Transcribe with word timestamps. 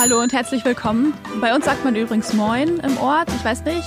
hallo 0.00 0.18
und 0.22 0.32
herzlich 0.32 0.64
willkommen. 0.64 1.12
Bei 1.42 1.54
uns 1.54 1.66
sagt 1.66 1.84
man 1.84 1.94
übrigens 1.94 2.32
Moin 2.32 2.78
im 2.78 2.96
Ort. 2.96 3.28
Ich 3.36 3.44
weiß 3.44 3.64
nicht, 3.64 3.86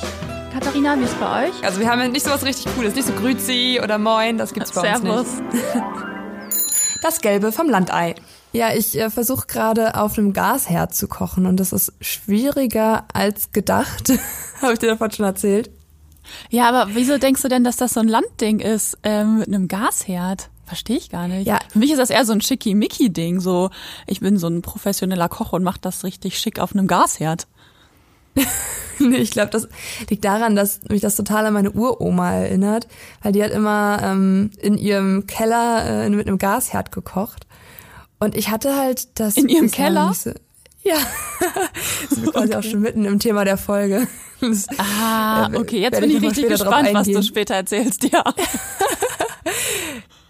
Katharina, 0.53 0.95
wie 0.99 1.05
ist 1.05 1.13
es 1.13 1.15
bei 1.15 1.47
euch? 1.47 1.63
Also 1.63 1.79
wir 1.79 1.89
haben 1.89 1.99
ja 1.99 2.07
nicht 2.07 2.23
so 2.23 2.29
was 2.29 2.45
richtig 2.45 2.67
Cooles, 2.75 2.93
nicht 2.93 3.07
so 3.07 3.13
Grüzi 3.13 3.79
oder 3.83 3.97
Moin, 3.97 4.37
das 4.37 4.53
gibt's 4.53 4.71
bei 4.73 4.81
Servus. 4.81 5.27
uns 5.27 5.53
nicht. 5.53 5.65
Das 7.01 7.19
Gelbe 7.19 7.51
vom 7.51 7.67
Landei. 7.67 8.13
Ja, 8.53 8.73
ich 8.73 8.97
äh, 8.97 9.09
versuche 9.09 9.47
gerade 9.47 9.95
auf 9.95 10.17
einem 10.17 10.33
Gasherd 10.33 10.93
zu 10.93 11.07
kochen 11.07 11.47
und 11.47 11.59
das 11.59 11.73
ist 11.73 11.91
schwieriger 11.99 13.05
als 13.11 13.51
gedacht. 13.51 14.13
Habe 14.61 14.73
ich 14.73 14.79
dir 14.79 14.89
davon 14.89 15.09
schon 15.09 15.25
erzählt? 15.25 15.71
Ja, 16.49 16.69
aber 16.69 16.93
wieso 16.93 17.17
denkst 17.17 17.41
du 17.41 17.47
denn, 17.47 17.63
dass 17.63 17.75
das 17.75 17.95
so 17.95 17.99
ein 17.99 18.07
Landding 18.07 18.59
ist 18.59 18.99
ähm, 19.03 19.39
mit 19.39 19.47
einem 19.47 19.67
Gasherd? 19.67 20.49
Verstehe 20.65 20.97
ich 20.97 21.09
gar 21.09 21.27
nicht. 21.27 21.45
Ja. 21.45 21.59
Für 21.69 21.79
mich 21.79 21.91
ist 21.91 21.97
das 21.99 22.09
eher 22.09 22.25
so 22.25 22.33
ein 22.33 22.41
schickimicki-Ding. 22.41 23.39
So, 23.41 23.69
ich 24.07 24.21
bin 24.21 24.37
so 24.37 24.47
ein 24.47 24.61
professioneller 24.61 25.27
Koch 25.29 25.53
und 25.53 25.63
mache 25.63 25.79
das 25.81 26.03
richtig 26.03 26.39
schick 26.39 26.59
auf 26.59 26.73
einem 26.73 26.87
Gasherd. 26.87 27.47
nee, 28.99 29.17
ich 29.17 29.31
glaube, 29.31 29.51
das 29.51 29.67
liegt 30.09 30.25
daran, 30.25 30.55
dass 30.55 30.81
mich 30.89 31.01
das 31.01 31.15
total 31.15 31.45
an 31.45 31.53
meine 31.53 31.71
Uroma 31.71 32.31
erinnert, 32.31 32.87
weil 33.21 33.31
die 33.31 33.43
hat 33.43 33.51
immer 33.51 33.99
ähm, 34.01 34.51
in 34.59 34.77
ihrem 34.77 35.27
Keller 35.27 36.05
äh, 36.05 36.09
mit 36.09 36.27
einem 36.27 36.37
Gasherd 36.37 36.91
gekocht. 36.91 37.45
Und 38.19 38.35
ich 38.35 38.49
hatte 38.49 38.75
halt 38.75 39.19
das. 39.19 39.35
In 39.35 39.49
ihrem 39.49 39.69
Keller? 39.69 40.13
So, 40.13 40.31
ja. 40.83 40.95
das 42.01 42.09
sind 42.09 42.25
wir 42.25 42.31
quasi 42.31 42.53
auch 42.55 42.63
schon 42.63 42.79
mitten 42.79 43.05
im 43.05 43.19
Thema 43.19 43.43
der 43.43 43.57
Folge. 43.57 44.07
Das, 44.39 44.67
Ah, 44.77 45.49
äh, 45.51 45.57
okay, 45.57 45.79
jetzt 45.79 45.99
bin 45.99 46.09
ich 46.09 46.21
richtig 46.21 46.47
gespannt, 46.47 46.89
was 46.93 47.07
du 47.07 47.21
später 47.21 47.55
erzählst, 47.55 48.03
ja. 48.03 48.23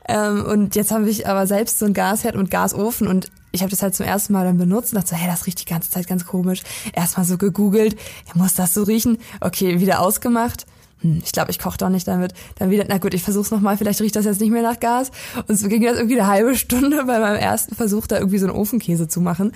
Ähm, 0.07 0.43
und 0.45 0.75
jetzt 0.75 0.91
habe 0.91 1.09
ich 1.09 1.27
aber 1.27 1.47
selbst 1.47 1.79
so 1.79 1.85
ein 1.85 1.93
Gasherd 1.93 2.35
und 2.35 2.51
Gasofen 2.51 3.07
und 3.07 3.31
ich 3.51 3.61
habe 3.61 3.69
das 3.69 3.83
halt 3.83 3.95
zum 3.95 4.05
ersten 4.05 4.33
Mal 4.33 4.45
dann 4.45 4.57
benutzt 4.57 4.91
und 4.93 4.97
dachte 4.97 5.11
so, 5.11 5.15
hey, 5.15 5.29
das 5.29 5.45
riecht 5.45 5.61
die 5.61 5.65
ganze 5.71 5.89
Zeit 5.91 6.07
ganz 6.07 6.25
komisch. 6.25 6.63
Erstmal 6.93 7.25
so 7.25 7.37
gegoogelt, 7.37 7.93
ja, 8.27 8.31
muss 8.33 8.55
das 8.55 8.73
so 8.73 8.83
riechen? 8.83 9.17
Okay, 9.41 9.79
wieder 9.79 9.99
ausgemacht. 9.99 10.65
Hm, 11.01 11.21
ich 11.23 11.31
glaube, 11.31 11.51
ich 11.51 11.59
koche 11.59 11.77
doch 11.77 11.89
nicht 11.89 12.07
damit. 12.07 12.33
Dann 12.55 12.71
wieder, 12.71 12.85
na 12.89 12.97
gut, 12.97 13.13
ich 13.13 13.21
versuch's 13.21 13.51
noch 13.51 13.61
mal, 13.61 13.77
vielleicht 13.77 14.01
riecht 14.01 14.15
das 14.15 14.25
jetzt 14.25 14.41
nicht 14.41 14.49
mehr 14.51 14.63
nach 14.63 14.79
Gas. 14.79 15.11
Und 15.47 15.57
so 15.57 15.67
ging 15.67 15.83
das 15.83 15.97
irgendwie 15.97 16.19
eine 16.19 16.27
halbe 16.27 16.55
Stunde 16.55 17.03
bei 17.05 17.19
meinem 17.19 17.37
ersten 17.37 17.75
Versuch, 17.75 18.07
da 18.07 18.17
irgendwie 18.17 18.39
so 18.39 18.47
einen 18.47 18.55
Ofenkäse 18.55 19.07
zu 19.07 19.21
machen. 19.21 19.51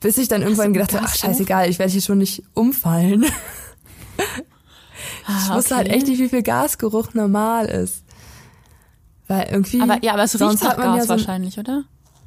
Bis 0.00 0.16
ich 0.16 0.28
dann 0.28 0.42
irgendwann 0.42 0.72
gedacht 0.72 0.94
habe, 0.94 1.04
ach 1.06 1.14
scheißegal, 1.14 1.68
ich 1.68 1.78
werde 1.78 1.92
hier 1.92 2.02
schon 2.02 2.18
nicht 2.18 2.42
umfallen. 2.54 3.26
Ich 5.28 5.50
Ah, 5.50 5.56
wusste 5.56 5.76
halt 5.76 5.88
echt 5.88 6.08
nicht, 6.08 6.18
wie 6.20 6.28
viel 6.28 6.42
Gasgeruch 6.42 7.14
normal 7.14 7.66
ist. 7.66 8.01
Weil 9.38 9.48
irgendwie. 9.50 9.80
Aber 9.80 9.98
ja, 10.02 10.12
aber 10.14 10.22
es 10.24 10.34
riecht 10.40 10.62
nach 10.62 10.76
Gas 10.76 10.96
ja 10.96 11.04
so 11.04 11.12
ein- 11.14 11.18
wahrscheinlich, 11.18 11.58
oder? 11.58 11.84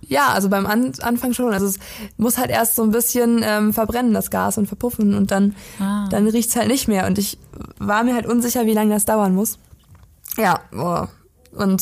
Ja, 0.08 0.28
also 0.34 0.50
beim 0.50 0.66
An 0.68 0.92
Anfang 1.02 1.34
schon. 1.34 1.52
Also 1.54 1.66
es 1.66 1.80
muss 2.18 2.38
halt 2.38 2.52
erst 2.52 2.76
so 2.76 2.84
ein 2.84 2.92
bisschen 2.92 3.42
ähm, 3.44 3.74
verbrennen, 3.74 4.14
das 4.14 4.30
Gas 4.30 4.58
und 4.60 4.68
verpuffen 4.68 5.16
und 5.16 5.32
dann, 5.32 5.56
Ah. 5.80 6.08
dann 6.10 6.28
riecht's 6.28 6.56
halt 6.56 6.68
nicht 6.68 6.88
mehr. 6.88 7.08
Und 7.08 7.18
ich 7.18 7.40
war 7.80 8.04
mir 8.04 8.14
halt 8.14 8.28
unsicher, 8.28 8.66
wie 8.68 8.74
lange 8.74 8.94
das 8.94 9.06
dauern 9.06 9.34
muss. 9.34 9.58
Ja, 10.38 10.60
boah. 10.72 11.10
Und 11.54 11.82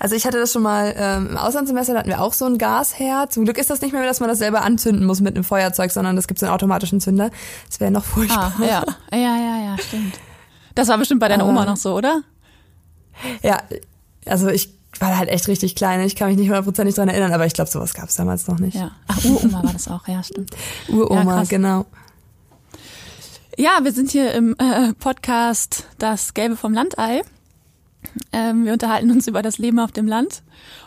also 0.00 0.16
ich 0.16 0.26
hatte 0.26 0.38
das 0.40 0.52
schon 0.52 0.62
mal 0.62 0.92
ähm, 0.96 1.28
im 1.30 1.36
Auslandssemester, 1.36 1.92
da 1.92 2.00
hatten 2.00 2.08
wir 2.08 2.20
auch 2.20 2.32
so 2.32 2.44
ein 2.46 2.58
Gasherd. 2.58 3.32
Zum 3.32 3.44
Glück 3.44 3.58
ist 3.58 3.70
das 3.70 3.80
nicht 3.82 3.92
mehr, 3.92 4.04
dass 4.04 4.18
man 4.18 4.28
das 4.28 4.38
selber 4.38 4.62
anzünden 4.62 5.06
muss 5.06 5.20
mit 5.20 5.36
einem 5.36 5.44
Feuerzeug, 5.44 5.92
sondern 5.92 6.16
das 6.16 6.26
gibt 6.26 6.40
so 6.40 6.46
einen 6.46 6.54
automatischen 6.54 7.00
Zünder. 7.00 7.30
Das 7.68 7.78
wäre 7.78 7.92
noch 7.92 8.04
furchtbar. 8.04 8.52
Ah, 8.58 8.64
ja. 8.64 8.84
Ja, 9.12 9.18
ja, 9.36 9.64
ja, 9.64 9.78
stimmt. 9.78 10.18
Das 10.74 10.88
war 10.88 10.98
bestimmt 10.98 11.20
bei 11.20 11.28
deiner 11.28 11.44
Aber- 11.44 11.52
Oma 11.52 11.64
noch 11.66 11.76
so, 11.76 11.94
oder? 11.94 12.22
Ja, 13.42 13.58
also 14.26 14.48
ich 14.48 14.70
war 15.00 15.16
halt 15.18 15.28
echt 15.28 15.48
richtig 15.48 15.74
klein. 15.74 16.00
Ich 16.00 16.16
kann 16.16 16.28
mich 16.28 16.36
nicht 16.36 16.48
hundertprozentig 16.48 16.94
dran 16.94 17.08
erinnern, 17.08 17.32
aber 17.32 17.46
ich 17.46 17.52
glaube, 17.52 17.70
sowas 17.70 17.94
gab's 17.94 18.16
damals 18.16 18.46
noch 18.46 18.58
nicht. 18.58 18.76
Ja. 18.76 18.92
Ach, 19.08 19.24
Uroma 19.24 19.62
war 19.62 19.72
das 19.72 19.88
auch, 19.88 20.06
ja, 20.08 20.22
stimmt. 20.22 20.50
Uroma, 20.88 21.42
Ja, 21.42 21.44
genau. 21.44 21.86
Ja, 23.56 23.78
wir 23.82 23.92
sind 23.92 24.10
hier 24.10 24.32
im 24.32 24.56
äh, 24.58 24.92
Podcast 24.94 25.86
Das 25.98 26.34
Gelbe 26.34 26.56
vom 26.56 26.74
Landei. 26.74 27.22
Ähm, 28.32 28.64
wir 28.64 28.72
unterhalten 28.72 29.10
uns 29.10 29.28
über 29.28 29.42
das 29.42 29.58
Leben 29.58 29.78
auf 29.78 29.92
dem 29.92 30.06
Land 30.06 30.42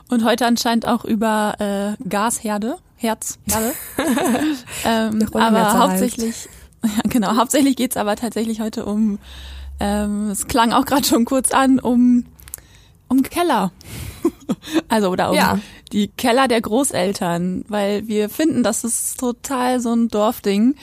und 0.10 0.24
heute 0.24 0.46
anscheinend 0.46 0.88
auch 0.88 1.06
über 1.06 1.56
äh, 1.60 2.04
Gasherde, 2.08 2.78
Herzherde. 2.96 3.74
ähm, 4.86 5.28
aber 5.34 5.80
hauptsächlich, 5.80 6.50
ja, 6.84 7.10
genau, 7.10 7.36
hauptsächlich 7.38 7.76
geht's 7.76 7.98
aber 7.98 8.16
tatsächlich 8.16 8.60
heute 8.60 8.86
um, 8.86 9.20
ähm, 9.80 10.30
es 10.30 10.48
klang 10.48 10.74
auch 10.74 10.86
gerade 10.86 11.06
schon 11.06 11.26
kurz 11.26 11.52
an, 11.52 11.80
um, 11.80 12.26
um 13.08 13.22
Keller. 13.24 13.72
also 14.90 15.10
oder 15.10 15.30
um 15.30 15.36
Ja. 15.36 15.60
die 15.92 16.08
Keller 16.10 16.48
der 16.48 16.62
Großeltern, 16.62 17.66
weil 17.68 18.08
wir 18.08 18.30
finden, 18.30 18.64
das 18.64 18.84
ist 18.84 19.20
total 19.20 19.80
so 19.80 19.94
ein 19.94 20.08
Dorfding, 20.10 20.76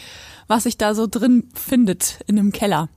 was 0.47 0.65
sich 0.65 0.77
da 0.77 0.95
so 0.95 1.07
drin 1.07 1.49
findet 1.55 2.21
in 2.27 2.39
einem 2.39 2.53
Keller. 2.53 2.89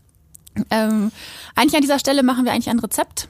Ähm, 0.72 1.12
eigentlich 1.56 1.76
an 1.76 1.82
dieser 1.82 2.00
Stelle 2.00 2.24
machen 2.24 2.46
wir 2.46 2.52
eigentlich 2.52 2.70
ein 2.70 2.80
Rezept. 2.80 3.28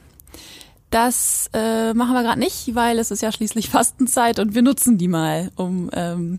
Das 0.90 1.50
äh, 1.52 1.92
machen 1.92 2.14
wir 2.14 2.22
gerade 2.22 2.38
nicht, 2.40 2.74
weil 2.74 2.98
es 2.98 3.10
ist 3.10 3.20
ja 3.22 3.30
schließlich 3.30 3.68
Fastenzeit 3.70 4.38
und 4.38 4.54
wir 4.54 4.62
nutzen 4.62 4.96
die 4.98 5.08
mal, 5.08 5.50
um 5.56 5.90
ähm, 5.92 6.38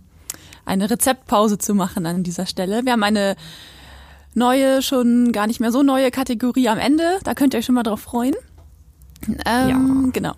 eine 0.66 0.90
Rezeptpause 0.90 1.58
zu 1.58 1.76
machen 1.76 2.06
an 2.06 2.24
dieser 2.24 2.46
Stelle. 2.46 2.86
Wir 2.86 2.94
haben 2.94 3.04
eine 3.04 3.36
neue, 4.34 4.82
schon 4.82 5.32
gar 5.32 5.48
nicht 5.48 5.60
mehr 5.60 5.72
so 5.72 5.84
neue 5.84 6.12
Kategorie 6.12 6.70
am 6.70 6.78
Ende. 6.80 7.20
Da 7.24 7.34
könnt 7.34 7.54
ihr 7.54 7.60
euch 7.60 7.66
schon 7.66 7.76
mal 7.76 7.84
drauf 7.84 8.02
freuen. 8.02 8.36
Ähm, 9.46 10.12
Genau. 10.14 10.34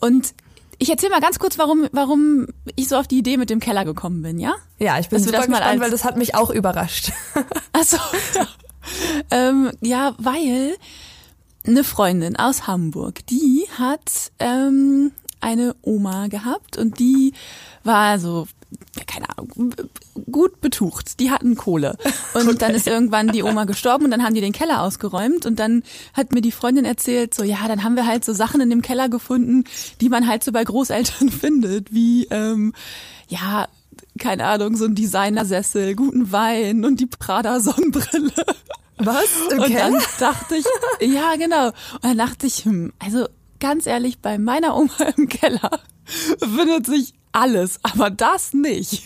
Und 0.00 0.34
ich 0.78 0.90
erzähle 0.90 1.10
mal 1.12 1.20
ganz 1.20 1.38
kurz, 1.38 1.58
warum, 1.58 1.88
warum 1.92 2.46
ich 2.76 2.88
so 2.88 2.96
auf 2.96 3.08
die 3.08 3.18
Idee 3.18 3.36
mit 3.36 3.50
dem 3.50 3.58
Keller 3.58 3.84
gekommen 3.84 4.22
bin, 4.22 4.38
ja? 4.38 4.54
Ja, 4.78 4.98
ich 4.98 5.08
bin 5.08 5.18
Dass 5.18 5.26
super 5.26 5.38
das 5.38 5.48
mal 5.48 5.58
gespannt, 5.58 5.80
weil 5.80 5.90
das 5.90 6.04
hat 6.04 6.16
mich 6.16 6.34
auch 6.34 6.50
überrascht. 6.50 7.12
Also 7.72 7.98
ähm, 9.30 9.70
ja, 9.80 10.14
weil 10.18 10.76
eine 11.66 11.84
Freundin 11.84 12.36
aus 12.36 12.66
Hamburg, 12.66 13.24
die 13.26 13.66
hat 13.78 14.32
ähm, 14.40 15.12
eine 15.40 15.76
Oma 15.82 16.26
gehabt 16.26 16.76
und 16.76 16.98
die 16.98 17.34
war 17.84 18.18
so 18.18 18.48
ja, 18.48 18.48
keine 19.06 19.28
Ahnung, 19.30 19.74
gut 20.30 20.60
betucht. 20.60 21.20
Die 21.20 21.30
hatten 21.30 21.56
Kohle. 21.56 21.96
Und 22.34 22.62
dann 22.62 22.74
ist 22.74 22.86
irgendwann 22.86 23.28
die 23.28 23.42
Oma 23.42 23.64
gestorben 23.64 24.04
und 24.04 24.10
dann 24.10 24.22
haben 24.22 24.34
die 24.34 24.40
den 24.40 24.52
Keller 24.52 24.82
ausgeräumt 24.82 25.46
und 25.46 25.58
dann 25.58 25.82
hat 26.14 26.32
mir 26.32 26.40
die 26.40 26.52
Freundin 26.52 26.84
erzählt, 26.84 27.34
so 27.34 27.44
ja, 27.44 27.66
dann 27.66 27.84
haben 27.84 27.96
wir 27.96 28.06
halt 28.06 28.24
so 28.24 28.32
Sachen 28.32 28.60
in 28.60 28.70
dem 28.70 28.82
Keller 28.82 29.08
gefunden, 29.08 29.64
die 30.00 30.08
man 30.08 30.26
halt 30.26 30.44
so 30.44 30.52
bei 30.52 30.64
Großeltern 30.64 31.28
findet, 31.30 31.92
wie 31.92 32.26
ähm, 32.26 32.72
ja, 33.28 33.68
keine 34.18 34.44
Ahnung, 34.44 34.76
so 34.76 34.84
ein 34.84 34.94
Designersessel, 34.94 35.94
guten 35.94 36.32
Wein 36.32 36.84
und 36.84 37.00
die 37.00 37.06
Prada 37.06 37.60
Sonnenbrille. 37.60 38.32
Was? 38.98 39.28
Im 39.50 39.60
Und 39.60 39.74
dann 39.74 40.02
dachte 40.18 40.56
ich, 40.56 40.66
ja, 41.00 41.36
genau. 41.36 41.68
Und 41.68 42.04
dann 42.04 42.18
dachte 42.18 42.46
ich, 42.46 42.64
hm, 42.64 42.92
also 42.98 43.28
ganz 43.60 43.86
ehrlich, 43.86 44.18
bei 44.18 44.38
meiner 44.38 44.76
Oma 44.76 44.92
im 45.16 45.28
Keller 45.28 45.80
findet 46.38 46.86
sich 46.86 47.14
alles, 47.38 47.80
aber 47.82 48.10
das 48.10 48.52
nicht. 48.52 49.04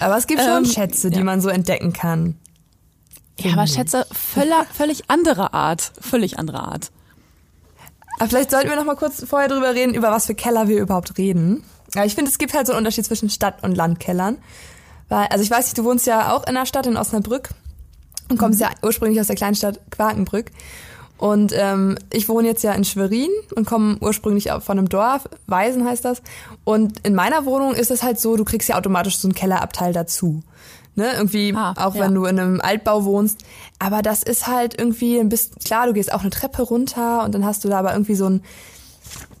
Aber 0.00 0.16
es 0.16 0.26
gibt 0.26 0.40
schon 0.40 0.64
Ähm, 0.64 0.64
Schätze, 0.66 1.10
die 1.10 1.18
ja. 1.18 1.24
man 1.24 1.40
so 1.40 1.48
entdecken 1.48 1.92
kann. 1.92 2.36
Ja, 3.40 3.52
aber 3.52 3.66
Schätze, 3.66 4.06
völlig, 4.12 4.54
völlig 4.72 5.10
andere 5.10 5.52
Art. 5.52 5.92
Völlig 6.00 6.38
andere 6.38 6.60
Art. 6.60 6.90
Aber 8.18 8.28
vielleicht 8.28 8.50
sollten 8.50 8.68
wir 8.68 8.76
noch 8.76 8.84
mal 8.84 8.96
kurz 8.96 9.24
vorher 9.26 9.48
drüber 9.48 9.74
reden, 9.74 9.94
über 9.94 10.10
was 10.10 10.26
für 10.26 10.34
Keller 10.34 10.68
wir 10.68 10.80
überhaupt 10.80 11.18
reden. 11.18 11.62
Ja, 11.94 12.04
ich 12.04 12.14
finde, 12.14 12.30
es 12.30 12.38
gibt 12.38 12.54
halt 12.54 12.66
so 12.66 12.72
einen 12.72 12.78
Unterschied 12.78 13.04
zwischen 13.04 13.28
Stadt- 13.28 13.62
und 13.62 13.76
Landkellern. 13.76 14.38
Weil, 15.08 15.26
also 15.26 15.44
ich 15.44 15.50
weiß 15.50 15.66
nicht, 15.66 15.78
du 15.78 15.84
wohnst 15.84 16.06
ja 16.06 16.34
auch 16.34 16.46
in 16.46 16.54
der 16.54 16.66
Stadt 16.66 16.86
in 16.86 16.96
Osnabrück 16.96 17.50
und 18.28 18.38
kommst 18.38 18.60
ja 18.60 18.70
ursprünglich 18.82 19.20
aus 19.20 19.26
der 19.26 19.36
Kleinstadt 19.36 19.80
Quakenbrück. 19.90 20.50
Und 21.18 21.52
ähm, 21.54 21.96
ich 22.12 22.28
wohne 22.28 22.46
jetzt 22.48 22.62
ja 22.62 22.72
in 22.72 22.84
Schwerin 22.84 23.30
und 23.54 23.66
komme 23.66 23.96
ursprünglich 24.00 24.52
auch 24.52 24.62
von 24.62 24.78
einem 24.78 24.88
Dorf, 24.88 25.28
Weisen 25.46 25.86
heißt 25.86 26.04
das. 26.04 26.20
Und 26.64 26.98
in 27.06 27.14
meiner 27.14 27.46
Wohnung 27.46 27.72
ist 27.74 27.90
es 27.90 28.02
halt 28.02 28.20
so, 28.20 28.36
du 28.36 28.44
kriegst 28.44 28.68
ja 28.68 28.76
automatisch 28.76 29.16
so 29.18 29.26
einen 29.28 29.34
Kellerabteil 29.34 29.92
dazu. 29.92 30.42
Ne, 30.94 31.12
irgendwie, 31.12 31.54
Ah, 31.54 31.74
auch 31.76 31.94
ja. 31.94 32.04
wenn 32.04 32.14
du 32.14 32.24
in 32.24 32.38
einem 32.40 32.60
Altbau 32.62 33.04
wohnst. 33.04 33.40
Aber 33.78 34.00
das 34.00 34.22
ist 34.22 34.46
halt 34.46 34.78
irgendwie 34.78 35.18
ein 35.18 35.28
bisschen, 35.28 35.54
klar, 35.62 35.86
du 35.86 35.92
gehst 35.92 36.10
auch 36.10 36.20
eine 36.20 36.30
Treppe 36.30 36.62
runter 36.62 37.22
und 37.24 37.34
dann 37.34 37.44
hast 37.44 37.64
du 37.64 37.68
da 37.68 37.78
aber 37.78 37.92
irgendwie 37.92 38.14
so 38.14 38.30
ein, 38.30 38.42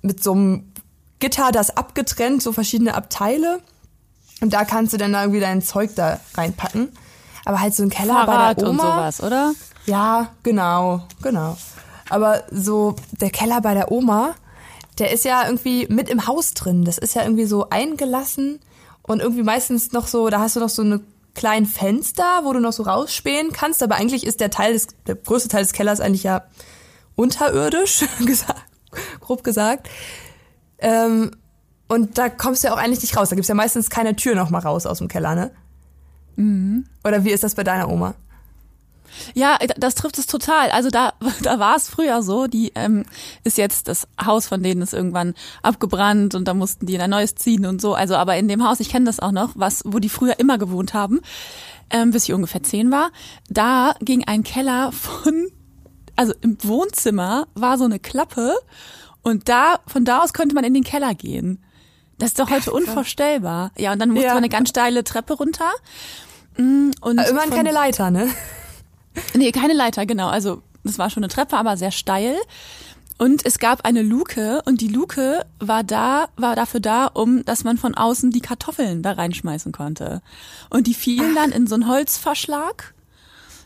mit 0.02 0.22
so 0.22 0.32
einem 0.32 0.72
Gitter 1.18 1.52
das 1.52 1.74
abgetrennt, 1.74 2.42
so 2.42 2.52
verschiedene 2.52 2.94
Abteile. 2.94 3.60
Und 4.42 4.52
da 4.52 4.66
kannst 4.66 4.92
du 4.92 4.98
dann 4.98 5.14
da 5.14 5.22
irgendwie 5.22 5.40
dein 5.40 5.62
Zeug 5.62 5.94
da 5.94 6.20
reinpacken. 6.34 6.88
Aber 7.46 7.60
halt 7.60 7.74
so 7.74 7.82
ein 7.84 7.90
Keller 7.90 8.12
Fahrrad 8.26 8.56
bei 8.58 8.60
der 8.62 8.68
und 8.70 8.78
Oma. 8.78 8.82
sowas, 8.96 9.22
oder? 9.22 9.52
Ja, 9.86 10.30
genau, 10.42 11.02
genau. 11.22 11.56
Aber 12.08 12.44
so 12.50 12.96
der 13.20 13.30
Keller 13.30 13.60
bei 13.60 13.74
der 13.74 13.90
Oma, 13.92 14.34
der 14.98 15.12
ist 15.12 15.24
ja 15.24 15.44
irgendwie 15.44 15.86
mit 15.88 16.08
im 16.08 16.26
Haus 16.26 16.54
drin. 16.54 16.84
Das 16.84 16.98
ist 16.98 17.14
ja 17.14 17.22
irgendwie 17.22 17.46
so 17.46 17.68
eingelassen 17.70 18.60
und 19.02 19.20
irgendwie 19.20 19.42
meistens 19.42 19.92
noch 19.92 20.06
so, 20.06 20.28
da 20.28 20.40
hast 20.40 20.56
du 20.56 20.60
noch 20.60 20.68
so 20.68 20.82
eine 20.82 21.00
kleinen 21.34 21.66
Fenster, 21.66 22.40
wo 22.44 22.52
du 22.52 22.60
noch 22.60 22.72
so 22.72 22.82
rausspähen 22.82 23.52
kannst. 23.52 23.82
Aber 23.82 23.96
eigentlich 23.96 24.26
ist 24.26 24.40
der 24.40 24.50
Teil 24.50 24.72
des, 24.72 24.88
der 25.06 25.16
größte 25.16 25.48
Teil 25.48 25.62
des 25.62 25.72
Kellers 25.72 26.00
eigentlich 26.00 26.22
ja 26.22 26.44
unterirdisch, 27.14 28.04
gesagt, 28.26 28.64
grob 29.20 29.44
gesagt. 29.44 29.88
Ähm, 30.78 31.30
Und 31.88 32.18
da 32.18 32.28
kommst 32.28 32.62
du 32.64 32.68
ja 32.68 32.74
auch 32.74 32.78
eigentlich 32.78 33.02
nicht 33.02 33.16
raus. 33.16 33.28
Da 33.28 33.36
gibt's 33.36 33.48
ja 33.48 33.54
meistens 33.54 33.90
keine 33.90 34.16
Tür 34.16 34.34
noch 34.34 34.50
mal 34.50 34.58
raus 34.58 34.86
aus 34.86 34.98
dem 34.98 35.08
Keller, 35.08 35.34
ne? 35.34 35.50
Mhm. 36.36 36.86
Oder 37.04 37.24
wie 37.24 37.30
ist 37.30 37.44
das 37.44 37.54
bei 37.54 37.64
deiner 37.64 37.88
Oma? 37.88 38.14
Ja, 39.34 39.58
das 39.76 39.94
trifft 39.94 40.18
es 40.18 40.26
total. 40.26 40.70
Also 40.70 40.90
da, 40.90 41.14
da 41.42 41.58
war 41.58 41.76
es 41.76 41.88
früher 41.88 42.22
so. 42.22 42.46
Die 42.46 42.72
ähm, 42.74 43.04
ist 43.44 43.58
jetzt 43.58 43.88
das 43.88 44.08
Haus 44.24 44.46
von 44.46 44.62
denen 44.62 44.82
ist 44.82 44.94
irgendwann 44.94 45.34
abgebrannt 45.62 46.34
und 46.34 46.46
da 46.46 46.54
mussten 46.54 46.86
die 46.86 46.94
in 46.94 47.00
ein 47.00 47.10
neues 47.10 47.34
ziehen 47.34 47.66
und 47.66 47.80
so. 47.80 47.94
Also 47.94 48.16
aber 48.16 48.36
in 48.36 48.48
dem 48.48 48.66
Haus, 48.66 48.80
ich 48.80 48.88
kenne 48.88 49.06
das 49.06 49.20
auch 49.20 49.32
noch, 49.32 49.52
was 49.54 49.82
wo 49.84 49.98
die 49.98 50.08
früher 50.08 50.38
immer 50.38 50.58
gewohnt 50.58 50.94
haben, 50.94 51.20
ähm, 51.90 52.10
bis 52.10 52.24
ich 52.24 52.32
ungefähr 52.32 52.62
zehn 52.62 52.90
war. 52.90 53.10
Da 53.48 53.94
ging 54.00 54.24
ein 54.26 54.42
Keller 54.42 54.92
von, 54.92 55.48
also 56.16 56.32
im 56.40 56.56
Wohnzimmer 56.62 57.46
war 57.54 57.78
so 57.78 57.84
eine 57.84 57.98
Klappe 57.98 58.54
und 59.22 59.48
da 59.48 59.80
von 59.86 60.04
da 60.04 60.20
aus 60.20 60.32
konnte 60.32 60.54
man 60.54 60.64
in 60.64 60.74
den 60.74 60.84
Keller 60.84 61.14
gehen. 61.14 61.62
Das 62.18 62.28
ist 62.28 62.38
doch 62.38 62.50
heute 62.50 62.72
unvorstellbar. 62.72 63.72
Ja, 63.76 63.92
und 63.92 63.98
dann 63.98 64.10
musste 64.10 64.26
ja. 64.26 64.34
man 64.34 64.38
eine 64.38 64.48
ganz 64.48 64.70
steile 64.70 65.04
Treppe 65.04 65.34
runter. 65.34 65.70
Mm, 66.56 66.90
und 67.00 67.18
aber 67.18 67.28
immerhin 67.28 67.50
keine 67.50 67.72
Leiter, 67.72 68.10
ne? 68.10 68.28
Nee, 69.34 69.52
keine 69.52 69.74
Leiter, 69.74 70.06
genau. 70.06 70.28
Also 70.28 70.62
das 70.84 70.98
war 70.98 71.10
schon 71.10 71.24
eine 71.24 71.32
Treppe, 71.32 71.56
aber 71.56 71.76
sehr 71.76 71.90
steil. 71.90 72.36
Und 73.18 73.46
es 73.46 73.58
gab 73.58 73.84
eine 73.86 74.02
Luke 74.02 74.62
und 74.66 74.80
die 74.82 74.88
Luke 74.88 75.46
war 75.58 75.82
da, 75.82 76.28
war 76.36 76.54
dafür 76.54 76.80
da, 76.80 77.06
um, 77.06 77.44
dass 77.44 77.64
man 77.64 77.78
von 77.78 77.94
außen 77.94 78.30
die 78.30 78.40
Kartoffeln 78.40 79.02
da 79.02 79.12
reinschmeißen 79.12 79.72
konnte. 79.72 80.20
Und 80.68 80.86
die 80.86 80.94
fielen 80.94 81.34
Ach. 81.36 81.42
dann 81.42 81.52
in 81.52 81.66
so 81.66 81.74
einen 81.74 81.88
Holzverschlag 81.88 82.94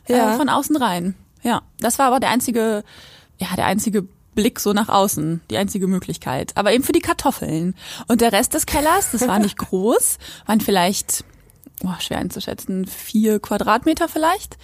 äh, 0.06 0.16
ja. 0.16 0.36
von 0.36 0.48
außen 0.48 0.76
rein. 0.76 1.14
Ja, 1.42 1.62
das 1.80 1.98
war 1.98 2.06
aber 2.06 2.20
der 2.20 2.30
einzige, 2.30 2.84
ja, 3.38 3.48
der 3.56 3.66
einzige 3.66 4.06
Blick 4.34 4.60
so 4.60 4.72
nach 4.72 4.88
außen, 4.88 5.40
die 5.50 5.56
einzige 5.56 5.88
Möglichkeit. 5.88 6.52
Aber 6.56 6.72
eben 6.72 6.84
für 6.84 6.92
die 6.92 7.00
Kartoffeln. 7.00 7.74
Und 8.06 8.20
der 8.20 8.32
Rest 8.32 8.54
des 8.54 8.66
Kellers, 8.66 9.10
das 9.10 9.26
war 9.26 9.40
nicht 9.40 9.58
groß, 9.58 10.18
waren 10.46 10.60
vielleicht, 10.60 11.24
oh, 11.84 11.94
schwer 12.00 12.18
einzuschätzen, 12.18 12.86
vier 12.86 13.40
Quadratmeter 13.40 14.08
vielleicht. 14.08 14.56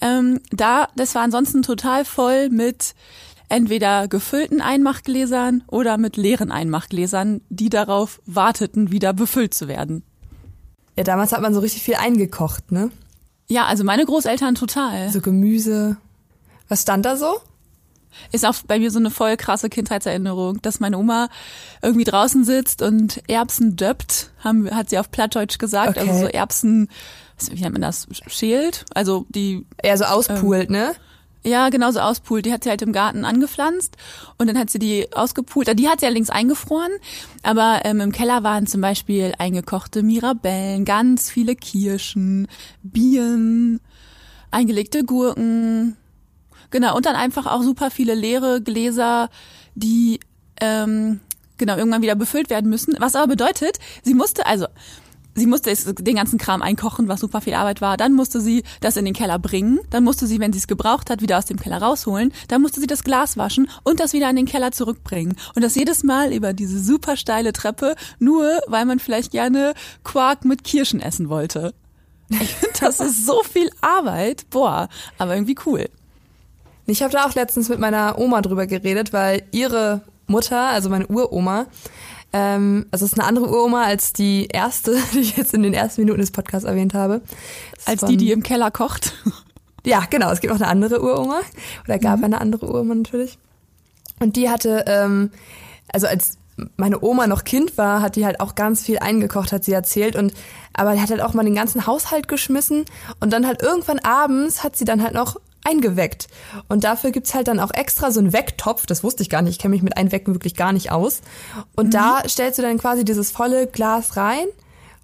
Ähm, 0.00 0.40
da, 0.50 0.88
das 0.96 1.14
war 1.14 1.22
ansonsten 1.22 1.62
total 1.62 2.04
voll 2.04 2.50
mit 2.50 2.94
entweder 3.48 4.08
gefüllten 4.08 4.60
Einmachgläsern 4.60 5.62
oder 5.68 5.98
mit 5.98 6.16
leeren 6.16 6.50
Einmachgläsern, 6.50 7.40
die 7.48 7.70
darauf 7.70 8.20
warteten, 8.26 8.90
wieder 8.90 9.12
befüllt 9.12 9.54
zu 9.54 9.68
werden. 9.68 10.02
Ja, 10.96 11.04
damals 11.04 11.32
hat 11.32 11.42
man 11.42 11.54
so 11.54 11.60
richtig 11.60 11.82
viel 11.82 11.94
eingekocht, 11.94 12.72
ne? 12.72 12.90
Ja, 13.48 13.66
also 13.66 13.84
meine 13.84 14.04
Großeltern 14.04 14.54
total. 14.54 15.10
So 15.10 15.20
Gemüse. 15.20 15.98
Was 16.68 16.82
stand 16.82 17.06
da 17.06 17.16
so? 17.16 17.36
Ist 18.32 18.46
auch 18.46 18.54
bei 18.66 18.78
mir 18.78 18.90
so 18.90 18.98
eine 18.98 19.10
voll 19.10 19.36
krasse 19.36 19.68
Kindheitserinnerung, 19.68 20.62
dass 20.62 20.80
meine 20.80 20.98
Oma 20.98 21.28
irgendwie 21.82 22.04
draußen 22.04 22.44
sitzt 22.44 22.82
und 22.82 23.22
Erbsen 23.28 23.76
döppt, 23.76 24.30
haben, 24.42 24.70
hat 24.70 24.90
sie 24.90 24.98
auf 24.98 25.10
Plattdeutsch 25.10 25.58
gesagt, 25.58 25.98
also 25.98 26.00
okay. 26.00 26.10
also 26.10 26.26
so 26.26 26.32
Erbsen 26.32 26.88
wie 27.50 27.60
nennt 27.60 27.72
man 27.72 27.82
das, 27.82 28.06
schält, 28.28 28.84
also 28.94 29.26
die... 29.28 29.66
Eher 29.82 29.98
so 29.98 30.04
auspult, 30.04 30.68
ähm, 30.68 30.76
ne? 30.76 30.94
Ja, 31.44 31.68
genau 31.68 31.92
so 31.92 32.00
auspult. 32.00 32.44
Die 32.44 32.52
hat 32.52 32.64
sie 32.64 32.70
halt 32.70 32.82
im 32.82 32.92
Garten 32.92 33.24
angepflanzt 33.24 33.96
und 34.36 34.48
dann 34.48 34.58
hat 34.58 34.68
sie 34.68 34.80
die 34.80 35.12
ausgepult. 35.12 35.78
Die 35.78 35.88
hat 35.88 36.00
sie 36.00 36.06
allerdings 36.06 36.30
eingefroren, 36.30 36.90
aber 37.44 37.82
ähm, 37.84 38.00
im 38.00 38.10
Keller 38.10 38.42
waren 38.42 38.66
zum 38.66 38.80
Beispiel 38.80 39.32
eingekochte 39.38 40.02
Mirabellen, 40.02 40.84
ganz 40.84 41.30
viele 41.30 41.54
Kirschen, 41.54 42.48
Bieren, 42.82 43.80
eingelegte 44.50 45.04
Gurken. 45.04 45.96
Genau, 46.76 46.94
und 46.94 47.06
dann 47.06 47.16
einfach 47.16 47.46
auch 47.46 47.62
super 47.62 47.90
viele 47.90 48.14
leere 48.14 48.60
Gläser, 48.60 49.30
die 49.74 50.20
ähm, 50.60 51.20
genau 51.56 51.74
irgendwann 51.74 52.02
wieder 52.02 52.16
befüllt 52.16 52.50
werden 52.50 52.68
müssen. 52.68 52.94
Was 52.98 53.16
aber 53.16 53.28
bedeutet, 53.28 53.78
sie 54.02 54.12
musste, 54.12 54.44
also 54.44 54.66
sie 55.34 55.46
musste 55.46 55.72
den 55.94 56.16
ganzen 56.16 56.38
Kram 56.38 56.60
einkochen, 56.60 57.08
was 57.08 57.20
super 57.20 57.40
viel 57.40 57.54
Arbeit 57.54 57.80
war. 57.80 57.96
Dann 57.96 58.12
musste 58.12 58.42
sie 58.42 58.62
das 58.82 58.98
in 58.98 59.06
den 59.06 59.14
Keller 59.14 59.38
bringen. 59.38 59.80
Dann 59.88 60.04
musste 60.04 60.26
sie, 60.26 60.38
wenn 60.38 60.52
sie 60.52 60.58
es 60.58 60.66
gebraucht 60.66 61.08
hat, 61.08 61.22
wieder 61.22 61.38
aus 61.38 61.46
dem 61.46 61.58
Keller 61.58 61.78
rausholen. 61.78 62.30
Dann 62.48 62.60
musste 62.60 62.78
sie 62.78 62.86
das 62.86 63.04
Glas 63.04 63.38
waschen 63.38 63.70
und 63.82 63.98
das 63.98 64.12
wieder 64.12 64.28
in 64.28 64.36
den 64.36 64.44
Keller 64.44 64.70
zurückbringen. 64.70 65.34
Und 65.54 65.62
das 65.62 65.76
jedes 65.76 66.04
Mal 66.04 66.34
über 66.34 66.52
diese 66.52 66.78
super 66.78 67.16
steile 67.16 67.54
Treppe, 67.54 67.96
nur 68.18 68.60
weil 68.66 68.84
man 68.84 68.98
vielleicht 68.98 69.30
gerne 69.30 69.72
Quark 70.04 70.44
mit 70.44 70.62
Kirschen 70.62 71.00
essen 71.00 71.30
wollte. 71.30 71.72
Ich 72.28 72.54
finde, 72.54 72.78
das 72.80 73.00
ist 73.00 73.24
so 73.24 73.42
viel 73.44 73.70
Arbeit. 73.80 74.50
Boah, 74.50 74.90
aber 75.16 75.36
irgendwie 75.36 75.56
cool. 75.64 75.88
Ich 76.86 77.02
habe 77.02 77.12
da 77.12 77.26
auch 77.26 77.34
letztens 77.34 77.68
mit 77.68 77.78
meiner 77.78 78.18
Oma 78.18 78.42
drüber 78.42 78.66
geredet, 78.66 79.12
weil 79.12 79.42
ihre 79.50 80.02
Mutter, 80.26 80.68
also 80.68 80.88
meine 80.88 81.06
Uroma, 81.06 81.66
ähm, 82.32 82.86
also 82.90 83.04
es 83.04 83.12
ist 83.12 83.18
eine 83.18 83.26
andere 83.26 83.48
Uroma 83.48 83.84
als 83.84 84.12
die 84.12 84.46
erste, 84.46 84.96
die 85.12 85.20
ich 85.20 85.36
jetzt 85.36 85.54
in 85.54 85.62
den 85.62 85.74
ersten 85.74 86.02
Minuten 86.02 86.20
des 86.20 86.30
Podcasts 86.30 86.66
erwähnt 86.66 86.94
habe. 86.94 87.22
Als 87.84 88.00
von, 88.00 88.08
die, 88.08 88.16
die 88.16 88.32
im 88.32 88.42
Keller 88.42 88.70
kocht. 88.70 89.14
Ja, 89.86 90.02
genau. 90.10 90.32
Es 90.32 90.40
gibt 90.40 90.52
auch 90.52 90.56
eine 90.56 90.66
andere 90.66 91.00
Uroma. 91.00 91.42
Oder 91.84 92.00
gab 92.00 92.18
mhm. 92.18 92.24
eine 92.24 92.40
andere 92.40 92.66
Uroma 92.66 92.92
natürlich. 92.92 93.38
Und 94.18 94.34
die 94.34 94.50
hatte, 94.50 94.84
ähm, 94.88 95.30
also 95.92 96.08
als 96.08 96.38
meine 96.76 97.00
Oma 97.04 97.28
noch 97.28 97.44
Kind 97.44 97.78
war, 97.78 98.02
hat 98.02 98.16
die 98.16 98.26
halt 98.26 98.40
auch 98.40 98.56
ganz 98.56 98.82
viel 98.82 98.98
eingekocht, 98.98 99.52
hat 99.52 99.62
sie 99.62 99.72
erzählt. 99.72 100.16
Und 100.16 100.34
aber 100.74 100.94
die 100.94 101.00
hat 101.00 101.10
halt 101.10 101.20
auch 101.20 101.34
mal 101.34 101.44
den 101.44 101.54
ganzen 101.54 101.86
Haushalt 101.86 102.26
geschmissen. 102.26 102.84
Und 103.20 103.32
dann 103.32 103.46
halt 103.46 103.62
irgendwann 103.62 104.00
abends 104.00 104.64
hat 104.64 104.76
sie 104.76 104.84
dann 104.84 105.04
halt 105.04 105.14
noch 105.14 105.36
eingeweckt. 105.66 106.28
Und 106.68 106.84
dafür 106.84 107.10
gibt's 107.10 107.34
halt 107.34 107.48
dann 107.48 107.60
auch 107.60 107.72
extra 107.72 108.10
so 108.10 108.20
einen 108.20 108.32
Wecktopf, 108.32 108.86
das 108.86 109.02
wusste 109.04 109.22
ich 109.22 109.30
gar 109.30 109.42
nicht, 109.42 109.52
ich 109.52 109.58
kenne 109.58 109.74
mich 109.74 109.82
mit 109.82 109.96
Einwecken 109.96 110.34
wirklich 110.34 110.54
gar 110.54 110.72
nicht 110.72 110.90
aus. 110.90 111.20
Und 111.74 111.86
mhm. 111.86 111.90
da 111.90 112.22
stellst 112.26 112.58
du 112.58 112.62
dann 112.62 112.78
quasi 112.78 113.04
dieses 113.04 113.30
volle 113.30 113.66
Glas 113.66 114.16
rein 114.16 114.46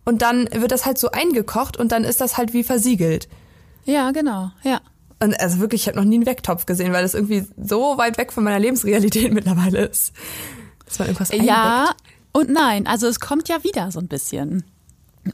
und 0.04 0.22
dann 0.22 0.48
wird 0.52 0.72
das 0.72 0.86
halt 0.86 0.98
so 0.98 1.10
eingekocht 1.10 1.76
und 1.76 1.92
dann 1.92 2.04
ist 2.04 2.20
das 2.20 2.36
halt 2.36 2.52
wie 2.52 2.64
versiegelt. 2.64 3.28
Ja, 3.84 4.10
genau, 4.12 4.50
ja. 4.62 4.80
Und 5.20 5.38
also 5.40 5.58
wirklich, 5.58 5.82
ich 5.82 5.88
habe 5.88 5.98
noch 5.98 6.04
nie 6.04 6.16
einen 6.16 6.26
Wecktopf 6.26 6.66
gesehen, 6.66 6.92
weil 6.92 7.02
das 7.02 7.14
irgendwie 7.14 7.46
so 7.56 7.96
weit 7.98 8.18
weg 8.18 8.32
von 8.32 8.42
meiner 8.42 8.58
Lebensrealität 8.58 9.32
mittlerweile 9.34 9.84
ist. 9.86 10.12
Dass 10.86 10.98
man 10.98 11.08
irgendwas 11.08 11.30
einweckt. 11.30 11.48
Ja 11.48 11.94
und 12.32 12.48
nein, 12.50 12.86
also 12.86 13.06
es 13.06 13.20
kommt 13.20 13.48
ja 13.48 13.62
wieder 13.62 13.92
so 13.92 14.00
ein 14.00 14.08
bisschen. 14.08 14.64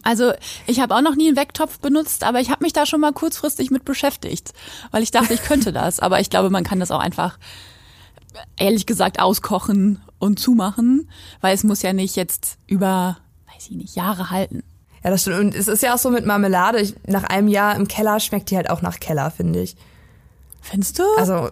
Also 0.03 0.33
ich 0.67 0.81
habe 0.81 0.95
auch 0.95 1.01
noch 1.01 1.17
nie 1.17 1.29
einen 1.29 1.37
Wecktopf 1.37 1.79
benutzt, 1.79 2.25
aber 2.25 2.41
ich 2.41 2.51
habe 2.51 2.63
mich 2.63 2.73
da 2.73 2.85
schon 2.85 3.01
mal 3.01 3.13
kurzfristig 3.13 3.71
mit 3.71 3.85
beschäftigt, 3.85 4.53
weil 4.91 5.03
ich 5.03 5.11
dachte, 5.11 5.33
ich 5.35 5.43
könnte 5.43 5.73
das. 5.73 5.99
Aber 6.01 6.21
ich 6.21 6.31
glaube, 6.31 6.51
man 6.51 6.65
kann 6.65 6.81
das 6.81 6.91
auch 6.91 7.01
einfach, 7.01 7.39
ehrlich 8.59 8.87
gesagt, 8.87 9.19
auskochen 9.19 10.03
und 10.19 10.39
zumachen, 10.39 11.09
weil 11.41 11.55
es 11.55 11.65
muss 11.65 11.83
ja 11.83 11.93
nicht 11.93 12.17
jetzt 12.17 12.59
über, 12.67 13.19
weiß 13.53 13.69
ich 13.71 13.77
nicht, 13.77 13.97
Jahre 13.97 14.31
halten. 14.31 14.63
Ja, 15.03 15.11
das 15.11 15.23
stimmt. 15.23 15.39
Und 15.39 15.55
es 15.55 15.69
ist 15.69 15.83
ja 15.83 15.95
auch 15.95 15.99
so 15.99 16.11
mit 16.11 16.27
Marmelade. 16.27 16.81
Ich, 16.81 16.95
nach 17.07 17.25
einem 17.25 17.49
Jahr 17.49 17.77
im 17.77 17.89
Keller 17.89 18.21
schmeckt 18.21 18.51
die 18.51 18.57
halt 18.57 18.69
auch 18.69 18.83
nach 18.83 19.01
Keller, 19.01 19.31
finde 19.31 19.63
ich. 19.63 19.77
Findest 20.61 20.99
du? 20.99 21.05
Also, 21.17 21.51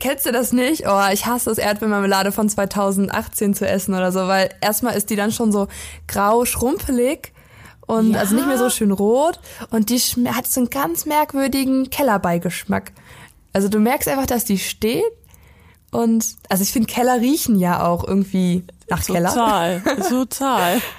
kennst 0.00 0.26
du 0.26 0.32
das 0.32 0.52
nicht? 0.52 0.88
Oh, 0.88 1.02
ich 1.12 1.26
hasse 1.26 1.50
es, 1.50 1.58
Erdbeermarmelade 1.58 2.32
von 2.32 2.48
2018 2.48 3.54
zu 3.54 3.68
essen 3.68 3.94
oder 3.94 4.10
so, 4.10 4.26
weil 4.26 4.50
erstmal 4.60 4.96
ist 4.96 5.10
die 5.10 5.16
dann 5.16 5.30
schon 5.30 5.52
so 5.52 5.68
grau, 6.08 6.44
schrumpelig 6.44 7.32
und 7.86 8.12
ja. 8.12 8.20
also 8.20 8.34
nicht 8.34 8.46
mehr 8.46 8.58
so 8.58 8.70
schön 8.70 8.92
rot 8.92 9.40
und 9.70 9.90
die 9.90 9.98
hat 9.98 10.46
so 10.46 10.60
einen 10.60 10.70
ganz 10.70 11.06
merkwürdigen 11.06 11.90
Kellerbeigeschmack. 11.90 12.92
Also 13.52 13.68
du 13.68 13.78
merkst 13.78 14.08
einfach, 14.08 14.26
dass 14.26 14.44
die 14.44 14.58
steht 14.58 15.04
und 15.90 16.24
also 16.48 16.62
ich 16.62 16.72
finde 16.72 16.86
Keller 16.86 17.20
riechen 17.20 17.58
ja 17.58 17.86
auch 17.86 18.06
irgendwie 18.06 18.64
nach 18.88 19.04
total, 19.04 19.14
Keller. 19.14 19.28
Total, 19.28 19.82
total. 20.08 20.80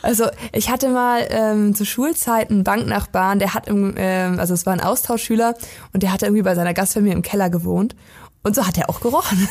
Also 0.00 0.26
ich 0.52 0.70
hatte 0.70 0.90
mal 0.90 1.26
ähm, 1.28 1.74
zu 1.74 1.84
Schulzeiten 1.84 2.54
einen 2.54 2.64
Banknachbarn, 2.64 3.40
der 3.40 3.54
hat 3.54 3.66
im, 3.66 3.94
ähm, 3.96 4.38
also 4.38 4.54
es 4.54 4.64
war 4.64 4.72
ein 4.72 4.80
Austauschschüler 4.80 5.54
und 5.92 6.04
der 6.04 6.12
hat 6.12 6.22
irgendwie 6.22 6.42
bei 6.42 6.54
seiner 6.54 6.72
Gastfamilie 6.72 7.14
im 7.14 7.22
Keller 7.22 7.50
gewohnt 7.50 7.96
und 8.44 8.54
so 8.54 8.64
hat 8.64 8.78
er 8.78 8.90
auch 8.90 9.00
gerochen. 9.00 9.48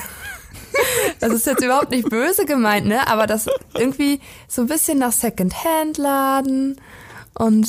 Das 1.19 1.34
ist 1.34 1.46
jetzt 1.46 1.63
überhaupt 1.63 1.91
nicht 1.91 2.10
böse 2.10 2.46
gemeint, 2.46 2.86
ne? 2.86 3.07
Aber 3.07 3.27
das 3.27 3.48
irgendwie 3.74 4.19
so 4.48 4.62
ein 4.62 4.67
bisschen 4.67 5.00
nach 5.00 5.12
Second-Hand-Laden 5.12 6.79
und 7.34 7.67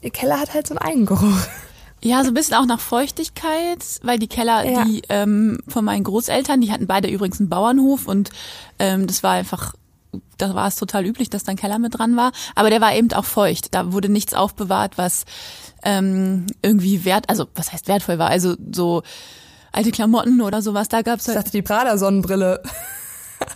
ihr 0.00 0.10
Keller 0.10 0.40
hat 0.40 0.54
halt 0.54 0.66
so 0.66 0.74
einen 0.76 0.90
Eigengeruch. 0.90 1.46
Ja, 2.02 2.22
so 2.22 2.28
ein 2.28 2.34
bisschen 2.34 2.54
auch 2.54 2.64
nach 2.64 2.80
Feuchtigkeit, 2.80 3.84
weil 4.02 4.18
die 4.18 4.28
Keller, 4.28 4.64
ja. 4.64 4.84
die 4.84 5.02
ähm, 5.10 5.58
von 5.68 5.84
meinen 5.84 6.04
Großeltern, 6.04 6.60
die 6.62 6.72
hatten 6.72 6.86
beide 6.86 7.08
übrigens 7.08 7.40
einen 7.40 7.50
Bauernhof 7.50 8.06
und 8.08 8.30
ähm, 8.78 9.06
das 9.06 9.22
war 9.22 9.32
einfach, 9.32 9.74
da 10.38 10.54
war 10.54 10.66
es 10.66 10.76
total 10.76 11.04
üblich, 11.04 11.28
dass 11.28 11.44
da 11.44 11.52
ein 11.52 11.58
Keller 11.58 11.78
mit 11.78 11.98
dran 11.98 12.16
war. 12.16 12.32
Aber 12.54 12.70
der 12.70 12.80
war 12.80 12.94
eben 12.94 13.12
auch 13.12 13.26
feucht. 13.26 13.74
Da 13.74 13.92
wurde 13.92 14.08
nichts 14.08 14.32
aufbewahrt, 14.32 14.96
was 14.96 15.26
ähm, 15.82 16.46
irgendwie 16.62 17.04
wert, 17.04 17.28
also 17.28 17.46
was 17.54 17.72
heißt 17.72 17.86
wertvoll 17.88 18.18
war. 18.18 18.30
Also 18.30 18.56
so 18.72 19.02
alte 19.72 19.90
Klamotten 19.90 20.40
oder 20.40 20.62
sowas. 20.62 20.88
Da 20.88 21.02
gab's 21.02 21.26
halt. 21.26 21.36
Ich 21.36 21.44
dachte, 21.44 21.52
die 21.52 21.62
Prada-Sonnenbrille. 21.62 22.62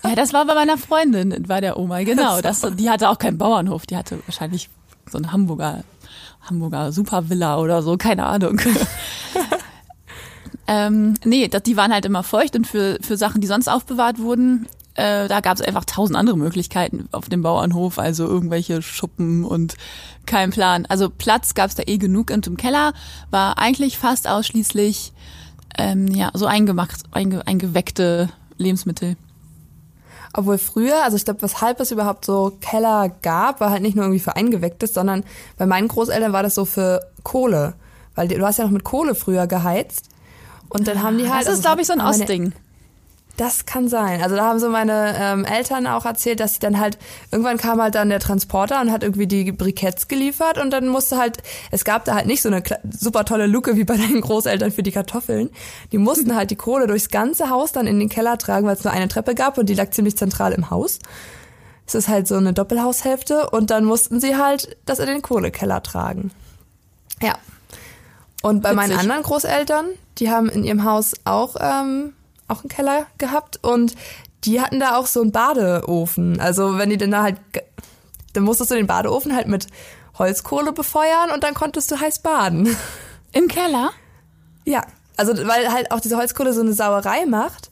Ja, 0.02 0.14
das 0.14 0.33
war 0.33 0.47
bei 0.47 0.54
meiner 0.54 0.78
Freundin, 0.78 1.49
war 1.49 1.61
der 1.61 1.78
Oma, 1.78 2.00
genau. 2.04 2.40
Das, 2.40 2.62
die 2.76 2.90
hatte 2.90 3.09
auch 3.09 3.18
keinen 3.18 3.38
Bauernhof, 3.38 3.87
die 3.87 3.97
hatte 3.97 4.18
wahrscheinlich 4.26 4.71
so 5.11 5.18
ein 5.18 5.33
Hamburger, 5.33 5.85
Hamburger 6.42 6.92
Supervilla 6.92 7.59
oder 7.59 7.83
so, 7.83 7.97
keine 7.97 8.25
Ahnung. 8.25 8.61
ähm, 10.66 11.14
nee, 11.25 11.49
das, 11.49 11.62
die 11.62 11.76
waren 11.76 11.92
halt 11.92 12.06
immer 12.06 12.23
feucht 12.23 12.56
und 12.56 12.66
für, 12.66 12.99
für 13.02 13.16
Sachen, 13.16 13.40
die 13.40 13.47
sonst 13.47 13.68
aufbewahrt 13.68 14.18
wurden, 14.18 14.66
äh, 14.94 15.26
da 15.26 15.40
gab 15.40 15.56
es 15.56 15.61
einfach 15.61 15.85
tausend 15.85 16.16
andere 16.16 16.38
Möglichkeiten 16.38 17.09
auf 17.11 17.28
dem 17.28 17.42
Bauernhof, 17.42 17.99
also 17.99 18.26
irgendwelche 18.26 18.80
Schuppen 18.80 19.44
und 19.44 19.75
kein 20.25 20.50
Plan. 20.50 20.87
Also 20.87 21.11
Platz 21.11 21.54
gab 21.54 21.68
es 21.68 21.75
da 21.75 21.83
eh 21.87 21.99
genug 21.99 22.30
und 22.30 22.47
im 22.47 22.56
Keller 22.56 22.92
war 23.30 23.59
eigentlich 23.59 23.99
fast 23.99 24.28
ausschließlich 24.28 25.12
ähm, 25.78 26.09
ja 26.09 26.31
so 26.35 26.47
eingemacht, 26.47 27.02
einge, 27.12 27.47
eingeweckte 27.47 28.31
Lebensmittel. 28.59 29.16
Obwohl 30.37 30.59
früher, 30.59 31.04
also 31.04 31.16
ich 31.16 31.25
glaube, 31.25 31.43
weshalb 31.43 31.78
es 31.78 31.93
überhaupt 31.93 32.25
so 32.25 32.57
Keller 32.61 33.09
gab, 33.23 33.61
war 33.61 33.71
halt 33.71 33.83
nicht 33.83 33.95
nur 33.95 34.04
irgendwie 34.04 34.23
für 34.23 34.35
Eingewecktes, 34.35 34.93
sondern 34.93 35.23
bei 35.57 35.66
meinen 35.66 35.87
Großeltern 35.87 36.33
war 36.33 36.43
das 36.43 36.57
so 36.57 36.64
für 36.64 37.07
Kohle. 37.23 37.75
Weil 38.16 38.28
du 38.28 38.45
hast 38.45 38.59
ja 38.59 38.64
noch 38.64 38.73
mit 38.73 38.85
Kohle 38.85 39.14
früher 39.14 39.47
geheizt. 39.47 40.09
Und 40.69 40.88
dann 40.88 41.02
haben 41.02 41.19
die 41.19 41.31
halt. 41.31 41.47
Das 41.47 41.54
ist, 41.54 41.59
also 41.59 41.62
glaube 41.62 41.83
ich, 41.83 41.87
so 41.87 41.93
ein 41.93 42.00
Ostding. 42.00 42.52
Das 43.37 43.67
kann 43.67 43.88
sein. 43.88 44.23
Also 44.23 44.37
da 44.37 44.47
haben 44.47 44.61
so 44.61 44.69
meine 44.69 45.17
ähm, 45.19 45.45
Eltern 45.45 45.88
auch 45.88 46.05
erzählt, 46.05 46.38
dass 46.38 46.55
sie 46.55 46.61
dann 46.61 46.79
halt, 46.79 46.99
irgendwann 47.33 47.57
kam 47.57 47.83
halt 47.83 47.97
dann 47.97 48.09
der 48.09 48.21
Transporter 48.21 48.81
und 48.81 48.93
hat 48.93 49.03
irgendwie 49.03 49.26
die 49.26 49.50
Briketts 49.50 50.07
geliefert 50.07 50.57
und 50.57 50.71
dann 50.71 50.87
musste 50.87 51.19
halt, 51.19 51.38
es 51.73 51.85
gab 51.85 52.05
da 52.05 52.14
halt 52.14 52.26
nicht 52.26 52.43
so 52.43 52.49
eine 52.49 52.62
super 52.88 53.25
tolle 53.25 53.47
Luke 53.47 53.75
wie 53.75 53.83
bei 53.83 53.97
deinen 53.97 54.21
Großeltern 54.21 54.71
für 54.71 54.85
die 54.85 54.93
Kartoffeln. 54.93 55.50
Die 55.91 55.99
mussten 55.99 56.37
halt 56.37 56.53
die 56.53 56.57
Kohle 56.57 56.87
durchs 56.87 57.09
ganze 57.09 57.50
Haus 57.50 57.73
dann 57.73 57.88
in 57.88 57.99
den 57.99 58.09
Keller 58.09 58.38
tragen, 58.38 58.69
weil 58.69 58.76
es 58.76 58.85
nur 58.85 58.93
eine 58.93 59.09
Treppe 59.09 59.35
gab 59.35 59.59
und 59.59 59.69
die 59.69 59.75
lag 59.75 59.91
ziemlich 59.91 60.17
zentral 60.17 60.53
im 60.53 60.71
Haus. 60.71 61.00
Es 61.87 61.97
ist 61.97 62.09
halt 62.09 62.29
so 62.29 62.37
eine 62.37 62.53
Doppelhaushälfte 62.53 63.50
und 63.50 63.71
dann 63.71 63.85
mussten 63.85 64.21
sie 64.21 64.37
halt 64.37 64.76
das 64.87 65.00
in 65.00 65.07
den 65.07 65.23
Kohlekeller 65.23 65.83
tragen. 65.83 66.31
Ja. 67.21 67.35
Und 68.43 68.62
bei 68.62 68.75
meinen 68.75 68.91
Witzig. 68.91 69.03
anderen 69.03 69.23
Großeltern, 69.23 69.87
die 70.19 70.31
haben 70.31 70.49
in 70.49 70.64
ihrem 70.64 70.85
Haus 70.85 71.14
auch, 71.25 71.57
ähm, 71.59 72.12
auch 72.49 72.61
einen 72.61 72.69
Keller 72.69 73.07
gehabt 73.19 73.59
und 73.63 73.95
die 74.45 74.61
hatten 74.61 74.81
da 74.81 74.97
auch 74.97 75.07
so 75.07 75.23
einen 75.23 75.33
Badeofen. 75.33 76.41
Also 76.41 76.79
wenn 76.79 76.91
die 76.91 76.99
dann 76.99 77.11
da 77.11 77.23
halt, 77.23 77.37
dann 78.33 78.43
musstest 78.43 78.71
du 78.71 78.75
den 78.75 78.87
Badeofen 78.87 79.35
halt 79.35 79.49
mit 79.49 79.67
Holzkohle 80.19 80.73
befeuern 80.73 81.31
und 81.33 81.43
dann 81.43 81.55
konntest 81.55 81.91
du 81.91 82.01
heiß 82.01 82.21
baden. 82.21 82.77
Im 83.33 83.49
Keller? 83.49 83.91
Ja, 84.65 84.85
also 85.17 85.35
weil 85.47 85.73
halt 85.73 85.91
auch 85.91 86.01
diese 86.01 86.17
Holzkohle 86.17 86.53
so 86.53 86.61
eine 86.61 86.73
Sauerei 86.73 87.27
macht. 87.27 87.71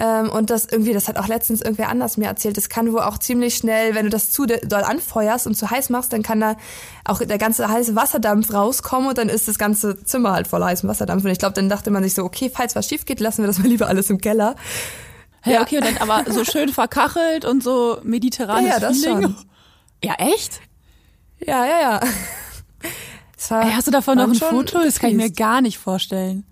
Ähm, 0.00 0.28
und 0.28 0.50
das 0.50 0.64
irgendwie, 0.64 0.92
das 0.92 1.06
hat 1.06 1.18
auch 1.18 1.28
letztens 1.28 1.60
irgendwer 1.62 1.88
anders 1.88 2.16
mir 2.16 2.26
erzählt, 2.26 2.56
das 2.56 2.68
kann 2.68 2.92
wohl 2.92 3.02
auch 3.02 3.16
ziemlich 3.18 3.54
schnell, 3.54 3.94
wenn 3.94 4.04
du 4.04 4.10
das 4.10 4.30
zu 4.32 4.44
doll 4.44 4.82
anfeuerst 4.82 5.46
und 5.46 5.54
zu 5.54 5.70
heiß 5.70 5.88
machst, 5.90 6.12
dann 6.12 6.22
kann 6.24 6.40
da 6.40 6.56
auch 7.04 7.20
der 7.20 7.38
ganze 7.38 7.68
heiße 7.68 7.94
Wasserdampf 7.94 8.52
rauskommen 8.52 9.08
und 9.10 9.18
dann 9.18 9.28
ist 9.28 9.46
das 9.46 9.56
ganze 9.56 10.02
Zimmer 10.04 10.32
halt 10.32 10.48
voller 10.48 10.66
heißem 10.66 10.88
Wasserdampf. 10.88 11.24
Und 11.24 11.30
ich 11.30 11.38
glaube, 11.38 11.54
dann 11.54 11.68
dachte 11.68 11.90
man 11.92 12.02
sich 12.02 12.14
so, 12.14 12.24
okay, 12.24 12.50
falls 12.52 12.74
was 12.74 12.88
schief 12.88 13.04
geht, 13.06 13.20
lassen 13.20 13.42
wir 13.42 13.46
das 13.46 13.58
mal 13.58 13.68
lieber 13.68 13.86
alles 13.86 14.10
im 14.10 14.20
Keller. 14.20 14.56
Ja, 15.44 15.52
Ja. 15.52 15.62
okay, 15.62 15.78
und 15.78 15.84
dann 15.86 15.98
aber 15.98 16.30
so 16.32 16.44
schön 16.44 16.70
verkachelt 16.70 17.44
und 17.44 17.62
so 17.62 17.98
mediterranes 18.02 18.66
Ja, 18.66 18.72
ja, 18.74 18.80
das 18.80 18.98
Feeling. 18.98 19.22
schon. 19.22 19.36
Ja, 20.02 20.14
echt? 20.18 20.60
Ja, 21.38 21.64
ja, 21.66 21.80
ja. 21.80 22.00
War, 23.50 23.62
Ey, 23.66 23.72
hast 23.72 23.86
du 23.86 23.90
davon 23.90 24.16
noch 24.16 24.24
ein 24.28 24.34
Foto? 24.34 24.80
Das 24.82 24.98
kann 24.98 25.10
ich 25.10 25.16
mir 25.16 25.30
gar 25.30 25.60
nicht 25.60 25.78
vorstellen. 25.78 26.46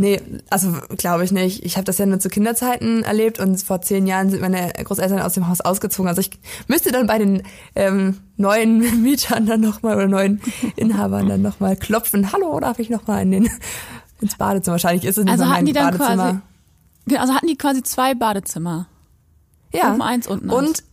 Nee, 0.00 0.20
also 0.48 0.72
glaube 0.96 1.24
ich 1.24 1.30
nicht. 1.32 1.64
Ich 1.64 1.76
habe 1.76 1.84
das 1.84 1.98
ja 1.98 2.06
nur 2.06 2.18
zu 2.20 2.28
Kinderzeiten 2.30 3.02
erlebt 3.04 3.38
und 3.38 3.62
vor 3.62 3.82
zehn 3.82 4.06
Jahren 4.06 4.30
sind 4.30 4.40
meine 4.40 4.72
Großeltern 4.82 5.20
aus 5.20 5.34
dem 5.34 5.46
Haus 5.48 5.60
ausgezogen. 5.60 6.08
Also 6.08 6.20
ich 6.22 6.30
müsste 6.68 6.90
dann 6.90 7.06
bei 7.06 7.18
den 7.18 7.42
ähm, 7.74 8.16
neuen 8.38 8.78
Mietern 9.02 9.44
dann 9.46 9.60
nochmal 9.60 9.96
oder 9.96 10.06
neuen 10.08 10.40
Inhabern 10.76 11.28
dann 11.28 11.42
nochmal 11.42 11.76
klopfen. 11.76 12.32
Hallo, 12.32 12.58
darf 12.60 12.78
ich 12.78 12.88
nochmal 12.88 13.22
in 13.22 13.30
den 13.30 13.50
ins 14.22 14.36
Badezimmer? 14.36 14.74
Wahrscheinlich 14.74 15.04
ist 15.04 15.18
es 15.18 15.24
nicht 15.24 15.32
Also 15.32 15.44
hatten 15.44 15.52
mein 15.52 15.66
die 15.66 15.72
dann 15.74 15.84
Badezimmer. 15.98 16.16
quasi, 16.24 16.38
Genau, 17.06 17.20
also 17.20 17.34
hatten 17.34 17.46
die 17.46 17.56
quasi 17.58 17.82
zwei 17.82 18.14
Badezimmer. 18.14 18.86
ja. 19.72 19.90
oben 19.92 20.02
eins, 20.02 20.26
unten 20.26 20.50
eins. 20.50 20.58
und 20.58 20.84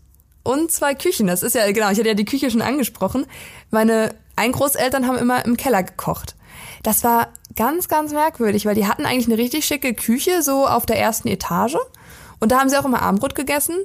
und 0.44 0.72
zwei 0.72 0.96
Küchen. 0.96 1.28
Das 1.28 1.44
ist 1.44 1.56
ja 1.56 1.70
genau. 1.72 1.92
Ich 1.92 1.98
hatte 2.00 2.08
ja 2.08 2.14
die 2.14 2.24
Küche 2.26 2.50
schon 2.52 2.62
angesprochen. 2.62 3.26
Meine 3.70 4.14
Eingroßeltern 4.38 5.06
haben 5.08 5.18
immer 5.18 5.44
im 5.46 5.58
Keller 5.58 5.84
gekocht. 5.84 6.36
Das 6.84 7.04
war 7.04 7.28
ganz, 7.58 7.90
ganz 7.90 8.14
merkwürdig, 8.14 8.66
weil 8.66 8.76
die 8.76 8.88
hatten 8.88 9.06
eigentlich 9.06 9.28
eine 9.28 9.38
richtig 9.38 9.66
schicke 9.66 9.94
Küche 9.94 10.42
so 10.42 10.66
auf 10.66 10.86
der 10.86 10.98
ersten 10.98 11.28
Etage. 11.28 11.76
Und 12.40 12.52
da 12.52 12.60
haben 12.60 12.70
sie 12.70 12.78
auch 12.78 12.86
immer 12.86 13.02
Abendbrot 13.02 13.36
gegessen. 13.36 13.76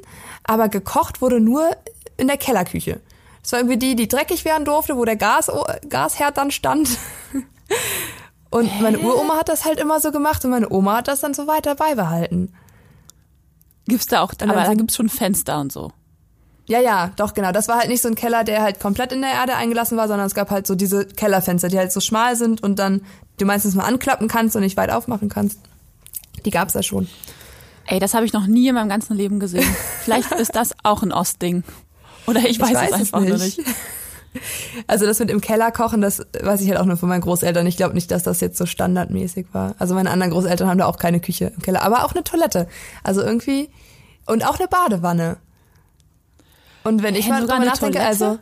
Aber 0.45 0.69
gekocht 0.69 1.21
wurde 1.21 1.41
nur 1.41 1.69
in 2.17 2.29
der 2.29 2.37
Kellerküche. 2.37 3.01
Das 3.43 3.53
war 3.53 3.59
irgendwie 3.59 3.79
die, 3.79 3.97
die 3.97 4.07
dreckig 4.07 4.45
werden 4.45 4.65
durfte, 4.65 4.97
wo 4.97 5.05
der 5.05 5.17
Gas, 5.17 5.51
Gasherd 5.89 6.37
dann 6.37 6.53
stand. 6.53 6.99
Und 8.51 8.81
meine 8.83 8.99
Uroma 8.99 9.39
hat 9.39 9.49
das 9.49 9.65
halt 9.65 9.81
immer 9.81 9.99
so 9.99 10.13
gemacht 10.13 10.45
und 10.45 10.51
meine 10.51 10.71
Oma 10.71 10.99
hat 10.99 11.09
das 11.09 11.21
dann 11.21 11.33
so 11.33 11.47
weiter 11.47 11.75
beibehalten. 11.75 12.53
Gibt's 13.87 14.09
da 14.09 14.21
auch, 14.21 14.35
dann 14.35 14.51
aber 14.51 14.65
da 14.65 14.75
gibt's 14.75 14.95
schon 14.95 15.09
Fenster 15.09 15.59
und 15.59 15.73
so. 15.73 15.91
Ja, 16.67 16.81
ja, 16.81 17.11
doch, 17.17 17.35
genau. 17.35 17.53
Das 17.53 17.69
war 17.69 17.79
halt 17.79 17.89
nicht 17.89 18.03
so 18.03 18.09
ein 18.09 18.15
Keller, 18.15 18.45
der 18.45 18.63
halt 18.63 18.79
komplett 18.79 19.13
in 19.13 19.21
der 19.21 19.33
Erde 19.33 19.57
eingelassen 19.57 19.99
war, 19.99 20.07
sondern 20.07 20.27
es 20.27 20.35
gab 20.35 20.51
halt 20.51 20.67
so 20.67 20.75
diese 20.75 21.07
Kellerfenster, 21.07 21.69
die 21.69 21.79
halt 21.79 21.93
so 21.93 22.01
schmal 22.01 22.37
sind 22.37 22.63
und 22.63 22.79
dann 22.79 23.03
du 23.39 23.47
meistens 23.47 23.75
mal 23.75 23.85
anklappen 23.85 24.29
kannst 24.29 24.55
und 24.55 24.63
nicht 24.63 24.77
weit 24.77 24.91
aufmachen 24.91 25.29
kannst. 25.29 25.59
Die 26.45 26.51
gab's 26.51 26.73
da 26.73 26.83
schon. 26.83 27.09
Ey, 27.87 27.99
das 27.99 28.15
habe 28.15 28.25
ich 28.25 28.33
noch 28.33 28.47
nie 28.47 28.69
in 28.69 28.75
meinem 28.75 28.89
ganzen 28.89 29.17
Leben 29.17 29.41
gesehen. 29.41 29.67
Vielleicht 30.05 30.33
ist 30.33 30.55
das 30.55 30.75
auch 30.83 31.03
ein 31.03 31.13
Ostding. 31.13 31.65
Oder 32.27 32.41
ich 32.49 32.61
weiß, 32.61 32.79
es 32.87 32.93
einfach 32.93 33.21
nur 33.21 33.39
nicht. 33.39 33.61
Also 34.87 35.05
das 35.05 35.19
mit 35.19 35.31
im 35.31 35.43
Keller 35.43 35.71
kochen, 35.73 36.01
das 36.01 36.23
weiß 36.41 36.63
ich 36.63 36.69
halt 36.71 36.81
auch 36.81 36.87
nur 36.87 36.97
von 36.97 37.11
meinen 37.11 37.21
Großeltern. 37.21 37.67
Ich 37.67 37.77
glaube 37.77 37.95
nicht, 37.95 38.11
dass 38.11 38.23
das 38.23 38.41
jetzt 38.41 38.57
so 38.57 38.65
standardmäßig 38.65 39.49
war. 39.53 39.75
Also 39.79 39.95
meine 39.95 40.11
anderen 40.11 40.33
Großeltern 40.33 40.69
haben 40.69 40.79
da 40.79 40.87
auch 40.87 40.97
keine 40.97 41.21
Küche 41.21 41.53
im 41.55 41.61
Keller, 41.61 41.83
aber 41.83 42.07
auch 42.07 42.13
eine 42.13 42.25
Toilette. 42.25 42.67
Also 43.03 43.21
irgendwie 43.21 43.69
und 44.25 44.47
auch 44.47 44.59
eine 44.59 44.69
Badewanne. 44.69 45.37
Und 46.85 47.03
wenn 47.03 47.15
ich 47.15 47.27
Hä, 47.27 47.31
mal 47.31 47.41
drüber 47.41 47.59
nachdenke, 47.59 47.99
Toilette? 47.99 48.07
also 48.07 48.39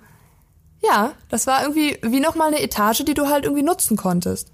ja, 0.83 1.13
das 1.29 1.47
war 1.47 1.63
irgendwie 1.63 1.99
wie 2.03 2.21
nochmal 2.21 2.49
eine 2.49 2.63
Etage, 2.63 3.05
die 3.05 3.15
du 3.15 3.29
halt 3.29 3.45
irgendwie 3.45 3.63
nutzen 3.63 3.97
konntest. 3.97 4.51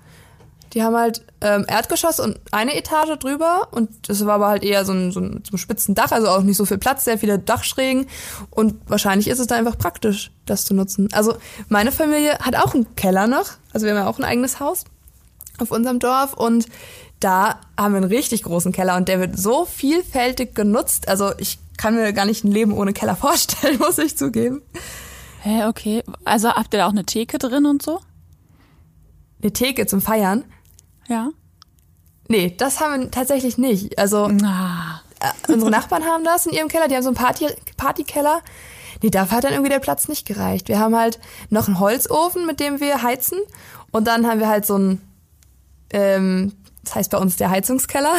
Die 0.73 0.83
haben 0.83 0.97
halt 0.97 1.25
ähm, 1.41 1.65
Erdgeschoss 1.69 2.19
und 2.19 2.41
eine 2.51 2.77
Etage 2.77 3.17
drüber 3.19 3.69
und 3.71 4.09
das 4.09 4.27
war 4.27 4.35
aber 4.35 4.49
halt 4.49 4.65
eher 4.65 4.85
so 4.85 4.93
ein, 4.93 5.13
so 5.13 5.21
ein, 5.21 5.43
so 5.49 5.55
ein 5.55 5.59
spitzen 5.59 5.95
Dach, 5.95 6.11
also 6.11 6.29
auch 6.29 6.43
nicht 6.43 6.57
so 6.57 6.65
viel 6.65 6.79
Platz, 6.79 7.05
sehr 7.05 7.19
viele 7.19 7.39
Dachschrägen 7.39 8.07
und 8.51 8.75
wahrscheinlich 8.89 9.29
ist 9.29 9.39
es 9.39 9.47
da 9.47 9.55
einfach 9.55 9.79
praktisch, 9.79 10.33
das 10.45 10.65
zu 10.65 10.75
nutzen. 10.75 11.09
Also 11.13 11.37
meine 11.69 11.93
Familie 11.93 12.39
hat 12.41 12.57
auch 12.57 12.75
einen 12.75 12.95
Keller 12.97 13.29
noch, 13.29 13.53
also 13.73 13.87
wir 13.87 13.95
haben 13.95 14.03
ja 14.03 14.09
auch 14.09 14.19
ein 14.19 14.25
eigenes 14.25 14.59
Haus 14.59 14.85
auf 15.59 15.71
unserem 15.71 16.01
Dorf 16.01 16.35
und 16.35 16.67
da 17.21 17.61
haben 17.79 17.93
wir 17.95 17.99
einen 17.99 18.11
richtig 18.11 18.43
großen 18.43 18.73
Keller 18.73 18.97
und 18.97 19.09
der 19.09 19.21
wird 19.21 19.39
so 19.39 19.65
vielfältig 19.65 20.55
genutzt, 20.55 21.09
also 21.09 21.33
ich 21.39 21.59
kann 21.79 21.95
mir 21.95 22.13
gar 22.13 22.25
nicht 22.27 22.45
ein 22.45 22.53
Leben 22.53 22.73
ohne 22.73 22.93
Keller 22.93 23.17
vorstellen, 23.27 23.79
muss 23.79 23.99
ich 23.99 24.17
zugeben. 24.17 24.63
Hä, 25.43 25.65
okay. 25.67 26.03
Also 26.25 26.51
habt 26.51 26.75
ihr 26.75 26.79
da 26.79 26.87
auch 26.87 26.91
eine 26.93 27.05
Theke 27.05 27.39
drin 27.39 27.67
und 27.67 27.83
so? 27.83 28.01
Eine 29.43 29.53
Theke 29.53 29.87
zum 29.87 30.01
Feiern? 30.01 30.45
Ja. 31.09 31.31
Nee, 32.29 32.55
das 32.57 32.81
haben 32.81 33.01
wir 33.03 33.11
tatsächlich 33.11 33.57
nicht. 33.59 33.99
Also 33.99 34.29
Ah. 34.45 35.01
äh, 35.21 35.53
unsere 35.53 35.71
Nachbarn 35.71 36.05
haben 36.05 36.25
das 36.25 36.47
in 36.47 36.53
ihrem 36.53 36.69
Keller, 36.69 36.89
die 36.89 36.97
haben 36.97 37.03
so 37.05 37.11
einen 37.11 37.17
Party 37.17 37.47
Partykeller. 37.77 38.41
Nee, 39.03 39.11
dafür 39.11 39.37
hat 39.37 39.45
dann 39.45 39.53
irgendwie 39.53 39.71
der 39.71 39.79
Platz 39.79 40.09
nicht 40.09 40.27
gereicht. 40.27 40.69
Wir 40.69 40.79
haben 40.81 40.97
halt 40.97 41.21
noch 41.51 41.69
einen 41.69 41.79
Holzofen, 41.79 42.47
mit 42.47 42.59
dem 42.61 42.81
wir 42.81 43.03
heizen. 43.03 43.39
Und 43.93 44.07
dann 44.09 44.27
haben 44.27 44.41
wir 44.41 44.49
halt 44.49 44.65
so 44.67 44.75
einen, 44.77 45.01
ähm, 45.91 46.55
das 46.87 46.95
heißt 46.95 47.11
bei 47.11 47.19
uns 47.19 47.37
der 47.37 47.51
Heizungskeller. 47.51 48.15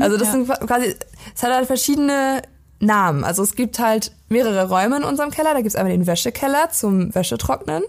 also 0.00 0.16
das 0.16 0.28
ja. 0.28 0.32
sind 0.32 0.48
quasi, 0.48 0.96
es 1.34 1.42
hat 1.42 1.52
halt 1.52 1.66
verschiedene 1.66 2.42
Namen. 2.80 3.22
Also 3.22 3.42
es 3.42 3.54
gibt 3.54 3.78
halt 3.78 4.12
mehrere 4.28 4.68
Räume 4.68 4.96
in 4.96 5.04
unserem 5.04 5.30
Keller. 5.30 5.52
Da 5.52 5.60
gibt's 5.60 5.76
einmal 5.76 5.92
den 5.92 6.06
Wäschekeller 6.06 6.70
zum 6.70 7.14
Wäschetrocknen. 7.14 7.82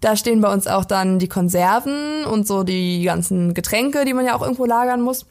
Da 0.00 0.16
stehen 0.16 0.40
bei 0.40 0.52
uns 0.52 0.66
auch 0.66 0.84
dann 0.84 1.18
die 1.18 1.28
Konserven 1.28 2.24
und 2.24 2.46
so 2.46 2.62
die 2.62 3.02
ganzen 3.02 3.54
Getränke, 3.54 4.04
die 4.04 4.14
man 4.14 4.24
ja 4.24 4.34
auch 4.34 4.42
irgendwo 4.42 4.64
lagern 4.64 5.02
muss. 5.02 5.26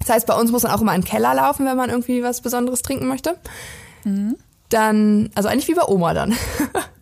Das 0.00 0.10
heißt, 0.10 0.26
bei 0.26 0.34
uns 0.34 0.50
muss 0.50 0.64
man 0.64 0.72
auch 0.72 0.80
immer 0.80 0.94
in 0.94 1.00
den 1.00 1.06
Keller 1.06 1.34
laufen, 1.34 1.66
wenn 1.66 1.76
man 1.76 1.90
irgendwie 1.90 2.22
was 2.22 2.42
Besonderes 2.42 2.82
trinken 2.82 3.06
möchte. 3.06 3.36
Dann, 4.68 5.30
also 5.34 5.48
eigentlich 5.48 5.68
wie 5.68 5.74
bei 5.74 5.86
Oma 5.86 6.12
dann. 6.14 6.34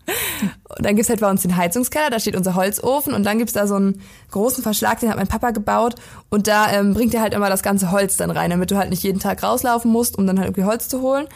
und 0.83 0.87
dann 0.87 0.97
gibt's 0.97 1.11
halt 1.11 1.21
bei 1.21 1.31
uns 1.31 1.43
den 1.43 1.57
Heizungskeller, 1.57 2.11
da 2.11 2.19
steht 2.19 2.35
unser 2.35 2.57
Holzofen 2.57 3.15
und 3.15 3.23
dann 3.23 3.39
gibt's 3.39 3.53
da 3.53 3.69
so 3.69 3.77
einen 3.77 4.03
großen 4.33 4.65
Verschlag, 4.65 4.99
den 4.99 5.11
hat 5.11 5.17
mein 5.17 5.29
Papa 5.29 5.53
gebaut 5.53 5.95
und 6.29 6.49
da 6.49 6.73
ähm, 6.73 6.93
bringt 6.93 7.15
er 7.15 7.21
halt 7.21 7.35
immer 7.35 7.49
das 7.49 7.63
ganze 7.63 7.93
Holz 7.93 8.17
dann 8.17 8.33
rein, 8.33 8.51
damit 8.51 8.73
du 8.73 8.77
halt 8.77 8.91
nicht 8.91 9.05
jeden 9.05 9.21
Tag 9.21 9.45
rauslaufen 9.45 9.93
musst, 9.93 10.19
um 10.19 10.27
dann 10.27 10.41
halt 10.41 10.49
irgendwie 10.49 10.65
Holz 10.65 10.89
zu 10.89 11.01
holen. 11.01 11.29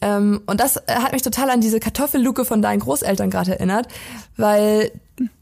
Ähm, 0.00 0.40
und 0.46 0.58
das 0.58 0.78
äh, 0.78 0.82
hat 0.88 1.12
mich 1.12 1.22
total 1.22 1.48
an 1.50 1.60
diese 1.60 1.78
Kartoffelluke 1.78 2.44
von 2.44 2.60
deinen 2.60 2.80
Großeltern 2.80 3.30
gerade 3.30 3.52
erinnert, 3.52 3.86
weil 4.36 4.90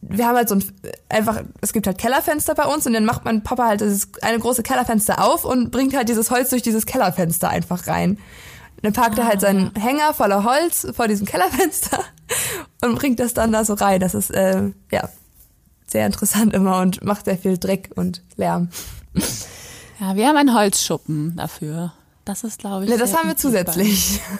wir 0.02 0.26
haben 0.26 0.36
halt 0.36 0.50
so 0.50 0.56
ein 0.56 0.64
einfach, 1.08 1.40
es 1.62 1.72
gibt 1.72 1.86
halt 1.86 1.96
Kellerfenster 1.96 2.54
bei 2.54 2.64
uns 2.66 2.86
und 2.86 2.92
dann 2.92 3.06
macht 3.06 3.24
mein 3.24 3.42
Papa 3.42 3.68
halt 3.68 3.80
dieses 3.80 4.10
eine 4.20 4.38
große 4.38 4.64
Kellerfenster 4.64 5.24
auf 5.24 5.46
und 5.46 5.70
bringt 5.70 5.96
halt 5.96 6.10
dieses 6.10 6.30
Holz 6.30 6.50
durch 6.50 6.60
dieses 6.60 6.84
Kellerfenster 6.84 7.48
einfach 7.48 7.86
rein. 7.86 8.18
Dann 8.82 8.92
parkt 8.92 9.16
er 9.18 9.26
halt 9.26 9.40
seinen 9.40 9.74
Hänger 9.76 10.12
voller 10.12 10.44
Holz 10.44 10.86
vor 10.94 11.08
diesem 11.08 11.26
Kellerfenster 11.26 12.04
und 12.82 12.94
bringt 12.96 13.20
das 13.20 13.34
dann 13.34 13.52
da 13.52 13.64
so 13.64 13.74
rein. 13.74 14.00
Das 14.00 14.14
ist 14.14 14.30
äh, 14.30 14.70
ja 14.90 15.08
sehr 15.86 16.06
interessant 16.06 16.52
immer 16.54 16.80
und 16.80 17.04
macht 17.04 17.26
sehr 17.26 17.38
viel 17.38 17.58
Dreck 17.58 17.90
und 17.96 18.22
Lärm. 18.36 18.68
Ja, 19.98 20.14
wir 20.14 20.28
haben 20.28 20.36
einen 20.36 20.54
Holzschuppen 20.54 21.36
dafür. 21.36 21.94
das 22.26 22.44
ist, 22.44 22.58
glaube 22.58 22.84
ich. 22.84 22.90
Ne, 22.90 22.98
das 22.98 23.16
haben 23.16 23.28
wir 23.28 23.36
zusätzlich. 23.36 24.20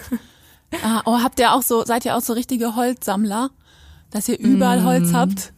Ah, 0.83 1.01
oh, 1.05 1.19
habt 1.23 1.39
ihr 1.39 1.53
auch 1.53 1.61
so, 1.63 1.85
seid 1.85 2.03
ihr 2.03 2.15
auch 2.15 2.21
so 2.21 2.33
richtige 2.33 2.75
Holzsammler? 2.75 3.49
Dass 4.11 4.27
ihr 4.27 4.37
überall 4.37 4.81
Mm. 4.81 4.85
Holz 4.85 5.13
habt? 5.13 5.53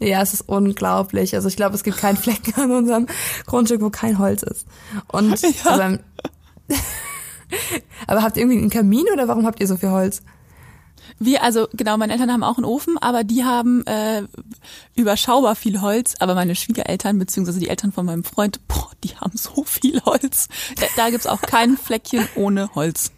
Ja, 0.00 0.20
es 0.22 0.34
ist 0.34 0.40
unglaublich. 0.48 1.36
Also 1.36 1.46
ich 1.48 1.54
glaube, 1.56 1.76
es 1.76 1.84
gibt 1.84 1.96
keinen 1.98 2.16
Flecken 2.16 2.52
an 2.60 2.70
unserem 2.72 3.06
Grundstück, 3.46 3.80
wo 3.80 3.90
kein 3.90 4.18
Holz 4.18 4.42
ist. 4.42 4.66
Und 5.06 5.40
Ja. 5.40 5.48
aber, 5.70 5.98
aber 8.06 8.22
habt 8.22 8.36
ihr 8.36 8.42
irgendwie 8.42 8.58
einen 8.58 8.70
Kamin 8.70 9.06
oder 9.12 9.28
warum 9.28 9.46
habt 9.46 9.60
ihr 9.60 9.66
so 9.68 9.76
viel 9.76 9.90
Holz? 9.90 10.20
Wir, 11.18 11.42
also 11.42 11.68
genau, 11.72 11.96
meine 11.96 12.12
Eltern 12.12 12.32
haben 12.32 12.42
auch 12.42 12.56
einen 12.56 12.64
Ofen, 12.64 12.98
aber 12.98 13.24
die 13.24 13.44
haben 13.44 13.86
äh, 13.86 14.22
überschaubar 14.94 15.54
viel 15.54 15.80
Holz. 15.80 16.14
Aber 16.18 16.34
meine 16.34 16.54
Schwiegereltern, 16.54 17.18
beziehungsweise 17.18 17.60
die 17.60 17.68
Eltern 17.68 17.92
von 17.92 18.06
meinem 18.06 18.24
Freund, 18.24 18.60
boah, 18.68 18.90
die 19.02 19.16
haben 19.16 19.36
so 19.36 19.64
viel 19.64 20.00
Holz. 20.04 20.48
Da, 20.76 20.86
da 20.96 21.10
gibt's 21.10 21.26
auch 21.26 21.40
kein 21.40 21.76
Fleckchen 21.76 22.28
ohne 22.34 22.74
Holz. 22.74 23.12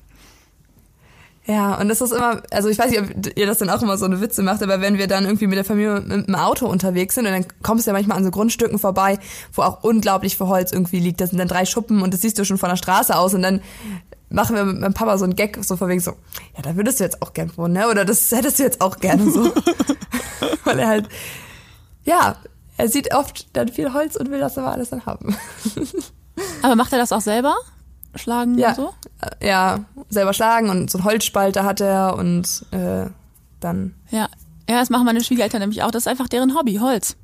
Ja, 1.47 1.77
und 1.81 1.89
das 1.89 2.01
ist 2.01 2.13
immer, 2.13 2.43
also 2.51 2.69
ich 2.69 2.77
weiß 2.77 2.91
nicht, 2.91 3.01
ob 3.01 3.39
ihr 3.39 3.47
das 3.47 3.59
dann 3.59 3.71
auch 3.71 3.81
immer 3.81 3.97
so 3.97 4.05
eine 4.05 4.21
Witze 4.21 4.43
macht, 4.43 4.65
aber 4.65 4.81
wenn 4.81 4.99
wir 4.99 5.07
dann 5.07 5.25
irgendwie 5.25 5.47
mit 5.47 5.57
der 5.57 5.65
Familie 5.65 6.01
mit 6.01 6.27
dem 6.27 6.35
Auto 6.35 6.67
unterwegs 6.67 7.15
sind 7.15 7.25
und 7.27 7.33
dann 7.33 7.47
kommst 7.63 7.87
du 7.87 7.91
ja 7.91 7.93
manchmal 7.93 8.19
an 8.19 8.25
so 8.25 8.33
Grundstücken 8.33 8.81
vorbei, 8.81 9.21
wo 9.53 9.63
auch 9.63 9.85
unglaublich 9.85 10.37
viel 10.37 10.49
Holz 10.49 10.73
irgendwie 10.73 10.99
liegt. 10.99 11.21
Das 11.21 11.31
sind 11.31 11.39
dann 11.39 11.47
drei 11.47 11.65
Schuppen 11.65 12.03
und 12.03 12.13
das 12.13 12.23
siehst 12.23 12.37
du 12.39 12.45
schon 12.45 12.59
von 12.59 12.69
der 12.69 12.77
Straße 12.77 13.17
aus 13.17 13.33
und 13.33 13.43
dann 13.43 13.61
machen 14.31 14.57
wir 14.57 14.65
mit 14.65 14.81
meinem 14.81 14.95
Papa 14.95 15.19
so 15.19 15.25
einen 15.25 15.37
Gag, 15.37 15.59
so 15.63 15.77
von 15.77 15.89
wegen 15.89 16.01
so, 16.01 16.13
ja, 16.57 16.63
da 16.63 16.77
würdest 16.77 17.01
du 17.01 17.05
jetzt 17.05 17.23
auch 17.23 17.33
gern 17.33 17.51
wohnen, 17.57 17.75
ne? 17.75 17.89
Oder 17.89 18.05
das 18.05 18.31
hättest 18.33 18.59
du 18.59 18.63
jetzt 18.65 18.81
auch 18.81 18.99
gerne 18.99 19.31
so. 19.31 19.53
Weil 20.65 20.79
er 20.81 20.89
halt, 20.89 21.09
ja, 22.05 22.37
er 22.77 22.89
sieht 22.89 23.15
oft 23.15 23.47
dann 23.57 23.69
viel 23.69 23.93
Holz 23.93 24.17
und 24.17 24.31
will 24.31 24.41
das 24.41 24.59
aber 24.59 24.73
alles 24.73 24.91
dann 24.91 25.07
haben. 25.07 25.37
Aber 26.63 26.77
macht 26.77 26.93
er 26.93 26.99
das 26.99 27.13
auch 27.13 27.23
selber? 27.23 27.55
Schlagen 28.15 28.59
Ja. 28.59 28.69
und 28.71 28.75
so? 28.77 28.95
Ja, 29.43 29.85
selber 30.11 30.35
schlagen 30.35 30.69
und 30.69 30.91
so 30.91 30.99
einen 30.99 31.05
Holzspalter 31.07 31.65
hat 31.65 31.81
er 31.81 32.15
und 32.17 32.67
äh, 32.73 33.07
dann 33.61 33.95
Ja. 34.11 34.29
Ja, 34.69 34.81
das 34.81 34.91
machen 34.91 35.05
meine 35.07 35.23
Schwiegereltern 35.25 35.61
nämlich 35.61 35.83
auch. 35.83 35.91
Das 35.91 36.03
ist 36.03 36.09
einfach 36.09 36.29
deren 36.29 36.55
Hobby, 36.55 36.75
Holz. 36.77 37.17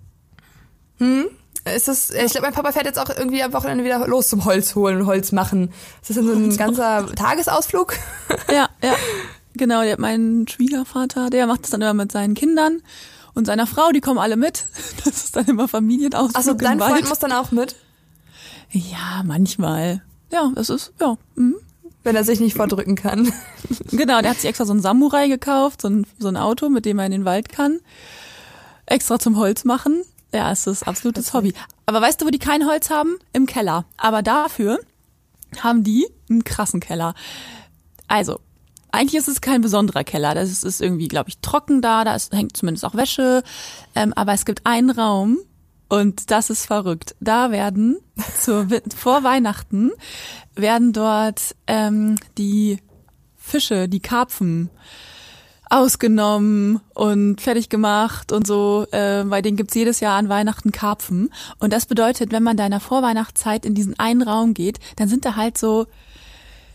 ist 0.98 1.26
es, 1.64 2.10
ich 2.10 2.32
glaube, 2.32 2.46
mein 2.46 2.54
Papa 2.54 2.72
fährt 2.72 2.86
jetzt 2.86 2.98
auch 2.98 3.08
irgendwie 3.08 3.42
am 3.42 3.52
Wochenende 3.52 3.84
wieder 3.84 4.06
los 4.08 4.28
zum 4.28 4.44
Holz 4.44 4.74
holen 4.74 5.00
und 5.00 5.06
Holz 5.06 5.32
machen. 5.32 5.72
Ist 6.00 6.10
das 6.10 6.16
dann 6.16 6.26
so 6.26 6.32
ein 6.32 6.56
ganzer 6.56 7.06
Tagesausflug? 7.14 7.94
Ja, 8.48 8.68
ja. 8.82 8.94
Genau, 9.54 9.82
der, 9.82 10.00
mein 10.00 10.46
Schwiegervater, 10.48 11.30
der 11.30 11.46
macht 11.46 11.64
das 11.64 11.70
dann 11.70 11.82
immer 11.82 11.94
mit 11.94 12.10
seinen 12.10 12.34
Kindern 12.34 12.82
und 13.34 13.46
seiner 13.46 13.66
Frau, 13.66 13.90
die 13.92 14.00
kommen 14.00 14.18
alle 14.18 14.36
mit. 14.36 14.64
Das 15.04 15.24
ist 15.24 15.36
dann 15.36 15.46
immer 15.46 15.68
Familienausflug 15.68 16.36
Achso, 16.36 16.50
im 16.52 16.58
dein 16.58 16.80
Wald. 16.80 16.92
Freund 16.92 17.08
muss 17.08 17.18
dann 17.18 17.32
auch 17.32 17.50
mit, 17.50 17.76
Ja, 18.70 19.22
manchmal. 19.24 20.02
Ja, 20.30 20.50
das 20.54 20.70
ist, 20.70 20.92
ja. 21.00 21.16
Mhm. 21.34 21.56
wenn 22.02 22.16
er 22.16 22.24
sich 22.24 22.40
nicht 22.40 22.56
vordrücken 22.56 22.94
kann. 22.96 23.32
Genau, 23.90 24.22
der 24.22 24.30
hat 24.30 24.38
sich 24.38 24.48
extra 24.48 24.64
so 24.64 24.72
ein 24.72 24.80
Samurai 24.80 25.28
gekauft, 25.28 25.82
so 25.82 25.88
ein, 25.88 26.06
so 26.18 26.28
ein 26.28 26.38
Auto, 26.38 26.70
mit 26.70 26.86
dem 26.86 26.98
er 26.98 27.04
in 27.04 27.12
den 27.12 27.24
Wald 27.26 27.50
kann. 27.50 27.78
Extra 28.86 29.18
zum 29.18 29.36
Holz 29.36 29.64
machen. 29.64 30.02
Ja, 30.32 30.50
es 30.50 30.66
ist 30.66 30.86
absolutes 30.86 31.34
Hobby. 31.34 31.52
Aber 31.86 32.00
weißt 32.00 32.20
du, 32.20 32.26
wo 32.26 32.30
die 32.30 32.38
kein 32.38 32.66
Holz 32.66 32.90
haben? 32.90 33.18
Im 33.32 33.46
Keller. 33.46 33.84
Aber 33.96 34.22
dafür 34.22 34.80
haben 35.60 35.84
die 35.84 36.06
einen 36.30 36.44
krassen 36.44 36.80
Keller. 36.80 37.14
Also, 38.08 38.40
eigentlich 38.90 39.18
ist 39.18 39.28
es 39.28 39.40
kein 39.40 39.60
besonderer 39.60 40.04
Keller. 40.04 40.34
Das 40.34 40.50
ist, 40.50 40.64
ist 40.64 40.80
irgendwie, 40.80 41.08
glaube 41.08 41.28
ich, 41.28 41.38
trocken 41.38 41.82
da. 41.82 42.04
Da 42.04 42.14
ist, 42.14 42.32
hängt 42.32 42.56
zumindest 42.56 42.84
auch 42.84 42.94
Wäsche. 42.94 43.42
Ähm, 43.94 44.12
aber 44.14 44.32
es 44.32 44.44
gibt 44.44 44.66
einen 44.66 44.90
Raum, 44.90 45.38
und 45.92 46.30
das 46.30 46.48
ist 46.48 46.64
verrückt. 46.64 47.14
Da 47.20 47.50
werden 47.50 47.98
zur, 48.38 48.66
vor 48.96 49.24
Weihnachten 49.24 49.92
werden 50.54 50.94
dort 50.94 51.54
ähm, 51.66 52.16
die 52.38 52.78
Fische, 53.36 53.90
die 53.90 54.00
Karpfen 54.00 54.70
ausgenommen 55.72 56.80
und 56.94 57.40
fertig 57.40 57.68
gemacht 57.68 58.30
und 58.30 58.46
so. 58.46 58.86
Äh, 58.90 59.24
bei 59.24 59.40
denen 59.40 59.56
gibt's 59.56 59.74
jedes 59.74 60.00
Jahr 60.00 60.18
an 60.18 60.28
Weihnachten 60.28 60.70
Karpfen. 60.70 61.32
Und 61.58 61.72
das 61.72 61.86
bedeutet, 61.86 62.30
wenn 62.30 62.42
man 62.42 62.56
da 62.56 62.64
in 62.64 62.70
der 62.72 62.80
Vorweihnachtszeit 62.80 63.64
in 63.64 63.74
diesen 63.74 63.98
einen 63.98 64.22
Raum 64.22 64.52
geht, 64.54 64.78
dann 64.96 65.08
sind 65.08 65.24
da 65.24 65.36
halt 65.36 65.56
so 65.56 65.86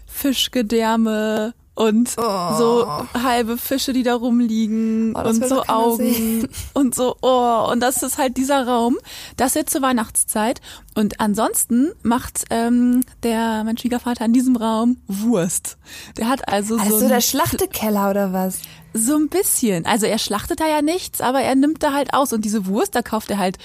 Fischgedärme 0.08 1.54
und 1.78 2.10
so 2.10 2.88
halbe 3.13 3.58
Fische, 3.58 3.93
die 3.93 4.02
da 4.02 4.15
rumliegen 4.15 5.13
Oh, 5.15 5.19
und 5.30 5.48
so 5.48 5.63
Augen 5.67 6.50
und 6.74 6.95
so 6.95 7.15
oh 7.21 7.69
und 7.71 7.82
das 7.82 8.02
ist 8.02 8.17
halt 8.17 8.36
dieser 8.38 8.67
Raum. 8.67 8.98
Das 9.38 9.54
wird 9.54 9.69
zur 9.69 9.84
Weihnachtszeit 9.84 10.60
und 10.95 11.19
ansonsten 11.19 11.91
macht 12.02 12.45
ähm, 12.50 13.04
der 13.21 13.63
mein 13.63 13.78
Schwiegervater 13.78 14.26
in 14.26 14.34
diesem 14.34 14.56
Raum 14.56 14.98
Wurst. 15.08 15.78
Der 16.17 16.28
hat 16.28 16.48
also 16.48 16.78
Also 16.78 16.89
so, 16.89 16.98
so 16.98 17.06
ein, 17.06 17.10
der 17.12 17.21
Schlachtekeller 17.21 18.10
oder 18.10 18.34
was? 18.34 18.60
So 18.97 19.15
ein 19.15 19.29
bisschen. 19.29 19.86
Also 19.86 20.05
er 20.05 20.17
schlachtet 20.17 20.60
da 20.60 20.67
ja 20.67 20.81
nichts, 20.81 21.21
aber 21.21 21.41
er 21.41 21.55
nimmt 21.55 21.83
da 21.83 21.93
halt 21.93 22.13
aus 22.13 22.33
und 22.33 22.43
diese 22.43 22.65
Wurst, 22.65 22.95
da 22.95 23.01
kauft 23.01 23.31
er 23.31 23.38
halt 23.38 23.57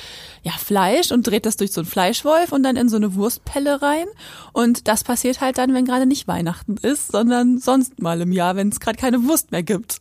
ja 0.43 0.53
Fleisch 0.53 1.11
und 1.11 1.27
dreht 1.27 1.47
das 1.47 1.57
durch 1.57 1.73
so 1.73 1.81
einen 1.81 1.89
Fleischwolf 1.89 2.53
und 2.53 2.63
dann 2.63 2.77
in 2.77 2.89
so 2.89 2.97
eine 2.97 3.15
Wurstpelle 3.15 3.83
rein 3.83 4.07
und 4.53 4.89
das 4.89 5.05
passiert 5.05 5.41
halt 5.41 5.59
dann, 5.59 5.75
wenn 5.75 5.85
gerade 5.85 6.07
nicht 6.07 6.29
Weihnachten 6.29 6.77
ist, 6.77 7.13
sondern 7.13 7.59
sonst 7.59 8.01
mal 8.01 8.21
im 8.21 8.33
Jahr, 8.33 8.57
wenn 8.57 8.69
es 8.69 8.81
gerade 8.81 8.99
keine 8.99 9.25
Wurst 9.25 9.53
mehr 9.53 9.63
gibt. 9.63 9.99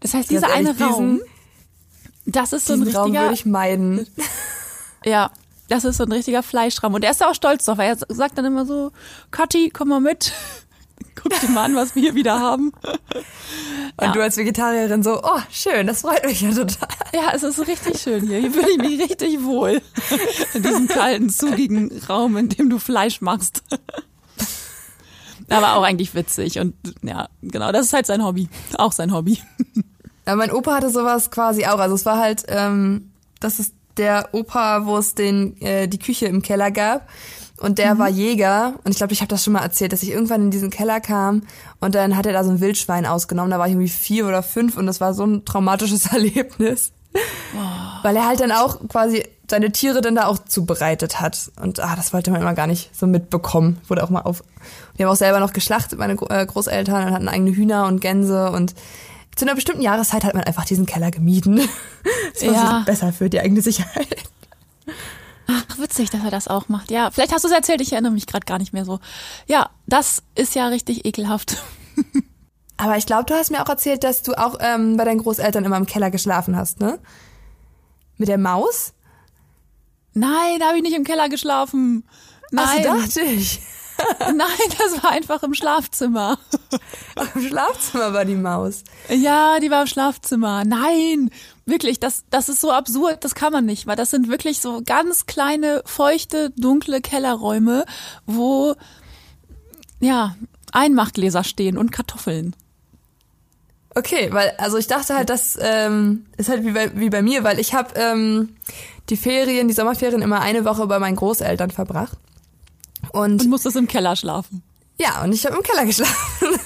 Das 0.00 0.14
heißt, 0.14 0.30
dieser 0.30 0.52
eine 0.52 0.78
Raum, 0.78 1.20
das 2.26 2.52
ist 2.52 2.66
so 2.66 2.74
ein 2.74 2.84
Diesen 2.84 2.96
Raum 2.96 3.04
richtiger 3.06 3.22
würde 3.24 3.34
ich 3.34 3.46
meiden. 3.46 4.06
ja, 5.04 5.30
das 5.68 5.84
ist 5.84 5.96
so 5.96 6.04
ein 6.04 6.12
richtiger 6.12 6.42
Fleischraum. 6.42 6.94
Und 6.94 7.04
er 7.04 7.12
ist 7.12 7.20
da 7.20 7.30
auch 7.30 7.34
stolz 7.34 7.64
drauf, 7.64 7.78
weil 7.78 7.96
er 7.96 8.14
sagt 8.14 8.36
dann 8.36 8.44
immer 8.44 8.66
so, 8.66 8.90
Kathi, 9.30 9.70
komm 9.70 9.88
mal 9.88 10.00
mit. 10.00 10.32
Guck 11.22 11.38
dir 11.40 11.48
mal 11.50 11.64
an, 11.64 11.74
was 11.76 11.94
wir 11.94 12.02
hier 12.02 12.14
wieder 12.14 12.38
haben. 12.40 12.72
Und 13.96 14.06
Ja. 14.06 14.12
du 14.12 14.22
als 14.22 14.36
Vegetarierin 14.36 15.02
so, 15.02 15.20
oh, 15.22 15.40
schön, 15.50 15.86
das 15.86 16.00
freut 16.02 16.24
mich 16.24 16.40
ja 16.40 16.50
total. 16.50 16.88
Ja, 17.12 17.32
es 17.34 17.42
ist 17.42 17.58
richtig 17.66 18.00
schön 18.00 18.26
hier. 18.26 18.38
Hier 18.38 18.50
fühle 18.52 18.70
ich 18.70 18.78
mich 18.78 19.00
richtig 19.00 19.42
wohl. 19.44 19.82
In 20.54 20.62
diesem 20.62 20.88
kalten, 20.88 21.28
zugigen 21.30 21.90
Raum, 22.08 22.36
in 22.36 22.48
dem 22.48 22.70
du 22.70 22.78
Fleisch 22.78 23.20
machst. 23.20 23.62
Aber 25.48 25.74
auch 25.74 25.82
eigentlich 25.82 26.14
witzig. 26.14 26.58
Und 26.60 26.74
ja, 27.02 27.28
genau, 27.42 27.72
das 27.72 27.86
ist 27.86 27.92
halt 27.92 28.06
sein 28.06 28.24
Hobby. 28.24 28.48
Auch 28.78 28.92
sein 28.92 29.12
Hobby. 29.12 29.38
Aber 30.24 30.36
mein 30.36 30.52
Opa 30.52 30.76
hatte 30.76 30.90
sowas 30.90 31.30
quasi 31.30 31.66
auch. 31.66 31.78
Also 31.78 31.94
es 31.96 32.06
war 32.06 32.18
halt, 32.18 32.44
ähm, 32.48 33.10
das 33.40 33.58
ist 33.58 33.74
der 33.96 34.28
Opa, 34.32 34.86
wo 34.86 34.96
es 34.98 35.14
den 35.14 35.60
äh, 35.60 35.88
die 35.88 35.98
Küche 35.98 36.26
im 36.26 36.42
Keller 36.42 36.70
gab. 36.70 37.08
Und 37.60 37.78
der 37.78 37.98
war 37.98 38.08
Jäger. 38.08 38.74
Und 38.84 38.90
ich 38.90 38.96
glaube, 38.96 39.12
ich 39.12 39.20
habe 39.20 39.28
das 39.28 39.44
schon 39.44 39.52
mal 39.52 39.62
erzählt, 39.62 39.92
dass 39.92 40.02
ich 40.02 40.10
irgendwann 40.10 40.42
in 40.42 40.50
diesen 40.50 40.70
Keller 40.70 41.00
kam 41.00 41.42
und 41.80 41.94
dann 41.94 42.16
hat 42.16 42.26
er 42.26 42.32
da 42.32 42.42
so 42.42 42.50
ein 42.50 42.60
Wildschwein 42.60 43.06
ausgenommen. 43.06 43.50
Da 43.50 43.58
war 43.58 43.66
ich 43.66 43.72
irgendwie 43.72 43.88
vier 43.88 44.26
oder 44.26 44.42
fünf 44.42 44.76
und 44.76 44.86
das 44.86 45.00
war 45.00 45.14
so 45.14 45.24
ein 45.24 45.44
traumatisches 45.44 46.06
Erlebnis. 46.12 46.92
Weil 48.02 48.16
er 48.16 48.26
halt 48.26 48.40
dann 48.40 48.52
auch 48.52 48.78
quasi 48.88 49.24
seine 49.50 49.72
Tiere 49.72 50.00
dann 50.00 50.14
da 50.14 50.26
auch 50.26 50.38
zubereitet 50.38 51.20
hat. 51.20 51.50
Und 51.60 51.80
ah, 51.80 51.96
das 51.96 52.12
wollte 52.12 52.30
man 52.30 52.40
immer 52.40 52.54
gar 52.54 52.68
nicht 52.68 52.96
so 52.96 53.06
mitbekommen. 53.06 53.78
Wurde 53.88 54.04
auch 54.04 54.10
mal 54.10 54.22
auf. 54.22 54.44
Wir 54.96 55.06
haben 55.06 55.12
auch 55.12 55.16
selber 55.16 55.40
noch 55.40 55.52
geschlachtet, 55.52 55.98
meine 55.98 56.12
äh, 56.30 56.46
Großeltern, 56.46 57.08
und 57.08 57.12
hatten 57.14 57.28
eigene 57.28 57.50
Hühner 57.50 57.86
und 57.86 58.00
Gänse 58.00 58.52
und 58.52 58.74
zu 59.36 59.44
einer 59.44 59.54
bestimmten 59.54 59.82
Jahreszeit 59.82 60.22
hat 60.24 60.34
man 60.34 60.44
einfach 60.44 60.64
diesen 60.64 60.86
Keller 60.86 61.10
gemieden. 61.10 61.60
Das 62.34 62.46
war 62.46 62.54
Ja. 62.54 62.82
besser 62.86 63.12
für 63.12 63.28
die 63.28 63.40
eigene 63.40 63.60
Sicherheit. 63.60 64.16
Ach, 65.50 65.78
witzig, 65.78 66.10
dass 66.10 66.22
er 66.22 66.30
das 66.30 66.48
auch 66.48 66.68
macht. 66.68 66.90
Ja, 66.90 67.10
vielleicht 67.10 67.32
hast 67.32 67.42
du 67.44 67.48
es 67.48 67.54
erzählt, 67.54 67.80
ich 67.80 67.92
erinnere 67.92 68.12
mich 68.12 68.26
gerade 68.26 68.44
gar 68.44 68.58
nicht 68.58 68.72
mehr 68.72 68.84
so. 68.84 69.00
Ja, 69.46 69.70
das 69.86 70.22
ist 70.34 70.54
ja 70.54 70.68
richtig 70.68 71.04
ekelhaft. 71.04 71.56
Aber 72.76 72.96
ich 72.96 73.06
glaube, 73.06 73.24
du 73.24 73.34
hast 73.34 73.50
mir 73.50 73.62
auch 73.62 73.68
erzählt, 73.68 74.04
dass 74.04 74.22
du 74.22 74.34
auch 74.34 74.56
ähm, 74.60 74.96
bei 74.96 75.04
deinen 75.04 75.18
Großeltern 75.18 75.64
immer 75.64 75.76
im 75.76 75.86
Keller 75.86 76.10
geschlafen 76.10 76.56
hast, 76.56 76.80
ne? 76.80 76.98
Mit 78.16 78.28
der 78.28 78.38
Maus? 78.38 78.94
Nein, 80.12 80.58
da 80.58 80.68
habe 80.68 80.76
ich 80.76 80.82
nicht 80.82 80.96
im 80.96 81.04
Keller 81.04 81.28
geschlafen. 81.28 82.04
Nein, 82.50 82.86
Ach, 82.88 83.00
so 83.00 83.00
dachte 83.00 83.20
ich. 83.22 83.60
nein, 84.20 84.76
das 84.78 85.02
war 85.02 85.12
einfach 85.12 85.42
im 85.42 85.54
Schlafzimmer. 85.54 86.38
Im 87.34 87.48
Schlafzimmer 87.48 88.12
war 88.12 88.24
die 88.24 88.36
Maus. 88.36 88.84
Ja, 89.08 89.58
die 89.60 89.70
war 89.70 89.82
im 89.82 89.86
Schlafzimmer. 89.86 90.64
Nein, 90.64 91.30
wirklich, 91.66 92.00
das, 92.00 92.24
das 92.30 92.48
ist 92.48 92.60
so 92.60 92.70
absurd, 92.72 93.24
das 93.24 93.34
kann 93.34 93.52
man 93.52 93.66
nicht, 93.66 93.86
weil 93.86 93.96
das 93.96 94.10
sind 94.10 94.28
wirklich 94.28 94.60
so 94.60 94.82
ganz 94.84 95.26
kleine, 95.26 95.82
feuchte, 95.84 96.50
dunkle 96.56 97.00
Kellerräume, 97.00 97.84
wo, 98.26 98.74
ja, 100.00 100.36
Einmachgläser 100.72 101.44
stehen 101.44 101.76
und 101.76 101.90
Kartoffeln. 101.90 102.54
Okay, 103.94 104.28
weil, 104.32 104.52
also 104.58 104.78
ich 104.78 104.86
dachte 104.86 105.16
halt, 105.16 105.30
das 105.30 105.58
ähm, 105.60 106.26
ist 106.36 106.48
halt 106.48 106.64
wie 106.64 106.70
bei, 106.70 106.90
wie 106.94 107.10
bei 107.10 107.22
mir, 107.22 107.42
weil 107.42 107.58
ich 107.58 107.74
habe 107.74 107.92
ähm, 107.96 108.50
die 109.08 109.16
Ferien, 109.16 109.66
die 109.66 109.74
Sommerferien 109.74 110.22
immer 110.22 110.40
eine 110.40 110.64
Woche 110.64 110.86
bei 110.86 110.98
meinen 111.00 111.16
Großeltern 111.16 111.70
verbracht. 111.70 112.16
Und 113.12 113.42
Und 113.42 113.48
musstest 113.48 113.76
im 113.76 113.86
Keller 113.88 114.16
schlafen. 114.16 114.62
ja, 114.98 115.22
und 115.22 115.32
ich 115.32 115.44
habe 115.46 115.56
im 115.56 115.62
Keller 115.62 115.84
geschlafen. 115.86 116.14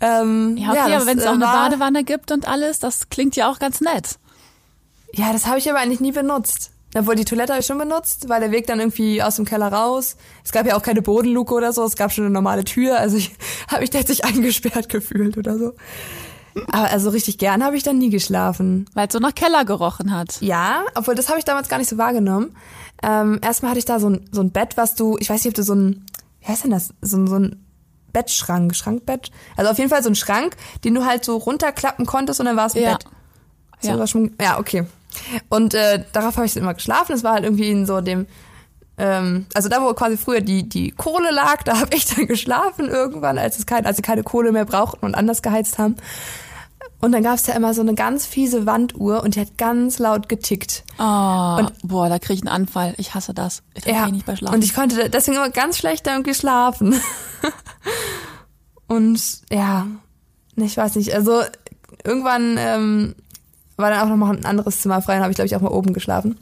ähm, 0.00 0.56
Ja, 0.56 0.70
okay, 0.70 0.78
das, 0.90 0.92
aber 1.02 1.06
wenn 1.06 1.18
es 1.18 1.24
äh, 1.24 1.28
auch 1.28 1.32
eine 1.34 1.44
war- 1.44 1.68
Badewanne 1.70 2.04
gibt 2.04 2.30
und 2.32 2.46
alles, 2.48 2.78
das 2.78 3.08
klingt 3.08 3.36
ja 3.36 3.50
auch 3.50 3.58
ganz 3.58 3.80
nett. 3.80 4.18
Ja, 5.14 5.32
das 5.32 5.46
habe 5.46 5.58
ich 5.58 5.68
aber 5.70 5.78
eigentlich 5.78 6.00
nie 6.00 6.12
benutzt. 6.12 6.70
Obwohl 6.94 7.14
die 7.14 7.24
Toilette 7.24 7.52
habe 7.54 7.60
ich 7.60 7.66
schon 7.66 7.78
benutzt, 7.78 8.28
weil 8.28 8.40
der 8.40 8.50
Weg 8.50 8.66
dann 8.66 8.78
irgendwie 8.78 9.22
aus 9.22 9.36
dem 9.36 9.46
Keller 9.46 9.72
raus. 9.72 10.16
Es 10.44 10.52
gab 10.52 10.66
ja 10.66 10.76
auch 10.76 10.82
keine 10.82 11.00
Bodenluke 11.00 11.54
oder 11.54 11.72
so, 11.72 11.84
es 11.84 11.96
gab 11.96 12.12
schon 12.12 12.24
eine 12.24 12.32
normale 12.34 12.64
Tür, 12.64 12.98
also 12.98 13.16
ich 13.16 13.32
habe 13.68 13.80
mich 13.80 13.92
nicht 13.92 14.24
eingesperrt 14.24 14.88
gefühlt 14.90 15.38
oder 15.38 15.56
so. 15.58 15.72
Aber 16.70 16.90
also 16.90 17.10
richtig 17.10 17.38
gern 17.38 17.64
habe 17.64 17.76
ich 17.76 17.82
dann 17.82 17.98
nie 17.98 18.10
geschlafen. 18.10 18.86
Weil 18.94 19.06
es 19.08 19.12
so 19.12 19.18
nach 19.18 19.34
Keller 19.34 19.64
gerochen 19.64 20.14
hat. 20.14 20.40
Ja, 20.40 20.82
obwohl 20.94 21.14
das 21.14 21.28
habe 21.28 21.38
ich 21.38 21.44
damals 21.44 21.68
gar 21.68 21.78
nicht 21.78 21.88
so 21.90 21.98
wahrgenommen. 21.98 22.54
Ähm, 23.02 23.40
erstmal 23.42 23.70
hatte 23.70 23.78
ich 23.78 23.84
da 23.84 23.98
so 23.98 24.08
ein, 24.10 24.28
so 24.32 24.40
ein 24.42 24.50
Bett, 24.50 24.76
was 24.76 24.94
du, 24.94 25.16
ich 25.18 25.28
weiß 25.30 25.44
nicht, 25.44 25.52
ob 25.52 25.54
du 25.56 25.62
so 25.62 25.74
ein, 25.74 26.06
wie 26.40 26.46
heißt 26.48 26.64
denn 26.64 26.70
das, 26.70 26.92
so, 27.00 27.16
ein 27.16 27.26
so 27.26 27.36
ein 27.36 27.64
Bettschrank, 28.12 28.74
Schrankbett. 28.76 29.30
Also 29.56 29.70
auf 29.70 29.78
jeden 29.78 29.90
Fall 29.90 30.02
so 30.02 30.10
ein 30.10 30.14
Schrank, 30.14 30.56
den 30.84 30.94
du 30.94 31.04
halt 31.06 31.24
so 31.24 31.36
runterklappen 31.36 32.06
konntest 32.06 32.40
und 32.40 32.46
dann 32.46 32.56
war 32.56 32.66
es 32.66 32.74
ein 32.74 32.82
Ja. 32.82 32.92
Bett. 32.92 33.04
So, 33.80 33.88
Ja. 33.90 33.98
war 33.98 34.06
schon, 34.06 34.32
ja, 34.40 34.58
okay. 34.58 34.84
Und 35.48 35.74
äh, 35.74 36.04
darauf 36.12 36.36
habe 36.36 36.46
ich 36.46 36.54
dann 36.54 36.62
immer 36.62 36.74
geschlafen. 36.74 37.12
Es 37.12 37.24
war 37.24 37.32
halt 37.32 37.44
irgendwie 37.44 37.70
in 37.70 37.86
so 37.86 38.00
dem, 38.00 38.26
ähm, 38.98 39.46
also 39.54 39.68
da, 39.68 39.82
wo 39.82 39.92
quasi 39.94 40.16
früher 40.16 40.40
die, 40.40 40.68
die 40.68 40.90
Kohle 40.92 41.30
lag, 41.32 41.62
da 41.64 41.78
habe 41.80 41.94
ich 41.96 42.04
dann 42.06 42.26
geschlafen 42.26 42.88
irgendwann, 42.88 43.38
als 43.38 43.58
es 43.58 43.66
kein, 43.66 43.86
als 43.86 43.96
sie 43.96 44.02
keine 44.02 44.22
Kohle 44.22 44.52
mehr 44.52 44.64
brauchten 44.66 45.04
und 45.04 45.14
anders 45.14 45.42
geheizt 45.42 45.78
haben. 45.78 45.96
Und 47.04 47.10
dann 47.10 47.24
gab 47.24 47.34
es 47.34 47.42
da 47.42 47.52
immer 47.54 47.74
so 47.74 47.80
eine 47.80 47.94
ganz 47.94 48.26
fiese 48.26 48.64
Wanduhr 48.64 49.24
und 49.24 49.34
die 49.34 49.40
hat 49.40 49.58
ganz 49.58 49.98
laut 49.98 50.28
getickt. 50.28 50.84
Oh, 51.00 51.66
boah, 51.82 52.08
da 52.08 52.20
krieg 52.20 52.36
ich 52.36 52.42
einen 52.42 52.54
Anfall. 52.54 52.94
Ich 52.96 53.12
hasse 53.12 53.34
das. 53.34 53.64
Ich 53.74 53.86
ja. 53.86 54.06
nicht 54.06 54.24
bei 54.24 54.36
Schlafen. 54.36 54.54
Und 54.54 54.62
ich 54.62 54.72
konnte 54.72 55.10
deswegen 55.10 55.36
immer 55.36 55.50
ganz 55.50 55.78
schlecht 55.78 56.06
da 56.06 56.12
irgendwie 56.12 56.34
schlafen. 56.34 56.94
und 58.86 59.20
ja, 59.50 59.88
ich 60.54 60.76
weiß 60.76 60.94
nicht, 60.94 61.12
also 61.12 61.42
irgendwann 62.04 62.56
ähm, 62.56 63.16
war 63.76 63.90
dann 63.90 64.02
auch 64.02 64.08
noch 64.08 64.16
mal 64.16 64.36
ein 64.36 64.44
anderes 64.44 64.80
Zimmer 64.80 65.02
frei, 65.02 65.14
dann 65.14 65.22
habe 65.22 65.32
ich 65.32 65.36
glaube 65.36 65.46
ich 65.46 65.56
auch 65.56 65.60
mal 65.60 65.72
oben 65.72 65.94
geschlafen. 65.94 66.38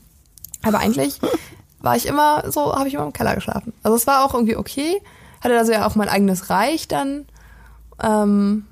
Aber 0.61 0.81
eigentlich 0.81 1.21
war 1.81 1.97
ich 1.97 2.05
immer 2.05 2.51
so, 2.51 2.75
habe 2.75 2.87
ich 2.87 2.93
immer 2.93 3.07
im 3.07 3.15
Keller 3.15 3.35
geschlafen. 3.35 3.73
Also 3.83 3.97
es 3.97 4.07
war 4.07 4.27
auch 4.27 4.35
irgendwie 4.35 4.57
okay. 4.57 5.01
Hatte 5.41 5.57
also 5.57 5.73
ja 5.73 5.87
auch 5.87 5.95
mein 5.95 6.11
eigenes 6.11 6.51
Reich 6.51 6.87
dann. 6.87 7.25
Ähm, 8.03 8.67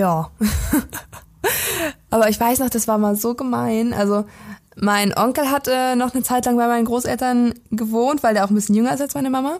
ja. 0.00 0.30
Aber 2.10 2.28
ich 2.28 2.40
weiß 2.40 2.58
noch, 2.58 2.70
das 2.70 2.88
war 2.88 2.98
mal 2.98 3.16
so 3.16 3.34
gemein. 3.34 3.92
Also 3.92 4.24
mein 4.76 5.16
Onkel 5.16 5.50
hatte 5.50 5.94
noch 5.96 6.14
eine 6.14 6.22
Zeit 6.22 6.46
lang 6.46 6.56
bei 6.56 6.66
meinen 6.66 6.86
Großeltern 6.86 7.54
gewohnt, 7.70 8.22
weil 8.22 8.34
der 8.34 8.44
auch 8.44 8.50
ein 8.50 8.54
bisschen 8.54 8.74
jünger 8.74 8.94
ist 8.94 9.00
als 9.00 9.14
meine 9.14 9.30
Mama. 9.30 9.58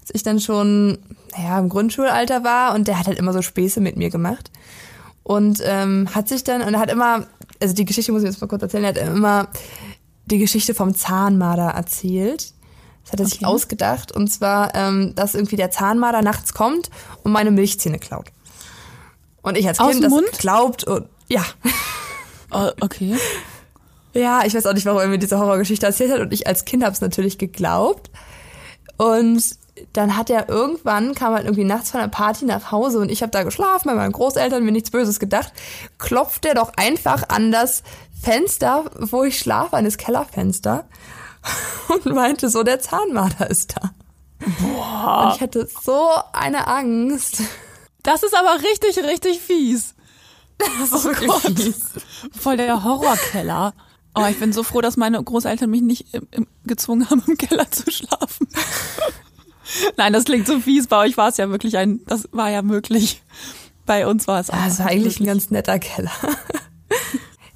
Als 0.00 0.10
ich 0.12 0.22
dann 0.22 0.40
schon, 0.40 0.98
naja, 1.36 1.58
im 1.58 1.68
Grundschulalter 1.68 2.44
war 2.44 2.74
und 2.74 2.86
der 2.86 2.98
hat 2.98 3.06
halt 3.06 3.18
immer 3.18 3.32
so 3.32 3.42
Späße 3.42 3.80
mit 3.80 3.96
mir 3.96 4.10
gemacht. 4.10 4.50
Und 5.22 5.60
ähm, 5.64 6.08
hat 6.14 6.28
sich 6.28 6.44
dann, 6.44 6.62
und 6.62 6.74
er 6.74 6.80
hat 6.80 6.90
immer, 6.90 7.26
also 7.60 7.74
die 7.74 7.84
Geschichte 7.84 8.12
muss 8.12 8.22
ich 8.22 8.28
jetzt 8.28 8.40
mal 8.40 8.46
kurz 8.46 8.62
erzählen, 8.62 8.84
er 8.84 8.90
hat 8.90 8.98
immer 8.98 9.48
die 10.26 10.38
Geschichte 10.38 10.74
vom 10.74 10.94
Zahnmarder 10.94 11.70
erzählt. 11.70 12.52
Das 13.04 13.12
hat 13.12 13.20
er 13.20 13.26
sich 13.26 13.38
Okay. 13.38 13.46
ausgedacht. 13.46 14.12
Und 14.12 14.28
zwar, 14.28 14.74
ähm, 14.74 15.14
dass 15.14 15.34
irgendwie 15.34 15.56
der 15.56 15.70
Zahnmarder 15.70 16.22
nachts 16.22 16.52
kommt 16.54 16.90
und 17.22 17.32
meine 17.32 17.50
Milchzähne 17.50 17.98
klaut. 17.98 18.26
Und 19.48 19.56
ich 19.56 19.66
als 19.66 19.80
Aus 19.80 19.90
Kind 19.90 20.02
dem 20.02 20.02
das 20.04 20.12
Mund? 20.12 20.38
glaubt 20.38 20.84
und 20.84 21.08
ja. 21.28 21.44
oh, 22.50 22.70
okay. 22.80 23.16
Ja, 24.14 24.42
ich 24.44 24.54
weiß 24.54 24.66
auch 24.66 24.72
nicht, 24.72 24.86
warum 24.86 25.00
er 25.00 25.08
mir 25.08 25.18
diese 25.18 25.38
Horrorgeschichte 25.38 25.86
erzählt 25.86 26.12
hat 26.12 26.20
und 26.20 26.32
ich 26.32 26.46
als 26.46 26.64
Kind 26.64 26.82
habe 26.82 26.92
es 26.92 27.00
natürlich 27.00 27.38
geglaubt. 27.38 28.10
Und 28.96 29.42
dann 29.92 30.16
hat 30.16 30.28
er 30.28 30.48
irgendwann, 30.48 31.14
kam 31.14 31.34
halt 31.34 31.44
irgendwie 31.44 31.64
nachts 31.64 31.90
von 31.90 32.00
einer 32.00 32.08
Party 32.08 32.44
nach 32.44 32.72
Hause 32.72 32.98
und 32.98 33.10
ich 33.10 33.22
habe 33.22 33.30
da 33.30 33.42
geschlafen 33.44 33.88
bei 33.88 33.94
meinen 33.94 34.12
Großeltern, 34.12 34.64
mir 34.64 34.72
nichts 34.72 34.90
Böses 34.90 35.20
gedacht, 35.20 35.52
klopft 35.98 36.44
er 36.46 36.54
doch 36.54 36.72
einfach 36.76 37.28
an 37.28 37.52
das 37.52 37.82
Fenster, 38.20 38.90
wo 38.98 39.22
ich 39.24 39.38
schlafe, 39.38 39.76
an 39.76 39.84
das 39.84 39.96
Kellerfenster 39.96 40.84
und 41.88 42.06
meinte 42.06 42.48
so, 42.48 42.62
der 42.62 42.80
Zahnmarder 42.80 43.48
ist 43.48 43.76
da. 43.76 43.92
Boah. 44.60 45.26
Und 45.26 45.36
ich 45.36 45.40
hatte 45.40 45.68
so 45.82 46.08
eine 46.32 46.66
Angst. 46.66 47.42
Das 48.08 48.22
ist 48.22 48.34
aber 48.34 48.62
richtig, 48.62 49.04
richtig 49.04 49.38
fies. 49.38 49.94
Das 50.56 50.92
ist 50.92 51.04
wirklich 51.04 51.28
Gott. 51.28 51.42
fies. 51.42 51.90
Voll 52.40 52.56
der 52.56 52.82
Horrorkeller. 52.82 53.74
Oh, 54.14 54.24
ich 54.30 54.40
bin 54.40 54.50
so 54.54 54.62
froh, 54.62 54.80
dass 54.80 54.96
meine 54.96 55.22
Großeltern 55.22 55.68
mich 55.68 55.82
nicht 55.82 56.14
im, 56.14 56.26
im, 56.30 56.46
gezwungen 56.64 57.10
haben, 57.10 57.22
im 57.26 57.36
Keller 57.36 57.70
zu 57.70 57.90
schlafen. 57.90 58.48
Nein, 59.98 60.14
das 60.14 60.24
klingt 60.24 60.46
so 60.46 60.58
fies. 60.58 60.86
Bei 60.86 61.04
euch 61.04 61.18
war 61.18 61.28
es 61.28 61.36
ja 61.36 61.50
wirklich 61.50 61.76
ein, 61.76 62.00
das 62.06 62.26
war 62.32 62.48
ja 62.48 62.62
möglich. 62.62 63.22
Bei 63.84 64.06
uns 64.06 64.26
war 64.26 64.40
es 64.40 64.48
auch. 64.48 64.56
War 64.56 64.86
eigentlich 64.86 65.20
ein 65.20 65.26
ganz 65.26 65.50
netter 65.50 65.78
Keller. 65.78 66.12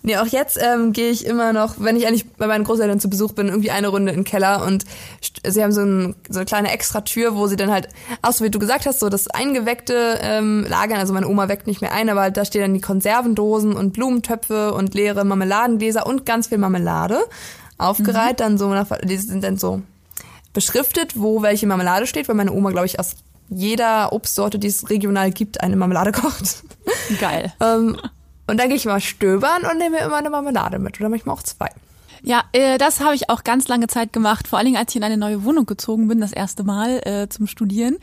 Nee, 0.05 0.17
auch 0.17 0.27
jetzt 0.27 0.59
ähm, 0.61 0.93
gehe 0.93 1.11
ich 1.11 1.25
immer 1.25 1.53
noch, 1.53 1.77
wenn 1.79 1.97
ich 1.97 2.07
eigentlich 2.07 2.29
bei 2.33 2.49
meinen 2.49 2.65
Großeltern 2.65 2.99
zu 2.99 3.09
Besuch 3.09 3.33
bin, 3.33 3.49
irgendwie 3.49 3.71
eine 3.71 3.87
Runde 3.89 4.11
in 4.11 4.19
den 4.19 4.25
Keller 4.25 4.67
und 4.67 4.85
sie 5.47 5.63
haben 5.63 5.71
so, 5.71 5.83
ein, 5.83 6.17
so 6.29 6.41
eine 6.41 6.45
kleine 6.45 6.73
Extratür, 6.73 7.37
wo 7.37 7.47
sie 7.47 7.55
dann 7.55 7.71
halt, 7.71 7.89
auch 8.21 8.33
so 8.33 8.45
wie 8.45 8.51
du 8.51 8.59
gesagt 8.59 8.85
hast, 8.87 8.99
so 8.99 9.09
das 9.09 9.29
eingeweckte 9.29 10.19
ähm, 10.21 10.67
lagern. 10.69 10.99
Also 10.99 11.13
meine 11.13 11.29
Oma 11.29 11.49
weckt 11.49 11.69
nicht 11.69 11.81
mehr 11.81 11.93
ein, 11.93 12.09
aber 12.09 12.33
da 12.33 12.45
stehen 12.45 12.63
dann 12.63 12.75
die 12.75 12.81
Konservendosen 12.81 13.75
und 13.75 13.93
Blumentöpfe 13.93 14.75
und 14.75 14.95
leere 14.95 15.25
Marmeladengläser 15.25 16.05
und 16.05 16.27
ganz 16.27 16.49
viel 16.49 16.59
Marmelade 16.59 17.21
aufgereiht. 17.79 18.41
Dann 18.41 18.59
so, 18.59 18.71
nach, 18.71 18.89
die 19.05 19.17
sind 19.17 19.45
dann 19.45 19.57
so 19.57 19.83
beschriftet, 20.53 21.13
wo 21.15 21.43
welche 21.43 21.69
Marmelade 21.69 22.09
steht, 22.09 22.29
weil 22.29 22.35
meine 22.35 22.53
Oma, 22.53 22.71
glaube 22.71 22.87
ich, 22.87 22.99
aus 22.99 23.15
jeder 23.49 24.13
Obstsorte, 24.13 24.59
die 24.59 24.67
es 24.67 24.91
regional 24.91 25.31
gibt, 25.31 25.61
eine 25.61 25.77
Marmelade 25.77 26.11
kocht. 26.11 26.65
Geil. 27.21 27.53
Ähm, 27.61 27.97
und 28.53 28.59
dann 28.59 28.69
gehe 28.69 28.77
ich 28.77 28.85
mal 28.85 29.01
stöbern 29.01 29.65
und 29.65 29.79
nehme 29.79 29.97
mir 29.97 30.05
immer 30.05 30.17
eine 30.17 30.29
Marmelade 30.29 30.79
mit 30.79 31.01
oder 31.01 31.09
manchmal 31.09 31.35
auch 31.35 31.43
zwei. 31.43 31.71
Ja, 32.23 32.45
äh, 32.53 32.77
das 32.77 33.01
habe 33.01 33.15
ich 33.15 33.31
auch 33.31 33.45
ganz 33.45 33.67
lange 33.67 33.87
Zeit 33.87 34.13
gemacht. 34.13 34.47
Vor 34.47 34.59
allen 34.59 34.67
Dingen, 34.67 34.77
als 34.77 34.93
ich 34.93 34.97
in 34.97 35.05
eine 35.05 35.17
neue 35.17 35.43
Wohnung 35.43 35.65
gezogen 35.65 36.07
bin, 36.07 36.21
das 36.21 36.33
erste 36.33 36.63
Mal 36.63 37.01
äh, 37.07 37.29
zum 37.31 37.47
Studieren. 37.47 37.97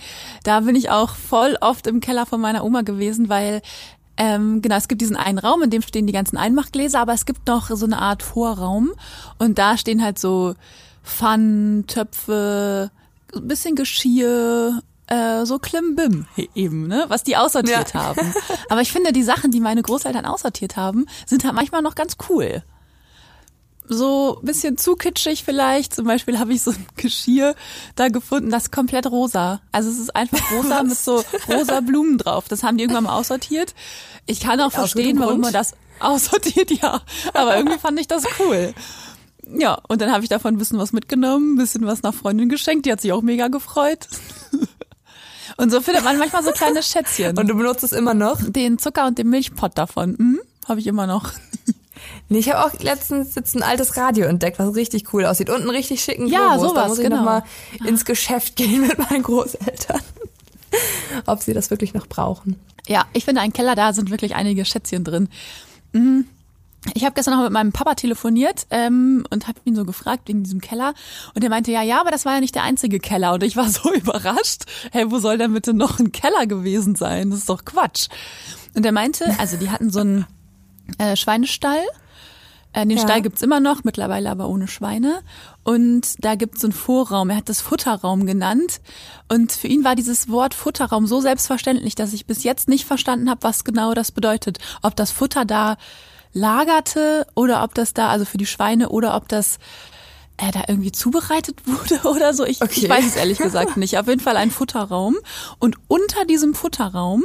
Da 0.44 0.62
bin 0.62 0.76
ich 0.76 0.90
auch 0.90 1.12
voll 1.14 1.56
oft 1.62 1.86
im 1.86 2.00
Keller 2.00 2.26
von 2.26 2.42
meiner 2.42 2.64
Oma 2.64 2.82
gewesen, 2.82 3.30
weil 3.30 3.62
ähm, 4.18 4.64
genau, 4.64 4.76
es 4.76 4.88
gibt 4.88 5.02
diesen 5.02 5.18
einen 5.18 5.38
Raum, 5.38 5.62
in 5.62 5.70
dem 5.70 5.84
stehen 5.84 6.08
die 6.08 6.14
ganzen 6.14 6.36
Einmachgläser, 6.36 7.00
aber 7.00 7.14
es 7.14 7.28
gibt 7.28 7.48
noch 7.48 7.70
so 7.70 7.86
eine 7.86 8.00
Art 8.00 8.24
Vorraum 8.24 8.92
und 9.38 9.60
da 9.60 9.78
stehen 9.78 10.04
halt 10.04 10.18
so 10.18 10.56
Pfannen, 11.04 11.86
Töpfe, 11.86 12.90
ein 13.36 13.48
bisschen 13.48 13.76
Geschirr, 13.76 14.82
äh, 15.10 15.46
so 15.46 15.60
Klimbim 15.60 16.26
eben, 16.56 16.88
ne, 16.88 17.06
was 17.08 17.24
die 17.24 17.36
aussortiert 17.38 17.94
Ja. 17.94 18.04
haben. 18.06 18.34
Aber 18.70 18.82
ich 18.82 18.92
finde, 18.92 19.12
die 19.12 19.24
Sachen, 19.24 19.52
die 19.52 19.60
meine 19.60 19.82
Großeltern 19.82 20.26
aussortiert 20.26 20.78
haben, 20.78 21.06
sind 21.26 21.44
halt 21.44 21.54
manchmal 21.56 21.82
noch 21.82 21.96
ganz 21.96 22.16
cool 22.30 22.64
so 23.92 24.38
ein 24.40 24.46
bisschen 24.46 24.78
zu 24.78 24.96
kitschig 24.96 25.44
vielleicht. 25.44 25.96
Zum 25.96 26.06
Beispiel 26.06 26.38
habe 26.38 26.54
ich 26.54 26.62
so 26.62 26.70
ein 26.70 26.86
Geschirr 26.96 27.56
da 27.96 28.10
gefunden, 28.10 28.52
das 28.52 28.66
ist 28.66 28.72
komplett 28.72 29.08
rosa. 29.08 29.62
Also 29.72 29.90
es 29.90 29.98
ist 29.98 30.16
einfach 30.16 30.40
rosa 30.52 30.84
mit 30.84 30.96
so 30.96 31.24
rosa 31.52 31.80
Blumen 31.82 32.20
drauf. 32.20 32.48
Das 32.48 32.62
haben 32.62 32.78
die 32.78 32.84
irgendwann 32.84 33.06
mal 33.06 33.16
aussortiert. 33.18 33.74
Ich 34.28 34.42
kann 34.42 34.62
auch 34.62 34.72
verstehen, 34.72 35.20
warum 35.20 35.40
man 35.42 35.54
das 35.54 35.74
aussortiert, 36.00 36.70
ja. 36.70 37.02
Aber 37.34 37.58
irgendwie 37.58 37.80
fand 37.80 38.00
ich 38.00 38.08
das 38.08 38.26
cool. 38.40 38.76
Ja, 39.58 39.80
und 39.88 40.00
dann 40.02 40.12
habe 40.12 40.22
ich 40.22 40.30
davon 40.30 40.54
ein 40.54 40.60
bisschen 40.60 40.78
was 40.78 40.94
mitgenommen, 40.94 41.56
ein 41.56 41.58
bisschen 41.58 41.84
was 41.88 42.04
nach 42.04 42.14
Freundin 42.14 42.48
geschenkt. 42.50 42.86
Die 42.86 42.92
hat 42.92 43.02
sich 43.02 43.12
auch 43.12 43.24
mega 43.24 43.48
gefreut. 43.48 44.08
Und 45.58 45.72
so 45.72 45.82
findet 45.82 46.04
man 46.04 46.18
manchmal 46.18 46.44
so 46.44 46.52
kleine 46.52 46.84
Schätzchen. 46.84 47.38
Und 47.38 47.48
du 47.48 47.56
benutzt 47.56 47.84
es 47.84 47.92
immer 47.92 48.14
noch? 48.14 48.38
den 48.42 48.78
Zucker 48.78 49.08
und 49.08 49.18
den 49.18 49.30
Milchpott 49.30 49.78
davon, 49.78 50.16
hm, 50.18 50.40
habe 50.68 50.80
ich 50.80 50.88
immer 50.88 51.08
noch. 51.08 51.32
Nee, 52.30 52.40
ich 52.40 52.50
habe 52.52 52.66
auch 52.66 52.80
letztens 52.80 53.36
jetzt 53.36 53.56
ein 53.56 53.64
altes 53.64 53.98
Radio 53.98 54.26
entdeckt, 54.28 54.60
was 54.60 54.76
richtig 54.76 55.14
cool 55.14 55.26
aussieht. 55.26 55.50
Und 55.50 55.62
einen 55.62 55.70
richtig 55.70 56.02
schicken 56.02 56.28
Ja, 56.28 56.56
Globus. 56.56 56.62
Da 56.62 56.70
sowas, 56.70 56.88
muss 56.90 56.98
ich 57.00 57.04
genau. 57.04 57.18
noch 57.18 57.26
mal 57.26 57.44
ins 57.86 58.06
Geschäft 58.06 58.56
gehen 58.56 58.88
mit 58.88 58.98
meinen 58.98 59.24
Großeltern. 59.24 60.00
Ob 61.26 61.42
sie 61.42 61.54
das 61.54 61.72
wirklich 61.72 61.94
noch 61.94 62.08
brauchen. 62.08 62.56
Ja, 62.88 63.06
ich 63.14 63.26
finde, 63.26 63.42
ein 63.42 63.52
Keller, 63.54 63.76
da 63.76 63.94
sind 63.94 64.12
wirklich 64.12 64.36
einige 64.36 64.64
Schätzchen 64.64 65.04
drin. 65.04 65.30
Mhm. 65.92 66.26
Ich 66.94 67.04
habe 67.04 67.14
gestern 67.14 67.36
noch 67.36 67.44
mit 67.44 67.52
meinem 67.52 67.74
Papa 67.74 67.96
telefoniert 67.96 68.66
ähm, 68.70 69.26
und 69.30 69.48
habe 69.48 69.60
ihn 69.66 69.76
so 69.76 69.84
gefragt 69.84 70.28
wegen 70.28 70.44
diesem 70.44 70.62
Keller. 70.62 70.94
Und 71.36 71.44
er 71.44 71.50
meinte, 71.50 71.72
ja, 71.72 71.82
ja, 71.82 72.00
aber 72.00 72.12
das 72.12 72.26
war 72.26 72.36
ja 72.36 72.40
nicht 72.40 72.56
der 72.56 72.64
einzige 72.64 73.00
Keller. 73.00 73.34
Und 73.34 73.44
ich 73.44 73.58
war 73.58 73.68
so 73.70 73.94
überrascht. 73.94 74.64
Hey, 74.92 75.12
wo 75.12 75.20
soll 75.20 75.38
denn 75.38 75.54
bitte 75.54 75.74
noch 75.74 76.00
ein 76.00 76.12
Keller 76.12 76.48
gewesen 76.48 76.96
sein? 76.96 77.32
Das 77.32 77.40
ist 77.40 77.50
doch 77.50 77.66
Quatsch. 77.66 78.08
Und 78.76 78.86
er 78.86 78.92
meinte, 78.94 79.26
also 79.40 79.58
die 79.58 79.70
hatten 79.72 79.90
so 79.90 80.00
einen 80.00 80.26
äh, 80.98 81.16
Schweinestall. 81.16 81.82
Äh, 82.72 82.86
den 82.86 82.98
Ja. 82.98 83.04
Stall 83.04 83.22
gibt's 83.24 83.42
immer 83.42 83.60
noch, 83.60 83.84
mittlerweile 83.84 84.30
aber 84.30 84.48
ohne 84.48 84.68
Schweine. 84.68 85.22
Und 85.64 86.24
da 86.24 86.36
gibt's 86.36 86.62
so 86.62 86.68
einen 86.68 86.74
Vorraum. 86.74 87.30
Er 87.30 87.38
hat 87.38 87.50
das 87.50 87.62
Futterraum 87.62 88.26
genannt. 88.26 88.80
Und 89.28 89.52
für 89.52 89.68
ihn 89.68 89.84
war 89.84 89.96
dieses 89.96 90.30
Wort 90.30 90.54
Futterraum 90.54 91.08
so 91.08 91.20
selbstverständlich, 91.20 91.96
dass 91.96 92.14
ich 92.14 92.26
bis 92.26 92.44
jetzt 92.44 92.70
nicht 92.70 92.86
verstanden 92.86 93.30
habe, 93.30 93.44
was 93.44 93.64
genau 93.66 93.94
das 93.94 94.12
bedeutet. 94.12 94.60
Ob 94.82 94.96
das 94.96 95.12
Futter 95.12 95.46
da 95.46 95.78
lagerte 96.34 97.26
oder 97.36 97.64
ob 97.64 97.74
das 97.74 97.94
da, 97.94 98.10
also 98.10 98.26
für 98.26 98.38
die 98.38 98.46
Schweine, 98.46 98.90
oder 98.90 99.16
ob 99.16 99.28
das 99.28 99.58
äh, 100.38 100.52
da 100.52 100.64
irgendwie 100.68 100.92
zubereitet 100.92 101.62
wurde 101.66 102.08
oder 102.08 102.34
so. 102.34 102.46
Ich, 102.46 102.62
Okay. 102.62 102.82
ich 102.84 102.90
weiß 102.90 103.06
es 103.06 103.16
ehrlich 103.16 103.38
gesagt 103.40 103.78
nicht. 103.78 103.98
Auf 103.98 104.08
jeden 104.08 104.22
Fall 104.22 104.38
ein 104.38 104.52
Futterraum. 104.52 105.16
Und 105.60 105.76
unter 105.88 106.26
diesem 106.26 106.54
Futterraum 106.54 107.24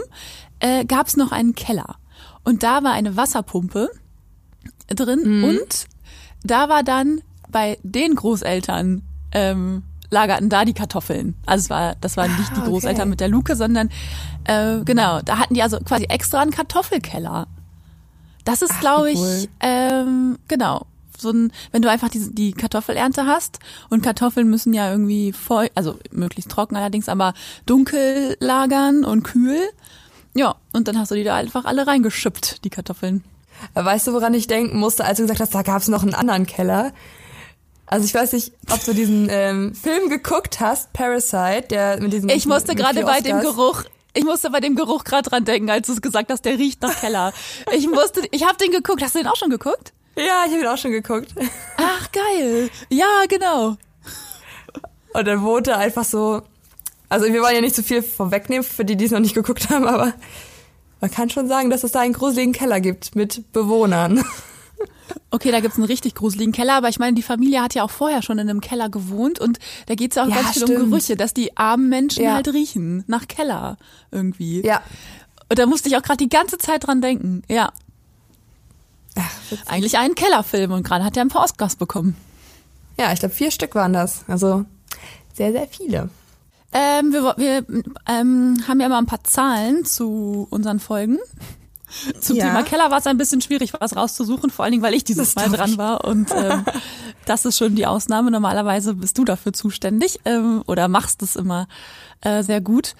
äh, 0.60 0.84
gab's 0.84 1.16
noch 1.16 1.32
einen 1.32 1.54
Keller. 1.54 1.96
Und 2.44 2.62
da 2.62 2.82
war 2.84 2.92
eine 2.92 3.16
Wasserpumpe 3.16 3.90
drin 4.88 5.44
und 5.44 5.86
da 6.42 6.68
war 6.68 6.82
dann 6.82 7.22
bei 7.50 7.78
den 7.82 8.14
Großeltern 8.14 9.00
ähm, 9.32 9.82
lagerten 10.10 10.50
da 10.50 10.64
die 10.66 10.74
Kartoffeln. 10.74 11.34
Also 11.46 11.62
es 11.64 11.70
war, 11.70 11.94
das 12.02 12.16
waren 12.18 12.36
nicht 12.36 12.54
die 12.54 12.60
Ah, 12.60 12.64
Großeltern 12.66 13.00
okay. 13.02 13.08
mit 13.08 13.20
der 13.20 13.28
Luke, 13.28 13.56
sondern 13.56 13.88
äh, 14.44 14.80
genau, 14.84 15.22
da 15.22 15.38
hatten 15.38 15.54
die 15.54 15.62
also 15.62 15.78
quasi 15.78 16.04
extra 16.04 16.40
einen 16.40 16.50
Kartoffelkeller. 16.50 17.46
Das 18.44 18.62
ist, 18.62 18.78
glaube 18.80 19.10
ich, 19.10 19.18
cool. 19.18 19.46
ähm, 19.60 20.38
genau. 20.48 20.86
So 21.16 21.30
ein, 21.30 21.52
wenn 21.72 21.80
du 21.80 21.88
einfach 21.90 22.08
die, 22.08 22.34
die 22.34 22.52
Kartoffelernte 22.52 23.26
hast 23.26 23.58
und 23.88 24.02
Kartoffeln 24.02 24.48
müssen 24.50 24.72
ja 24.74 24.90
irgendwie 24.90 25.32
voll, 25.32 25.70
also 25.74 25.98
möglichst 26.10 26.50
trocken 26.50 26.76
allerdings, 26.76 27.08
aber 27.08 27.34
dunkel 27.66 28.36
lagern 28.40 29.04
und 29.04 29.22
kühl. 29.22 29.60
Ja, 30.34 30.56
und 30.72 30.88
dann 30.88 30.98
hast 30.98 31.12
du 31.12 31.14
die 31.14 31.24
da 31.24 31.36
einfach 31.36 31.64
alle 31.64 31.86
reingeschippt, 31.86 32.64
die 32.64 32.70
Kartoffeln. 32.70 33.22
Weißt 33.74 34.06
du, 34.08 34.12
woran 34.12 34.34
ich 34.34 34.48
denken 34.48 34.78
musste, 34.78 35.04
als 35.04 35.18
du 35.18 35.22
gesagt 35.22 35.40
hast, 35.40 35.54
da 35.54 35.62
gab 35.62 35.80
es 35.80 35.88
noch 35.88 36.02
einen 36.02 36.14
anderen 36.14 36.46
Keller? 36.46 36.92
Also 37.86 38.06
ich 38.06 38.14
weiß 38.14 38.32
nicht, 38.32 38.52
ob 38.70 38.84
du 38.84 38.94
diesen 38.94 39.28
ähm, 39.30 39.74
Film 39.74 40.08
geguckt 40.08 40.58
hast, 40.60 40.92
Parasite, 40.92 41.66
der 41.70 42.00
mit 42.00 42.12
diesem 42.12 42.28
Ich 42.28 42.46
musste 42.46 42.74
gerade 42.74 43.02
bei 43.04 43.20
dem. 43.20 43.40
Geruch, 43.40 43.84
ich 44.14 44.24
musste 44.24 44.50
bei 44.50 44.60
dem 44.60 44.76
Geruch 44.76 45.04
gerade 45.04 45.28
dran 45.28 45.44
denken, 45.44 45.70
als 45.70 45.88
du 45.88 45.92
es 45.92 46.00
gesagt 46.00 46.30
hast, 46.30 46.44
der 46.44 46.58
riecht 46.58 46.80
nach 46.82 46.98
Keller. 46.98 47.32
Ich 47.72 47.88
musste, 47.88 48.22
ich 48.30 48.44
habe 48.46 48.56
den 48.56 48.70
geguckt. 48.70 49.02
Hast 49.02 49.14
du 49.14 49.18
den 49.18 49.28
auch 49.28 49.36
schon 49.36 49.50
geguckt? 49.50 49.92
Ja, 50.16 50.44
ich 50.46 50.52
habe 50.52 50.60
ihn 50.60 50.66
auch 50.66 50.78
schon 50.78 50.92
geguckt. 50.92 51.34
Ach 51.76 52.10
geil. 52.12 52.70
Ja, 52.88 53.24
genau. 53.28 53.76
Und 55.12 55.26
dann 55.26 55.42
wohnte 55.42 55.72
er 55.72 55.78
einfach 55.78 56.04
so. 56.04 56.42
Also 57.08 57.26
wir 57.26 57.42
wollen 57.42 57.54
ja 57.54 57.60
nicht 57.60 57.74
zu 57.74 57.82
viel 57.82 58.02
vorwegnehmen 58.02 58.64
für 58.64 58.84
die, 58.84 58.96
die 58.96 59.04
es 59.04 59.10
noch 59.10 59.20
nicht 59.20 59.34
geguckt 59.34 59.70
haben, 59.70 59.86
aber 59.86 60.14
man 61.00 61.10
kann 61.10 61.30
schon 61.30 61.48
sagen, 61.48 61.70
dass 61.70 61.84
es 61.84 61.92
da 61.92 62.00
einen 62.00 62.14
gruseligen 62.14 62.52
Keller 62.52 62.80
gibt 62.80 63.14
mit 63.14 63.52
Bewohnern. 63.52 64.24
Okay, 65.30 65.50
da 65.50 65.60
gibt's 65.60 65.76
einen 65.76 65.86
richtig 65.86 66.14
gruseligen 66.14 66.52
Keller, 66.52 66.74
aber 66.74 66.88
ich 66.88 66.98
meine, 66.98 67.14
die 67.14 67.22
Familie 67.22 67.62
hat 67.62 67.74
ja 67.74 67.82
auch 67.84 67.90
vorher 67.90 68.22
schon 68.22 68.38
in 68.38 68.48
einem 68.48 68.60
Keller 68.60 68.88
gewohnt 68.88 69.38
und 69.40 69.58
da 69.86 69.94
geht's 69.94 70.16
ja 70.16 70.24
auch 70.24 70.28
Ja, 70.28 70.36
ganz 70.36 70.52
viel 70.52 70.64
um 70.64 70.68
stimmt. 70.70 70.90
Gerüche, 70.90 71.16
dass 71.16 71.34
die 71.34 71.56
armen 71.56 71.88
Menschen 71.88 72.22
Ja. 72.24 72.34
halt 72.34 72.48
riechen 72.52 73.04
nach 73.06 73.28
Keller 73.28 73.76
irgendwie. 74.10 74.64
Ja. 74.64 74.82
Und 75.48 75.58
da 75.58 75.66
musste 75.66 75.88
ich 75.88 75.96
auch 75.96 76.02
gerade 76.02 76.16
die 76.18 76.28
ganze 76.28 76.58
Zeit 76.58 76.86
dran 76.86 77.00
denken. 77.00 77.42
Ja, 77.48 77.72
Ach, 79.16 79.30
eigentlich 79.66 79.98
einen 79.98 80.14
Kellerfilm 80.14 80.72
und 80.72 80.82
gerade 80.84 81.04
hat 81.04 81.16
er 81.16 81.22
ein 81.22 81.28
paar 81.28 81.44
Oscars 81.44 81.76
bekommen. 81.76 82.16
Ja, 82.98 83.12
ich 83.12 83.20
glaube 83.20 83.34
vier 83.34 83.50
Stück 83.50 83.74
waren 83.74 83.92
das. 83.92 84.24
Also 84.28 84.64
sehr, 85.34 85.52
sehr 85.52 85.66
viele. 85.68 86.08
Ähm, 86.72 87.12
wir 87.12 87.34
wir 87.36 87.64
ähm, 88.08 88.56
haben 88.66 88.80
ja 88.80 88.86
immer 88.86 88.98
ein 88.98 89.06
paar 89.06 89.22
Zahlen 89.22 89.84
zu 89.84 90.48
unseren 90.50 90.80
Folgen. 90.80 91.18
Zum 92.20 92.36
Ja. 92.36 92.46
Thema 92.46 92.62
Keller 92.62 92.90
war 92.90 92.98
es 92.98 93.06
ein 93.06 93.16
bisschen 93.18 93.40
schwierig, 93.40 93.72
was 93.78 93.96
rauszusuchen, 93.96 94.50
vor 94.50 94.64
allen 94.64 94.72
Dingen, 94.72 94.82
weil 94.82 94.94
ich 94.94 95.04
dieses 95.04 95.34
Mal 95.36 95.48
dran 95.50 95.76
war. 95.78 96.04
Und 96.04 96.30
ähm, 96.34 96.64
das 97.26 97.44
ist 97.44 97.58
schon 97.58 97.74
die 97.74 97.86
Ausnahme. 97.86 98.30
Normalerweise 98.30 98.94
bist 98.94 99.18
du 99.18 99.24
dafür 99.24 99.52
zuständig 99.52 100.20
ähm, 100.24 100.62
oder 100.66 100.88
machst 100.88 101.22
es 101.22 101.36
immer 101.36 101.68
äh, 102.20 102.42
sehr 102.42 102.60
gut. 102.60 102.94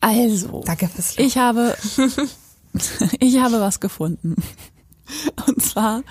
Also, 0.00 0.62
Danke 0.64 0.88
fürs 0.88 1.16
Lob. 1.16 1.26
ich 1.26 1.38
habe, 1.38 1.76
ich 3.20 3.38
habe 3.40 3.60
was 3.60 3.80
gefunden. 3.80 4.36
Und 5.46 5.62
zwar, 5.62 6.02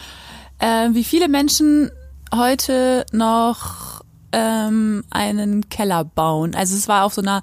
äh, 0.60 0.90
wie 0.92 1.04
viele 1.04 1.28
Menschen 1.28 1.92
heute 2.34 3.06
noch 3.12 4.04
ähm, 4.32 5.04
einen 5.10 5.70
Keller 5.70 6.04
bauen. 6.04 6.56
Also 6.56 6.76
es 6.76 6.88
war 6.88 7.04
auf 7.06 7.14
so 7.14 7.22
einer 7.22 7.42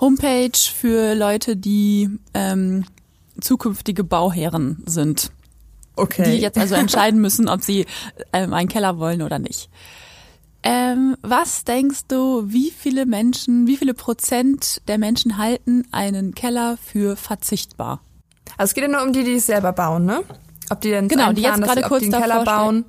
Homepage 0.00 0.56
für 0.56 1.14
Leute, 1.14 1.56
die 1.56 2.10
ähm, 2.34 2.84
zukünftige 3.40 4.04
Bauherren 4.04 4.82
sind, 4.86 5.30
Okay. 5.96 6.24
die 6.24 6.38
jetzt 6.38 6.58
also 6.58 6.74
entscheiden 6.76 7.20
müssen, 7.20 7.48
ob 7.48 7.62
sie 7.62 7.86
ähm, 8.32 8.52
einen 8.52 8.68
Keller 8.68 8.98
wollen 8.98 9.22
oder 9.22 9.38
nicht. 9.38 9.68
Ähm, 10.62 11.16
was 11.22 11.64
denkst 11.64 12.02
du, 12.08 12.44
wie 12.46 12.70
viele 12.70 13.06
Menschen, 13.06 13.66
wie 13.66 13.76
viele 13.76 13.94
Prozent 13.94 14.82
der 14.88 14.98
Menschen 14.98 15.38
halten 15.38 15.86
einen 15.92 16.34
Keller 16.34 16.76
für 16.84 17.16
verzichtbar? 17.16 18.00
Also 18.56 18.70
es 18.70 18.74
geht 18.74 18.82
ja 18.84 18.88
nur 18.90 19.02
um 19.02 19.12
die, 19.12 19.22
die 19.24 19.34
es 19.34 19.46
selber 19.46 19.72
bauen, 19.72 20.04
ne? 20.04 20.22
Ob 20.70 20.80
die 20.80 20.90
denn 20.90 21.08
Genau, 21.08 21.32
die 21.32 21.42
jetzt 21.42 21.54
einplanen, 21.54 21.60
dass 21.62 21.74
gerade 21.74 21.88
kurz 21.88 22.02
einen 22.02 22.22
Keller 22.22 22.44
bauen. 22.44 22.84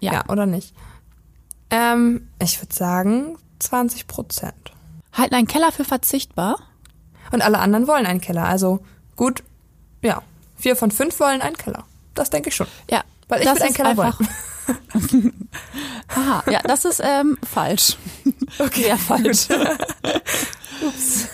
Ja. 0.00 0.12
Ja. 0.12 0.24
oder 0.28 0.46
nicht? 0.46 0.74
Ähm, 1.70 2.28
ich 2.42 2.60
würde 2.60 2.74
sagen 2.74 3.36
20 3.60 4.06
Prozent. 4.06 4.72
Halten 5.12 5.34
einen 5.34 5.46
Keller 5.46 5.72
für 5.72 5.84
verzichtbar? 5.84 6.58
Und 7.32 7.42
alle 7.42 7.58
anderen 7.58 7.86
wollen 7.86 8.06
einen 8.06 8.20
Keller. 8.20 8.44
Also 8.44 8.80
gut, 9.16 9.42
ja. 10.02 10.22
Vier 10.56 10.76
von 10.76 10.90
fünf 10.90 11.18
wollen 11.20 11.40
einen 11.40 11.56
Keller. 11.56 11.84
Das 12.14 12.30
denke 12.30 12.48
ich 12.48 12.56
schon. 12.56 12.66
Ja. 12.90 13.04
Weil 13.28 13.40
ich 13.40 13.46
das 13.46 13.56
will 13.56 13.62
einen 13.64 13.74
Keller 13.74 13.88
einfach, 13.90 14.20
Aha, 16.08 16.42
ja, 16.50 16.60
das 16.62 16.84
ist 16.84 17.00
ähm, 17.02 17.38
falsch. 17.42 17.96
Okay, 18.58 18.82
Sehr 18.82 18.98
falsch. 18.98 19.48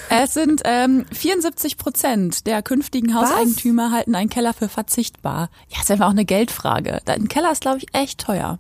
Es 0.09 0.35
sind 0.35 0.63
ähm, 0.65 1.05
74 1.13 1.77
Prozent 1.77 2.47
der 2.47 2.63
künftigen 2.63 3.15
Hauseigentümer 3.15 3.91
halten 3.91 4.15
einen 4.15 4.31
Keller 4.31 4.55
für 4.55 4.69
verzichtbar. 4.69 5.51
Ja, 5.69 5.83
ist 5.83 5.91
einfach 5.91 6.07
auch 6.07 6.13
eine 6.13 6.25
Geldfrage. 6.25 7.01
Ein 7.07 7.29
Keller 7.29 7.53
ist, 7.53 7.61
glaube 7.61 7.79
ich, 7.79 7.87
echt 7.93 8.21
teuer. 8.21 8.59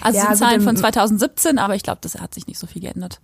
Also 0.00 0.18
Ja, 0.18 0.24
es 0.24 0.38
sind 0.38 0.48
Zahlen 0.48 0.60
von 0.60 0.76
2017, 0.76 1.58
aber 1.58 1.74
ich 1.74 1.82
glaube, 1.82 1.98
das 2.02 2.14
hat 2.14 2.34
sich 2.34 2.46
nicht 2.46 2.58
so 2.58 2.66
viel 2.68 2.82
geändert. 2.82 3.20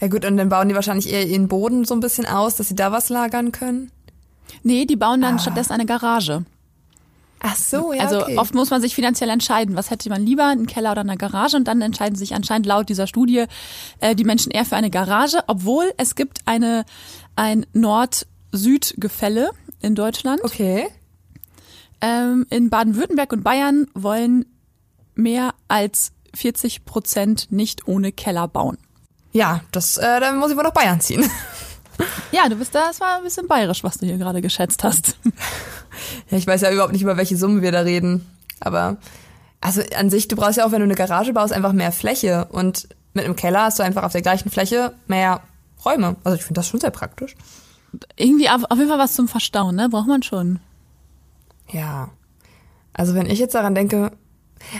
Ja 0.00 0.08
gut, 0.08 0.24
und 0.24 0.36
dann 0.36 0.48
bauen 0.48 0.68
die 0.68 0.74
wahrscheinlich 0.74 1.10
eher 1.10 1.26
ihren 1.26 1.48
Boden 1.48 1.84
so 1.84 1.94
ein 1.94 2.00
bisschen 2.00 2.26
aus, 2.26 2.56
dass 2.56 2.68
sie 2.68 2.74
da 2.74 2.92
was 2.92 3.08
lagern 3.08 3.52
können. 3.52 3.90
Nee, 4.62 4.84
die 4.86 4.96
bauen 4.96 5.20
dann 5.20 5.36
Ah. 5.36 5.38
stattdessen 5.38 5.72
eine 5.72 5.86
Garage. 5.86 6.44
Ach 7.40 7.54
so, 7.54 7.92
ja, 7.92 8.02
also 8.02 8.22
okay. 8.22 8.38
oft 8.38 8.54
muss 8.54 8.70
man 8.70 8.80
sich 8.80 8.94
finanziell 8.94 9.28
entscheiden, 9.28 9.76
was 9.76 9.90
hätte 9.90 10.08
man 10.08 10.24
lieber, 10.24 10.46
einen 10.46 10.66
Keller 10.66 10.92
oder 10.92 11.02
eine 11.02 11.18
Garage 11.18 11.56
und 11.56 11.64
dann 11.68 11.82
entscheiden 11.82 12.16
sich 12.16 12.34
anscheinend 12.34 12.66
laut 12.66 12.88
dieser 12.88 13.06
Studie 13.06 13.44
äh, 14.00 14.14
die 14.16 14.24
Menschen 14.24 14.50
eher 14.50 14.64
für 14.64 14.74
eine 14.76 14.90
Garage, 14.90 15.40
obwohl 15.46 15.92
es 15.98 16.14
gibt 16.14 16.38
eine 16.46 16.84
ein 17.36 17.66
Nord-Süd-Gefälle 17.74 19.50
in 19.80 19.94
Deutschland. 19.94 20.42
Okay. 20.42 20.88
Ähm, 22.00 22.46
in 22.50 22.70
Baden-Württemberg 22.70 23.32
und 23.32 23.42
Bayern 23.42 23.86
wollen 23.94 24.46
mehr 25.14 25.54
als 25.68 26.12
40 26.34 26.84
Prozent 26.84 27.52
nicht 27.52 27.86
ohne 27.88 28.12
Keller 28.12 28.48
bauen. 28.48 28.78
Ja, 29.32 29.60
das, 29.72 29.96
äh, 29.98 30.20
dann 30.20 30.38
muss 30.38 30.50
ich 30.50 30.56
wohl 30.56 30.64
nach 30.64 30.72
Bayern 30.72 31.00
ziehen. 31.00 31.28
Ja, 32.32 32.48
du 32.48 32.56
bist 32.56 32.74
da, 32.74 32.88
das 32.88 33.00
war 33.00 33.16
ein 33.16 33.22
bisschen 33.22 33.46
bayerisch, 33.46 33.82
was 33.84 33.98
du 33.98 34.06
hier 34.06 34.18
gerade 34.18 34.42
geschätzt 34.42 34.84
hast. 34.84 35.16
Ja, 36.30 36.36
ich 36.36 36.46
weiß 36.46 36.60
ja 36.60 36.70
überhaupt 36.70 36.92
nicht, 36.92 37.00
über 37.00 37.16
welche 37.16 37.38
Summen 37.38 37.62
wir 37.62 37.72
da 37.72 37.80
reden. 37.80 38.26
Aber, 38.60 38.98
also 39.62 39.80
an 39.96 40.10
sich, 40.10 40.28
du 40.28 40.36
brauchst 40.36 40.58
ja 40.58 40.66
auch, 40.66 40.70
wenn 40.70 40.80
du 40.80 40.84
eine 40.84 40.94
Garage 40.94 41.32
baust, 41.32 41.54
einfach 41.54 41.72
mehr 41.72 41.90
Fläche. 41.90 42.44
Und 42.50 42.86
mit 43.14 43.24
einem 43.24 43.34
Keller 43.34 43.62
hast 43.62 43.78
du 43.78 43.82
einfach 43.82 44.02
auf 44.02 44.12
der 44.12 44.20
gleichen 44.20 44.50
Fläche 44.50 44.92
mehr 45.06 45.40
Räume. 45.86 46.16
Also 46.22 46.36
ich 46.36 46.44
finde 46.44 46.58
das 46.58 46.68
schon 46.68 46.80
sehr 46.80 46.90
praktisch. 46.90 47.34
Irgendwie 48.16 48.50
auf, 48.50 48.64
auf 48.64 48.76
jeden 48.76 48.90
Fall 48.90 48.98
was 48.98 49.14
zum 49.14 49.26
Verstauen, 49.26 49.74
ne? 49.74 49.88
Braucht 49.88 50.06
man 50.06 50.22
schon. 50.22 50.60
Ja. 51.70 52.10
Also 52.92 53.14
wenn 53.14 53.26
ich 53.26 53.38
jetzt 53.38 53.54
daran 53.54 53.74
denke, 53.74 54.12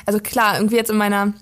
also 0.04 0.20
klar, 0.20 0.56
irgendwie 0.56 0.76
jetzt 0.76 0.90
in 0.90 0.96
meiner 0.96 1.32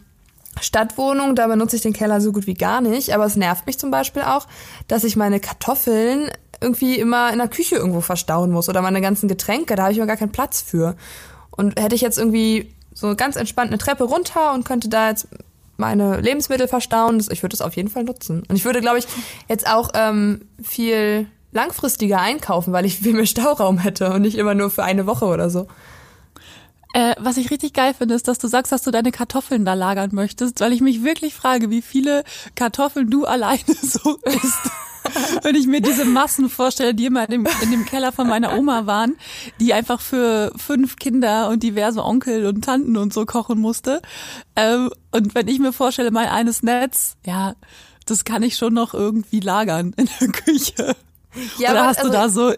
Stadtwohnung, 0.61 1.35
da 1.35 1.47
benutze 1.47 1.77
ich 1.77 1.83
den 1.83 1.93
Keller 1.93 2.21
so 2.21 2.33
gut 2.33 2.47
wie 2.47 2.55
gar 2.55 2.81
nicht, 2.81 3.14
aber 3.14 3.25
es 3.25 3.37
nervt 3.37 3.67
mich 3.67 3.79
zum 3.79 3.90
Beispiel 3.90 4.23
auch, 4.23 4.47
dass 4.88 5.05
ich 5.05 5.17
meine 5.17 5.40
Kartoffeln 5.40 6.31
irgendwie 6.61 6.99
immer 6.99 7.33
in 7.33 7.38
der 7.38 7.49
Küche 7.49 7.77
irgendwo 7.77 8.01
verstauen 8.01 8.51
muss 8.51 8.69
oder 8.69 8.81
meine 8.83 9.01
ganzen 9.01 9.29
Getränke, 9.29 9.77
da 9.77 9.83
habe 9.83 9.93
ich 9.93 9.99
immer 9.99 10.07
gar 10.07 10.17
keinen 10.17 10.33
Platz 10.33 10.62
für. 10.62 10.97
Und 11.51 11.79
hätte 11.79 11.95
ich 11.95 12.01
jetzt 12.01 12.19
irgendwie 12.19 12.75
so 12.93 13.14
ganz 13.14 13.37
entspannt 13.37 13.71
eine 13.71 13.79
Treppe 13.79 14.05
runter 14.05 14.55
und 14.55 14.64
könnte 14.64 14.88
da 14.88 15.11
jetzt 15.11 15.29
meine 15.77 16.21
Lebensmittel 16.21 16.69
verstauen, 16.69 17.19
ich 17.31 17.43
würde 17.43 17.57
das 17.57 17.61
auf 17.61 17.75
jeden 17.75 17.88
Fall 17.88 18.05
nutzen. 18.05 18.43
Und 18.49 18.57
ich 18.57 18.64
würde, 18.64 18.81
glaube 18.81 18.99
ich, 18.99 19.07
jetzt 19.49 19.69
auch 19.69 19.90
ähm, 19.95 20.43
viel 20.62 21.27
langfristiger 21.53 22.21
einkaufen, 22.21 22.73
weil 22.73 22.85
ich 22.85 22.99
viel 23.01 23.14
mehr 23.14 23.27
Stauraum 23.27 23.79
hätte 23.79 24.12
und 24.12 24.23
nicht 24.23 24.37
immer 24.37 24.55
nur 24.55 24.71
für 24.71 24.85
eine 24.85 25.07
Woche 25.07 25.27
oder 25.27 25.51
so. 25.51 25.67
Äh, 26.94 27.16
was 27.18 27.38
ich 27.38 27.50
richtig 27.50 27.72
geil 27.72 27.92
finde, 27.92 28.14
ist, 28.14 28.28
dass 28.28 28.38
du 28.38 28.46
sagst, 28.46 28.70
dass 28.70 28.83
du 28.83 28.92
deine 28.92 29.11
Kartoffeln 29.11 29.64
da 29.64 29.74
lagern 29.74 30.11
möchtest, 30.12 30.61
weil 30.61 30.72
ich 30.72 30.80
mich 30.80 31.02
wirklich 31.02 31.35
frage, 31.35 31.68
wie 31.68 31.83
viele 31.83 32.22
Kartoffeln 32.54 33.11
du 33.11 33.24
alleine 33.26 33.74
so 33.83 34.16
isst. 34.22 34.70
Wenn 35.42 35.57
ich 35.57 35.66
mir 35.66 35.80
diese 35.80 36.04
Massen 36.04 36.48
vorstelle, 36.48 36.94
die 36.94 37.07
immer 37.07 37.24
in 37.24 37.30
dem, 37.30 37.48
in 37.62 37.72
dem 37.72 37.85
Keller 37.85 38.12
von 38.12 38.28
meiner 38.28 38.57
Oma 38.57 38.87
waren, 38.87 39.16
die 39.59 39.74
einfach 39.74 40.00
für 40.00 40.52
fünf 40.57 40.96
Kinder 40.96 41.48
und 41.48 41.64
diverse 41.64 42.02
Onkel 42.04 42.46
und 42.46 42.64
Tanten 42.64 42.96
und 42.96 43.12
so 43.12 43.26
kochen 43.26 43.59
musste. 43.59 44.00
Ähm, 44.54 44.90
und 45.11 45.35
wenn 45.35 45.48
ich 45.48 45.59
mir 45.59 45.72
vorstelle, 45.72 46.12
mein 46.12 46.28
eines 46.28 46.62
Netz, 46.62 47.16
ja, 47.26 47.54
das 48.07 48.24
kann 48.24 48.44
ich 48.44 48.57
schon 48.57 48.72
noch 48.72 48.94
irgendwie 48.94 49.40
lagern 49.40 49.94
in 49.96 50.09
der 50.20 50.28
Küche. 50.28 50.94
Ja, 51.59 51.70
Oder 51.70 51.81
aber 51.81 51.88
hast 51.88 52.01
du 52.03 52.11
also- 52.11 52.12
da 52.12 52.29
so 52.29 52.53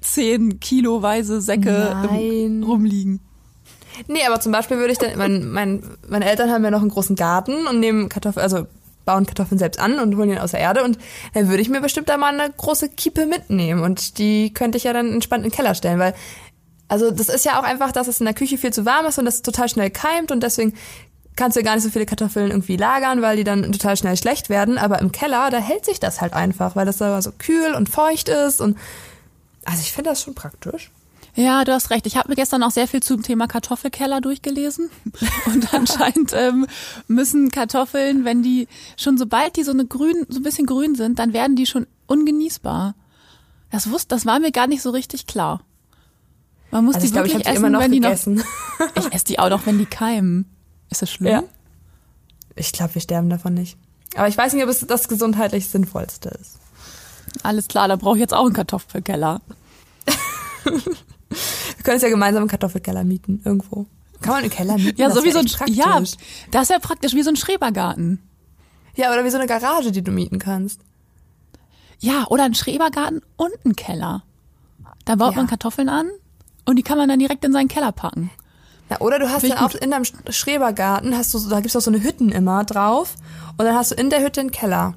zehn 0.00 0.60
kiloweise 0.60 1.40
Säcke 1.40 1.96
im, 2.18 2.62
rumliegen? 2.62 3.20
Nee, 4.08 4.26
aber 4.26 4.40
zum 4.40 4.52
Beispiel 4.52 4.78
würde 4.78 4.92
ich 4.92 4.98
dann, 4.98 5.16
mein, 5.16 5.50
mein, 5.50 5.82
meine 6.08 6.24
Eltern 6.28 6.50
haben 6.50 6.64
ja 6.64 6.70
noch 6.70 6.80
einen 6.80 6.90
großen 6.90 7.14
Garten 7.16 7.66
und 7.68 7.78
nehmen 7.80 8.08
Kartoffeln, 8.08 8.42
also 8.42 8.66
bauen 9.04 9.26
Kartoffeln 9.26 9.58
selbst 9.58 9.78
an 9.78 9.98
und 10.00 10.16
holen 10.16 10.30
ihn 10.30 10.38
aus 10.38 10.50
der 10.52 10.60
Erde 10.60 10.82
und 10.82 10.98
dann 11.34 11.48
würde 11.48 11.62
ich 11.62 11.68
mir 11.68 11.80
bestimmt 11.80 12.08
da 12.08 12.16
mal 12.16 12.38
eine 12.38 12.52
große 12.52 12.88
Kiepe 12.88 13.26
mitnehmen 13.26 13.82
und 13.82 14.18
die 14.18 14.52
könnte 14.52 14.78
ich 14.78 14.84
ja 14.84 14.92
dann 14.92 15.12
entspannt 15.12 15.44
in 15.44 15.50
den 15.50 15.54
Keller 15.56 15.74
stellen, 15.74 15.98
weil 15.98 16.14
Also 16.88 17.10
das 17.10 17.28
ist 17.28 17.44
ja 17.44 17.58
auch 17.60 17.64
einfach, 17.64 17.92
dass 17.92 18.08
es 18.08 18.20
in 18.20 18.24
der 18.26 18.34
Küche 18.34 18.58
viel 18.58 18.72
zu 18.72 18.84
warm 18.84 19.06
ist 19.06 19.18
und 19.18 19.26
das 19.26 19.42
total 19.42 19.68
schnell 19.68 19.90
keimt 19.90 20.32
und 20.32 20.42
deswegen 20.42 20.74
kannst 21.36 21.56
du 21.56 21.62
gar 21.62 21.74
nicht 21.74 21.84
so 21.84 21.90
viele 21.90 22.06
Kartoffeln 22.06 22.50
irgendwie 22.50 22.76
lagern, 22.76 23.22
weil 23.22 23.36
die 23.36 23.44
dann 23.44 23.70
total 23.72 23.96
schnell 23.96 24.16
schlecht 24.16 24.48
werden. 24.48 24.78
Aber 24.78 25.00
im 25.00 25.12
Keller, 25.12 25.50
da 25.50 25.58
hält 25.58 25.84
sich 25.84 26.00
das 26.00 26.20
halt 26.20 26.32
einfach, 26.32 26.76
weil 26.76 26.86
das 26.86 26.98
da 26.98 27.20
so 27.22 27.32
kühl 27.32 27.74
und 27.74 27.88
feucht 27.88 28.28
ist 28.28 28.60
und 28.60 28.76
also 29.64 29.80
ich 29.80 29.92
finde 29.92 30.10
das 30.10 30.22
schon 30.22 30.34
praktisch. 30.34 30.90
Ja, 31.36 31.64
du 31.64 31.72
hast 31.72 31.90
recht. 31.90 32.06
Ich 32.06 32.16
habe 32.16 32.28
mir 32.28 32.36
gestern 32.36 32.62
auch 32.62 32.70
sehr 32.70 32.86
viel 32.86 33.02
zum 33.02 33.22
Thema 33.22 33.48
Kartoffelkeller 33.48 34.20
durchgelesen. 34.20 34.88
Und 35.46 35.74
anscheinend 35.74 36.32
ähm, 36.32 36.66
müssen 37.08 37.50
Kartoffeln, 37.50 38.24
wenn 38.24 38.44
die 38.44 38.68
schon 38.96 39.18
sobald 39.18 39.56
die 39.56 39.64
so 39.64 39.72
eine 39.72 39.84
grün, 39.84 40.26
so 40.28 40.38
ein 40.38 40.44
bisschen 40.44 40.66
grün 40.66 40.94
sind, 40.94 41.18
dann 41.18 41.32
werden 41.32 41.56
die 41.56 41.66
schon 41.66 41.88
ungenießbar. 42.06 42.94
Das 43.72 43.90
wusste, 43.90 44.14
das 44.14 44.26
war 44.26 44.38
mir 44.38 44.52
gar 44.52 44.68
nicht 44.68 44.80
so 44.82 44.90
richtig 44.90 45.26
klar. 45.26 45.62
Man 46.70 46.84
muss 46.84 46.94
Also 46.94 47.06
die 47.08 47.10
ich 47.12 47.16
ich 47.16 47.16
wirklich 47.16 47.34
habe 47.34 47.42
die 47.42 47.48
essen, 47.50 47.56
immer 47.56 47.70
noch 47.70 47.80
wenn 47.80 47.90
die 47.90 48.00
gegessen. 48.00 48.34
noch. 48.36 48.44
Ich 48.96 49.12
esse 49.12 49.24
die 49.24 49.38
auch 49.40 49.50
noch, 49.50 49.66
wenn 49.66 49.78
die 49.78 49.86
keimen. 49.86 50.53
Ist 50.94 51.02
das 51.02 51.10
schlimm? 51.10 51.32
Ja. 51.32 51.42
Ich 52.56 52.70
glaube, 52.72 52.94
wir 52.94 53.02
sterben 53.02 53.28
davon 53.30 53.54
nicht. 53.54 53.76
Aber 54.14 54.28
ich 54.28 54.36
weiß 54.38 54.52
nicht, 54.52 54.62
ob 54.62 54.70
es 54.70 54.80
das 54.86 55.08
gesundheitlich 55.08 55.68
sinnvollste 55.68 56.28
ist. 56.40 56.58
Alles 57.42 57.66
klar, 57.66 57.88
da 57.88 57.96
brauche 57.96 58.14
ich 58.16 58.20
jetzt 58.20 58.32
auch 58.34 58.44
einen 58.44 58.54
Kartoffelkeller. 58.54 59.40
Wir 60.64 61.82
können 61.82 61.94
uns 61.96 62.02
ja 62.02 62.08
gemeinsam 62.08 62.42
einen 62.42 62.48
Kartoffelkeller 62.50 63.02
mieten 63.04 63.42
irgendwo. 63.44 63.86
Kann 64.20 64.34
man 64.34 64.42
einen 64.42 64.50
Keller 64.50 64.76
mieten? 64.78 65.00
Ja, 65.00 65.08
Das 65.08 65.16
so 65.16 65.24
wie 65.24 65.32
so 65.32 65.40
ein 65.40 65.46
praktisch. 65.46 65.76
Ja, 65.76 66.00
das 66.52 66.62
ist 66.62 66.70
ja 66.70 66.78
praktisch 66.78 67.12
wie 67.14 67.22
so 67.22 67.30
ein 67.30 67.36
Schrebergarten. 67.36 68.22
Ja, 68.94 69.12
oder 69.12 69.24
wie 69.24 69.30
so 69.30 69.36
eine 69.36 69.46
Garage, 69.48 69.90
die 69.90 70.02
du 70.02 70.12
mieten 70.12 70.38
kannst. 70.38 70.80
Ja, 71.98 72.26
oder 72.28 72.44
ein 72.44 72.54
Schrebergarten 72.54 73.20
und 73.36 73.52
ein 73.64 73.74
Keller. 73.74 74.22
Da 75.04 75.16
baut 75.16 75.32
Ja. 75.32 75.38
man 75.38 75.46
Kartoffeln 75.48 75.88
an 75.88 76.08
und 76.64 76.76
die 76.76 76.82
kann 76.84 76.96
man 76.98 77.08
dann 77.08 77.18
direkt 77.18 77.44
in 77.44 77.52
seinen 77.52 77.68
Keller 77.68 77.90
packen. 77.92 78.30
Ja, 78.94 79.00
oder 79.00 79.18
du 79.18 79.28
hast 79.28 79.40
Finde 79.40 79.56
dann 79.56 79.66
ich 79.66 79.76
auch 79.76 79.80
in 79.80 79.90
deinem 79.90 80.04
Schrebergarten, 80.30 81.16
hast 81.16 81.34
du, 81.34 81.48
da 81.48 81.60
gibt's 81.60 81.74
auch 81.76 81.80
so 81.80 81.90
eine 81.90 82.02
Hütten 82.02 82.30
immer 82.30 82.64
drauf. 82.64 83.14
Und 83.56 83.64
dann 83.64 83.74
hast 83.74 83.90
du 83.90 83.94
in 83.96 84.10
der 84.10 84.20
Hütte 84.22 84.40
einen 84.40 84.50
Keller. 84.52 84.94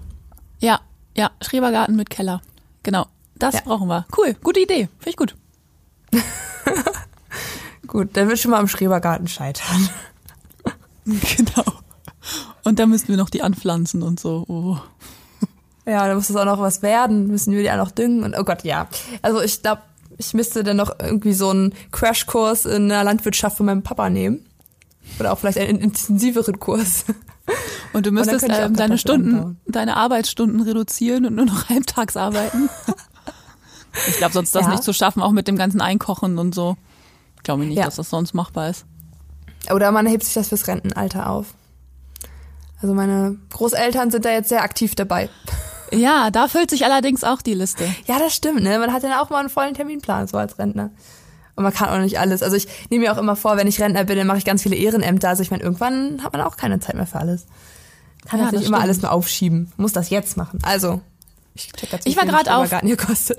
Ja, 0.59 0.79
ja, 1.15 1.31
Schrebergarten 1.41 1.95
mit 1.95 2.09
Keller. 2.09 2.41
Genau. 2.83 3.07
Das 3.35 3.55
Ja. 3.55 3.61
brauchen 3.61 3.87
wir. 3.87 4.05
Cool, 4.17 4.35
gute 4.43 4.59
Idee. 4.59 4.89
Finde 4.99 5.09
ich 5.09 5.17
gut. 5.17 5.35
Gut, 7.87 8.17
dann 8.17 8.27
wird 8.27 8.37
schon 8.39 8.51
mal 8.51 8.59
am 8.59 8.67
Schrebergarten 8.67 9.27
scheitern. 9.27 9.89
Genau. 11.05 11.63
Und 12.65 12.79
da 12.79 12.85
müssten 12.85 13.07
wir 13.07 13.15
noch 13.15 13.29
die 13.29 13.41
anpflanzen 13.41 14.03
und 14.03 14.19
so. 14.19 14.43
Oh. 14.49 14.77
Ja, 15.89 16.05
dann 16.05 16.17
muss 16.17 16.27
das 16.27 16.35
auch 16.35 16.43
noch 16.43 16.59
was 16.59 16.81
werden, 16.81 17.27
müssen 17.27 17.53
wir 17.53 17.61
die 17.63 17.71
auch 17.71 17.77
noch 17.77 17.91
düngen 17.91 18.23
und 18.25 18.37
oh 18.37 18.43
Gott, 18.43 18.65
ja. 18.65 18.87
Also 19.21 19.41
ich 19.41 19.61
glaube, 19.61 19.83
ich 20.17 20.33
müsste 20.33 20.63
dann 20.63 20.77
noch 20.77 20.91
irgendwie 20.99 21.33
so 21.33 21.49
einen 21.49 21.73
Crashkurs 21.91 22.65
in 22.65 22.89
der 22.89 23.03
Landwirtschaft 23.03 23.57
von 23.57 23.65
meinem 23.67 23.83
Papa 23.83 24.09
nehmen. 24.09 24.45
Oder 25.19 25.31
auch 25.31 25.39
vielleicht 25.39 25.57
einen 25.57 25.79
intensiveren 25.79 26.59
Kurs. 26.59 27.05
Und 27.93 28.05
du 28.05 28.11
müsstest 28.11 28.49
auch 28.51 28.59
ähm, 28.59 28.75
deine 28.75 28.97
Stunden, 28.97 29.35
anbauen. 29.35 29.57
deine 29.67 29.95
Arbeitsstunden 29.95 30.61
reduzieren 30.61 31.25
und 31.25 31.35
nur 31.35 31.45
noch 31.45 31.69
halbtags 31.69 32.17
arbeiten. 32.17 32.69
ich 34.07 34.17
glaube, 34.17 34.33
sonst 34.33 34.49
ist 34.49 34.55
das 34.55 34.63
Ja. 34.65 34.71
nicht 34.71 34.83
zu 34.83 34.93
schaffen, 34.93 35.21
auch 35.21 35.31
mit 35.31 35.47
dem 35.47 35.55
ganzen 35.55 35.79
Einkochen 35.81 36.37
und 36.37 36.53
so. 36.53 36.75
Ich 37.37 37.43
glaube 37.43 37.65
nicht, 37.65 37.77
Ja. 37.77 37.85
dass 37.85 37.95
das 37.95 38.09
sonst 38.09 38.33
machbar 38.33 38.69
ist. 38.69 38.85
Oder 39.71 39.91
man 39.91 40.05
hebt 40.05 40.23
sich 40.25 40.33
das 40.33 40.49
fürs 40.49 40.67
Rentenalter 40.67 41.29
auf. 41.29 41.53
Also 42.81 42.93
meine 42.93 43.37
Großeltern 43.51 44.11
sind 44.11 44.25
da 44.25 44.29
jetzt 44.31 44.49
sehr 44.49 44.61
aktiv 44.63 44.93
dabei. 44.95 45.29
Ja, 45.91 46.31
da 46.31 46.47
füllt 46.47 46.69
sich 46.69 46.85
allerdings 46.85 47.23
auch 47.23 47.41
die 47.41 47.53
Liste. 47.53 47.85
Ja, 48.05 48.19
das 48.19 48.33
stimmt, 48.35 48.61
ne? 48.61 48.77
Man 48.79 48.91
hat 48.93 49.03
dann 49.03 49.13
auch 49.13 49.29
mal 49.29 49.39
einen 49.39 49.49
vollen 49.49 49.73
Terminplan, 49.73 50.27
so 50.27 50.37
als 50.37 50.57
Rentner. 50.59 50.89
Und 51.55 51.63
man 51.63 51.73
kann 51.73 51.89
auch 51.89 51.97
nicht 52.03 52.19
alles. 52.19 52.43
Also 52.43 52.55
ich 52.55 52.67
nehme 52.89 53.05
mir 53.05 53.13
auch 53.13 53.17
immer 53.17 53.35
vor, 53.35 53.57
wenn 53.57 53.67
ich 53.67 53.81
Rentner 53.81 54.03
bin, 54.03 54.17
dann 54.17 54.27
mache 54.27 54.37
ich 54.37 54.45
ganz 54.45 54.61
viele 54.63 54.75
Ehrenämter. 54.75 55.29
Also 55.29 55.41
ich 55.43 55.49
meine, 55.51 55.63
irgendwann 55.63 56.23
hat 56.23 56.33
man 56.33 56.41
auch 56.43 56.55
keine 56.57 56.79
Zeit 56.79 56.95
mehr 56.95 57.07
für 57.07 57.17
alles. 57.19 57.45
Kann 58.27 58.39
Ja, 58.39 58.45
natürlich 58.45 58.65
das 58.65 58.67
immer 58.69 58.77
stimmt. 58.77 58.83
alles 58.89 59.01
nur 59.01 59.11
aufschieben. 59.11 59.71
Muss 59.77 59.93
das 59.93 60.09
jetzt 60.09 60.37
machen. 60.37 60.59
Also, 60.63 61.01
ich 61.55 61.71
check 61.73 61.91
wie 62.03 62.09
Ich 62.09 62.15
war 62.17 62.23
ein 62.23 62.35
auf-. 62.49 62.69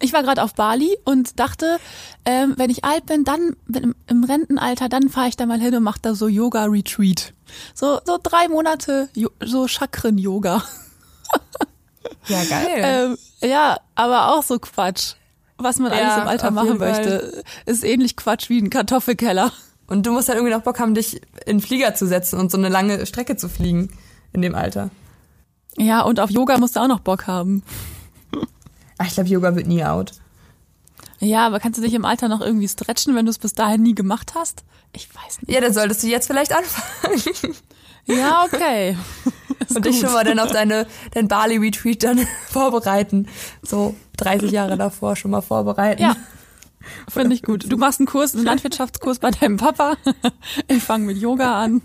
Ich 0.00 0.12
war 0.12 0.22
gerade 0.22 0.42
auf 0.42 0.54
Bali 0.54 0.96
und 1.04 1.40
dachte, 1.40 1.78
ähm, 2.26 2.52
wenn 2.58 2.68
ich 2.68 2.84
alt 2.84 3.06
bin, 3.06 3.24
dann 3.24 3.56
wenn 3.66 3.94
im, 4.06 4.22
Rentenalter, 4.24 4.90
dann 4.90 5.08
fahre 5.08 5.28
ich 5.28 5.36
da 5.36 5.46
mal 5.46 5.58
hin 5.60 5.74
und 5.74 5.82
mache 5.82 5.98
da 6.02 6.14
so 6.14 6.28
Yoga-Retreat. 6.28 7.32
So, 7.74 7.98
so 8.04 8.18
drei 8.22 8.48
Monate 8.48 9.08
Jo- 9.14 9.30
so 9.42 9.66
Chakren-Yoga. 9.66 10.62
Ja, 12.26 12.44
geil. 12.44 13.16
Ähm, 13.42 13.48
ja, 13.48 13.78
aber 13.94 14.34
auch 14.34 14.42
so 14.42 14.58
Quatsch. 14.58 15.14
Was 15.56 15.78
man 15.78 15.90
Ja, 15.92 15.98
alles 15.98 16.22
im 16.22 16.28
Alter 16.28 16.50
machen 16.50 16.78
möchte, 16.78 17.42
ist 17.66 17.84
ähnlich 17.84 18.16
Quatsch 18.16 18.48
wie 18.48 18.60
ein 18.60 18.70
Kartoffelkeller. 18.70 19.50
Und 19.88 20.06
du 20.06 20.12
musst 20.12 20.28
halt 20.28 20.36
irgendwie 20.36 20.54
noch 20.54 20.62
Bock 20.62 20.78
haben, 20.78 20.94
dich 20.94 21.22
in 21.46 21.58
den 21.58 21.60
Flieger 21.60 21.94
zu 21.94 22.06
setzen 22.06 22.38
und 22.38 22.52
so 22.52 22.58
eine 22.58 22.68
lange 22.68 23.06
Strecke 23.06 23.36
zu 23.36 23.48
fliegen 23.48 23.90
in 24.32 24.42
dem 24.42 24.54
Alter. 24.54 24.90
Ja, 25.78 26.02
und 26.02 26.20
auf 26.20 26.30
Yoga 26.30 26.58
musst 26.58 26.76
du 26.76 26.80
auch 26.80 26.88
noch 26.88 27.00
Bock 27.00 27.26
haben. 27.26 27.62
Ach, 28.98 29.06
ich 29.06 29.14
glaube, 29.14 29.28
Yoga 29.28 29.54
wird 29.56 29.66
nie 29.66 29.84
out. 29.84 30.12
Ja, 31.20 31.46
aber 31.46 31.58
kannst 31.58 31.78
du 31.78 31.82
dich 31.82 31.94
im 31.94 32.04
Alter 32.04 32.28
noch 32.28 32.40
irgendwie 32.40 32.68
stretchen, 32.68 33.16
wenn 33.16 33.24
du 33.24 33.30
es 33.30 33.38
bis 33.38 33.54
dahin 33.54 33.82
nie 33.82 33.94
gemacht 33.94 34.34
hast? 34.36 34.64
Ich 34.92 35.08
weiß 35.14 35.42
nicht. 35.42 35.52
Ja, 35.52 35.60
dann 35.60 35.72
solltest 35.72 36.02
du 36.02 36.06
jetzt 36.06 36.26
vielleicht 36.26 36.52
anfangen. 36.52 37.56
Ja, 38.08 38.44
okay. 38.44 38.96
Ist 39.60 39.76
und 39.76 39.84
dich 39.84 39.96
gut. 39.96 40.02
schon 40.02 40.12
mal 40.12 40.24
dann 40.24 40.38
auf 40.38 40.52
deine, 40.52 40.86
dein 41.12 41.28
Bali-Retreat 41.28 42.02
dann 42.02 42.26
vorbereiten. 42.48 43.28
So 43.62 43.94
30 44.16 44.50
Jahre 44.50 44.76
davor 44.76 45.16
schon 45.16 45.30
mal 45.30 45.42
vorbereiten. 45.42 46.02
Ja, 46.02 46.16
finde 47.08 47.34
ich 47.34 47.42
gut. 47.42 47.70
Du 47.70 47.76
machst 47.76 48.00
einen 48.00 48.06
Kurs, 48.06 48.34
einen 48.34 48.44
Landwirtschaftskurs 48.44 49.18
bei 49.18 49.30
deinem 49.30 49.56
Papa. 49.56 49.96
Ich 50.68 50.82
fange 50.82 51.06
mit 51.06 51.18
Yoga 51.18 51.62
an. 51.62 51.82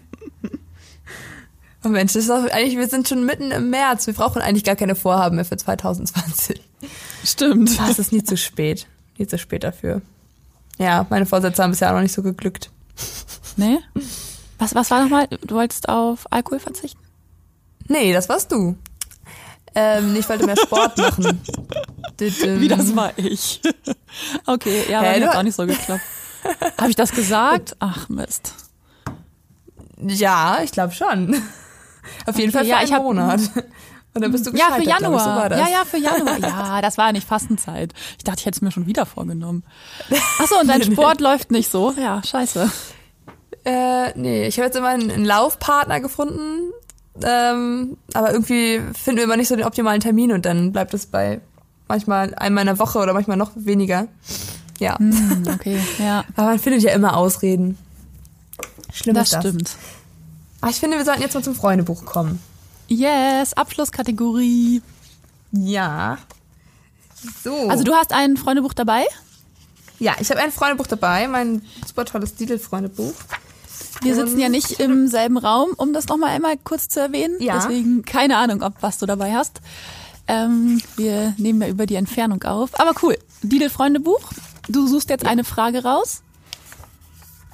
Oh 1.85 1.89
Mensch, 1.89 2.13
das 2.13 2.23
ist 2.23 2.29
doch, 2.29 2.49
eigentlich, 2.49 2.77
wir 2.77 2.87
sind 2.87 3.09
schon 3.09 3.25
mitten 3.25 3.51
im 3.51 3.69
März. 3.69 4.07
Wir 4.07 4.13
brauchen 4.13 4.41
eigentlich 4.41 4.63
gar 4.63 4.77
keine 4.77 4.95
Vorhaben 4.95 5.35
mehr 5.35 5.43
für 5.43 5.57
2020. 5.57 6.61
Stimmt. 7.25 7.77
Es 7.89 7.99
ist 7.99 8.13
nie 8.13 8.23
zu 8.23 8.37
spät. 8.37 8.87
Nie 9.17 9.27
zu 9.27 9.37
spät 9.37 9.65
dafür. 9.65 10.01
Ja, 10.77 11.05
meine 11.09 11.25
Vorsätze 11.25 11.61
haben 11.61 11.71
bisher 11.71 11.89
auch 11.89 11.95
noch 11.95 12.01
nicht 12.01 12.13
so 12.13 12.23
geglückt. 12.23 12.71
Nee? 13.57 13.79
Was, 14.63 14.73
was 14.75 14.91
war 14.91 15.01
nochmal? 15.03 15.27
Du 15.27 15.55
wolltest 15.55 15.89
auf 15.89 16.25
Alkohol 16.31 16.59
verzichten? 16.59 17.01
Nee, 17.89 18.13
das 18.13 18.29
warst 18.29 18.49
du. 18.51 18.77
Ähm, 19.75 20.15
ich 20.15 20.29
wollte 20.29 20.45
mehr 20.45 20.55
Sport 20.55 20.97
machen. 20.97 21.41
Wie 22.17 22.67
das 22.69 22.95
war 22.95 23.11
ich. 23.17 23.59
Okay, 24.45 24.85
ja, 24.89 25.01
mir 25.01 25.19
du- 25.19 25.27
hat 25.27 25.35
auch 25.35 25.43
nicht 25.43 25.55
so 25.55 25.65
geklappt. 25.67 26.01
Habe 26.77 26.89
ich 26.89 26.95
das 26.95 27.11
gesagt? 27.11 27.75
Ach 27.79 28.07
Mist. 28.07 28.53
Ja, 30.01 30.59
ich 30.63 30.71
glaube 30.71 30.93
schon. 30.93 31.35
Auf 32.25 32.37
jeden 32.37 32.49
Okay, 32.49 32.51
Fall 32.51 32.63
für 32.63 32.69
ja, 32.69 32.77
einen 32.77 32.87
ich 32.87 32.93
hab- 32.93 33.03
Monat. 33.03 33.41
Und 34.15 34.21
dann 34.21 34.31
bist 34.31 34.45
du 34.47 34.51
Ja, 34.51 34.75
für 34.75 34.81
glaub 34.83 34.99
ich, 35.01 35.05
so 35.05 35.11
war 35.11 35.19
Januar. 35.25 35.49
das. 35.49 35.59
Ja, 35.59 35.67
ja, 35.67 35.85
für 35.85 35.97
Januar. 35.97 36.37
Ja, 36.39 36.81
das 36.81 36.97
war 36.97 37.11
nicht 37.11 37.27
Fastenzeit. 37.27 37.93
Ich 38.17 38.23
dachte, 38.23 38.39
ich 38.41 38.45
hätte 38.45 38.57
es 38.57 38.61
mir 38.61 38.71
schon 38.71 38.85
wieder 38.85 39.05
vorgenommen. 39.07 39.63
Achso, 40.39 40.59
und 40.61 40.67
dein 40.67 40.83
Sport 40.83 41.19
läuft 41.19 41.49
nicht 41.51 41.69
so? 41.71 41.91
Ja, 41.99 42.21
scheiße. 42.23 42.71
Äh, 43.65 44.17
nee, 44.17 44.47
ich 44.47 44.57
habe 44.57 44.65
jetzt 44.65 44.75
immer 44.75 44.89
einen, 44.89 45.09
einen 45.09 45.25
Laufpartner 45.25 45.99
gefunden, 46.01 46.71
ähm, 47.23 47.97
aber 48.13 48.31
irgendwie 48.31 48.81
finden 48.93 49.17
wir 49.17 49.23
immer 49.23 49.37
nicht 49.37 49.47
so 49.47 49.55
den 49.55 49.65
optimalen 49.65 50.01
Termin 50.01 50.31
und 50.31 50.45
dann 50.45 50.71
bleibt 50.73 50.93
es 50.93 51.05
bei 51.05 51.39
manchmal 51.87 52.33
einmal 52.35 52.63
in 52.63 52.67
der 52.67 52.79
Woche 52.79 52.99
oder 52.99 53.13
manchmal 53.13 53.37
noch 53.37 53.51
weniger. 53.55 54.07
Ja, 54.79 54.97
Hm, 54.97 55.43
okay, 55.53 55.79
ja. 55.99 56.25
aber 56.35 56.47
man 56.47 56.59
findet 56.59 56.81
ja 56.83 56.91
immer 56.93 57.15
Ausreden. 57.15 57.77
Schlimm 58.91 59.15
Das 59.15 59.27
ist 59.27 59.33
das. 59.33 59.43
stimmt. 59.45 59.75
Aber 60.61 60.71
ich 60.71 60.79
finde, 60.79 60.97
wir 60.97 61.05
sollten 61.05 61.21
jetzt 61.21 61.33
mal 61.33 61.43
zum 61.43 61.55
Freundebuch 61.55 62.05
kommen. 62.05 62.39
Yes, 62.87 63.53
Abschlusskategorie. 63.53 64.81
Ja. 65.51 66.17
So. 67.43 67.69
Also 67.69 67.83
du 67.83 67.93
hast 67.93 68.11
ein 68.11 68.35
Freundebuch 68.37 68.73
dabei? 68.73 69.05
ja, 69.99 70.15
ich 70.19 70.29
habe 70.31 70.41
ein 70.41 70.51
Freundebuch 70.51 70.87
dabei, 70.87 71.27
mein 71.29 71.61
super 71.87 72.03
tolles 72.03 72.35
Didel-Freundebuch. 72.35 73.13
Wir 74.01 74.15
sitzen 74.15 74.39
ja 74.39 74.49
nicht 74.49 74.79
im 74.79 75.07
selben 75.07 75.37
Raum, 75.37 75.69
um 75.77 75.93
das 75.93 76.07
nochmal 76.07 76.31
einmal 76.31 76.55
kurz 76.63 76.87
zu 76.89 76.99
erwähnen. 76.99 77.35
Ja. 77.39 77.55
Deswegen 77.59 78.03
keine 78.03 78.37
Ahnung, 78.37 78.61
ob 78.63 78.73
was 78.81 78.97
du 78.97 79.05
dabei 79.05 79.33
hast. 79.33 79.61
Ähm, 80.27 80.81
wir 80.95 81.33
nehmen 81.37 81.61
ja 81.61 81.67
über 81.67 81.85
die 81.85 81.95
Entfernung 81.95 82.41
auf. 82.43 82.79
Aber 82.79 82.93
cool. 83.03 83.17
Didel 83.41 83.69
Freundebuch. 83.69 84.21
Du 84.69 84.87
suchst 84.87 85.09
jetzt 85.09 85.25
eine 85.25 85.43
Frage 85.43 85.83
raus, 85.83 86.21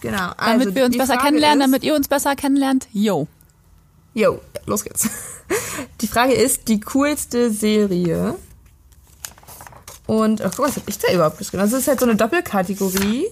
Genau. 0.02 0.32
damit 0.38 0.68
also 0.68 0.76
wir 0.76 0.86
uns 0.86 0.96
besser 0.98 1.14
Frage 1.16 1.26
kennenlernen, 1.26 1.62
ist- 1.62 1.66
damit 1.68 1.84
ihr 1.84 1.96
uns 1.96 2.08
besser 2.08 2.36
kennenlernt. 2.36 2.88
Yo. 2.94 3.28
Jo, 4.14 4.40
los 4.66 4.84
geht's. 4.84 5.10
Die 6.02 6.08
Frage 6.08 6.34
ist, 6.34 6.68
die 6.68 6.80
coolste 6.80 7.52
Serie. 7.52 8.36
Und, 10.08 10.42
ach, 10.42 10.52
guck 10.52 10.60
mal, 10.60 10.68
was 10.70 10.76
hab 10.78 10.88
ich 10.88 10.98
da 10.98 11.12
überhaupt 11.14 11.38
geschrieben? 11.38 11.62
Das 11.64 11.74
ist 11.74 11.88
halt 11.88 12.00
so 12.00 12.06
eine 12.06 12.16
Doppelkategorie 12.16 13.28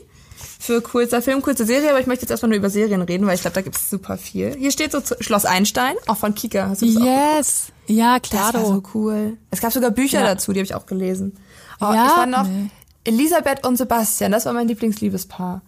für 0.60 0.82
coolster 0.82 1.22
Film, 1.22 1.42
coolste 1.42 1.66
Serie, 1.66 1.90
aber 1.90 2.00
ich 2.00 2.08
möchte 2.08 2.24
jetzt 2.24 2.32
erstmal 2.32 2.50
nur 2.50 2.58
über 2.58 2.70
Serien 2.70 3.02
reden, 3.02 3.26
weil 3.28 3.36
ich 3.36 3.42
glaube, 3.42 3.56
da 3.56 3.62
gibt's 3.62 3.90
super 3.90 4.18
viel. 4.18 4.56
Hier 4.58 4.72
steht 4.72 4.92
so 4.92 5.00
Schloss 5.20 5.46
Einstein, 5.46 5.96
auch 6.08 6.18
von 6.18 6.36
Kika. 6.36 6.70
Hast 6.70 6.82
du 6.82 6.86
das 6.94 6.98
auch 7.02 7.06
Yes. 7.06 7.68
Ja, 7.88 8.20
Das 8.20 8.54
war 8.54 8.66
so 8.66 8.84
cool. 8.94 9.38
Es 9.52 9.62
gab 9.62 9.72
sogar 9.72 9.92
Bücher 9.92 10.20
Ja. 10.22 10.26
dazu, 10.28 10.54
die 10.54 10.60
habe 10.60 10.66
ich 10.66 10.76
auch 10.76 10.86
gelesen. 10.86 11.38
Oh, 11.80 11.86
Ja? 11.94 12.08
ich 12.08 12.18
war 12.18 12.26
noch, 12.26 12.48
Nee. 12.48 12.70
Elisabeth 13.06 13.66
und 13.66 13.78
Sebastian, 13.78 14.32
das 14.32 14.46
war 14.46 14.54
mein 14.54 14.68
Lieblingsliebespaar. 14.68 15.62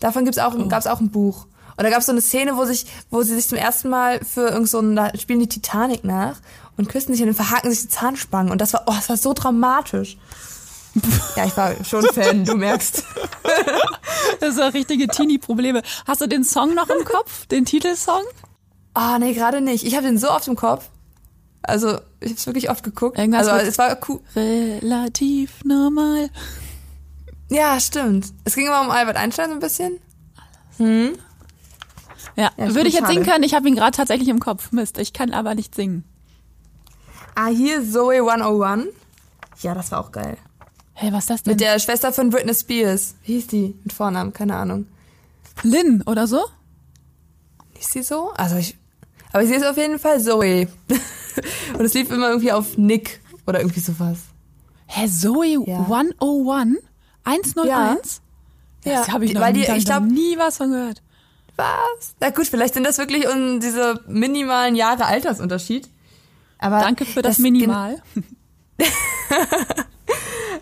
Davon 0.00 0.24
gibt's 0.24 0.38
auch, 0.38 0.54
Oh. 0.54 0.66
gab's 0.68 0.86
auch 0.86 1.00
ein 1.00 1.10
Buch. 1.10 1.46
Und 1.78 1.84
da 1.84 1.90
gab's 1.90 2.06
so 2.06 2.12
eine 2.12 2.20
Szene, 2.22 2.56
wo 2.56 2.64
sich, 2.64 2.86
wo 3.10 3.22
sie 3.22 3.34
sich 3.34 3.48
zum 3.48 3.58
ersten 3.58 3.88
Mal 3.90 4.20
für 4.24 4.48
irgend 4.48 4.68
so 4.68 4.80
ein, 4.80 4.96
da 4.96 5.10
spielen 5.16 5.40
die 5.40 5.48
Titanic 5.48 6.04
nach 6.04 6.36
und 6.76 6.88
küssen 6.88 7.12
sich 7.12 7.20
und 7.22 7.28
dann 7.28 7.36
verhaken 7.36 7.70
sich 7.70 7.82
die 7.82 7.88
Zahnspangen. 7.88 8.50
Und 8.50 8.60
das 8.60 8.72
war, 8.72 8.84
oh, 8.86 8.92
das 8.96 9.08
war 9.08 9.16
so 9.16 9.32
dramatisch. 9.34 10.16
Ja, 11.36 11.44
ich 11.46 11.56
war 11.56 11.72
schon 11.84 12.02
Fan, 12.12 12.44
du 12.44 12.54
merkst. 12.54 13.04
Das 14.40 14.54
sind 14.56 14.74
richtige 14.74 15.06
Teenie-Probleme. 15.08 15.82
Hast 16.06 16.20
du 16.20 16.26
den 16.26 16.44
Song 16.44 16.74
noch 16.74 16.88
im 16.88 17.04
Kopf? 17.04 17.46
Den 17.46 17.64
Titelsong? 17.64 18.22
Ah, 18.94 19.18
nee, 19.18 19.32
gerade 19.34 19.60
nicht. 19.60 19.84
Ich 19.84 19.94
habe 19.96 20.06
den 20.06 20.18
so 20.18 20.30
oft 20.30 20.46
im 20.48 20.56
Kopf. 20.56 20.90
Also, 21.62 21.98
ich 22.20 22.30
habe 22.30 22.34
es 22.38 22.46
wirklich 22.46 22.70
oft 22.70 22.82
geguckt. 22.84 23.18
Irgendwas 23.18 23.46
also, 23.48 23.66
es 23.66 23.78
war 23.78 23.96
cool. 24.08 24.20
Relativ 24.34 25.64
normal. 25.64 26.28
Ja, 27.50 27.78
stimmt. 27.80 28.26
Es 28.44 28.54
ging 28.54 28.66
immer 28.66 28.80
um 28.82 28.90
Albert 28.90 29.16
Einstein 29.16 29.48
so 29.48 29.54
ein 29.54 29.60
bisschen. 29.60 29.98
Ja, 30.78 32.50
Ja, 32.56 32.74
würde 32.74 32.88
ich 32.88 32.94
jetzt 32.94 33.02
schade. 33.04 33.12
singen 33.14 33.24
können. 33.26 33.44
Ich 33.44 33.54
habe 33.54 33.68
ihn 33.68 33.74
gerade 33.76 33.96
tatsächlich 33.96 34.28
im 34.28 34.40
Kopf. 34.40 34.72
Mist, 34.72 34.98
ich 34.98 35.12
kann 35.12 35.32
aber 35.32 35.54
nicht 35.54 35.74
singen. 35.74 36.04
Ah, 37.34 37.46
hier 37.46 37.82
Zoe 37.88 38.16
101. 38.22 38.88
Ja, 39.62 39.74
das 39.74 39.90
war 39.92 40.00
auch 40.00 40.12
geil. 40.12 40.36
Hey, 40.98 41.12
was 41.12 41.24
ist 41.24 41.30
das 41.30 41.42
denn? 41.42 41.52
Mit 41.52 41.60
der 41.60 41.78
Schwester 41.78 42.10
von 42.12 42.30
Britney 42.30 42.54
Spears. 42.54 43.16
Wie 43.24 43.34
hieß 43.34 43.48
die? 43.48 43.74
Mit 43.84 43.92
Vornamen, 43.92 44.32
keine 44.32 44.56
Ahnung. 44.56 44.86
Lynn 45.62 46.02
oder 46.06 46.26
so? 46.26 46.40
Ist 47.78 47.92
sie 47.92 48.02
so? 48.02 48.30
Also 48.30 48.56
ich. 48.56 48.76
Aber 49.32 49.46
sie 49.46 49.54
ist 49.54 49.66
auf 49.66 49.76
jeden 49.76 49.98
Fall 49.98 50.20
Zoe. 50.20 50.68
Und 51.78 51.84
es 51.84 51.92
lief 51.92 52.10
immer 52.10 52.28
irgendwie 52.28 52.52
auf 52.52 52.78
Nick 52.78 53.20
oder 53.46 53.60
irgendwie 53.60 53.80
sowas. 53.80 54.18
Hä, 54.86 55.06
Zoe 55.08 55.62
Ja. 55.66 55.80
101? 55.80 56.78
101? 57.24 58.22
Ja, 58.84 59.00
Das 59.00 59.10
habe 59.10 59.26
ich, 59.26 59.34
noch, 59.34 59.40
weil 59.42 59.52
die- 59.52 59.64
ich 59.64 59.84
glaub- 59.84 60.04
nie 60.04 60.38
was 60.38 60.56
von 60.56 60.70
gehört. 60.70 61.02
Was? 61.56 62.14
Na 62.20 62.30
gut, 62.30 62.46
vielleicht 62.46 62.74
sind 62.74 62.84
das 62.84 62.96
wirklich 62.98 63.28
um 63.28 63.60
diese 63.60 64.00
minimalen 64.06 64.76
Jahre 64.76 65.04
Altersunterschied. 65.06 65.88
Aber 66.58 66.80
Danke 66.80 67.04
für 67.04 67.20
das, 67.20 67.36
gen- 67.36 67.42
Minimal. 67.52 68.02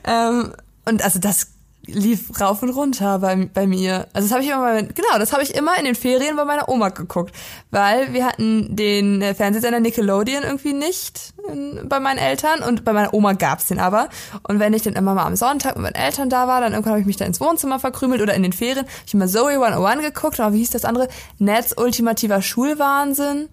Ähm, 0.04 0.52
und 0.84 1.02
also 1.02 1.18
das 1.18 1.54
lief 1.86 2.40
rauf 2.40 2.62
und 2.62 2.70
runter 2.70 3.18
bei, 3.18 3.48
bei 3.52 3.66
mir. 3.66 4.06
Also 4.12 4.28
das 4.28 4.32
habe 4.32 4.42
ich 4.42 4.48
immer 4.48 4.60
mal, 4.60 4.86
genau, 4.86 5.18
das 5.18 5.32
habe 5.32 5.42
ich 5.42 5.54
immer 5.54 5.78
in 5.78 5.84
den 5.84 5.94
Ferien 5.94 6.36
bei 6.36 6.44
meiner 6.44 6.68
Oma 6.68 6.88
geguckt, 6.88 7.34
weil 7.70 8.12
wir 8.12 8.26
hatten 8.26 8.74
den 8.74 9.22
äh, 9.22 9.34
Fernsehsender 9.34 9.80
Nickelodeon 9.80 10.42
irgendwie 10.42 10.72
nicht 10.72 11.34
in, 11.52 11.88
bei 11.88 12.00
meinen 12.00 12.18
Eltern 12.18 12.62
und 12.62 12.84
bei 12.84 12.92
meiner 12.92 13.12
Oma 13.12 13.34
gab's 13.34 13.68
den 13.68 13.78
aber. 13.78 14.08
Und 14.42 14.60
wenn 14.60 14.72
ich 14.72 14.82
dann 14.82 14.94
immer 14.94 15.14
mal 15.14 15.26
am 15.26 15.36
Sonntag 15.36 15.76
mit 15.76 15.82
meinen 15.82 15.94
Eltern 15.94 16.30
da 16.30 16.48
war, 16.48 16.60
dann 16.60 16.72
irgendwann 16.72 16.92
habe 16.92 17.00
ich 17.00 17.06
mich 17.06 17.16
da 17.16 17.24
ins 17.24 17.40
Wohnzimmer 17.40 17.78
verkrümelt 17.78 18.22
oder 18.22 18.34
in 18.34 18.42
den 18.42 18.52
Ferien, 18.52 18.86
hab 18.86 19.06
ich 19.06 19.14
immer 19.14 19.26
Zoe 19.26 19.52
101 19.52 20.02
geguckt, 20.02 20.40
aber 20.40 20.54
wie 20.54 20.58
hieß 20.58 20.70
das 20.70 20.84
andere? 20.84 21.08
Netz 21.38 21.74
ultimativer 21.76 22.40
Schulwahnsinn. 22.40 23.48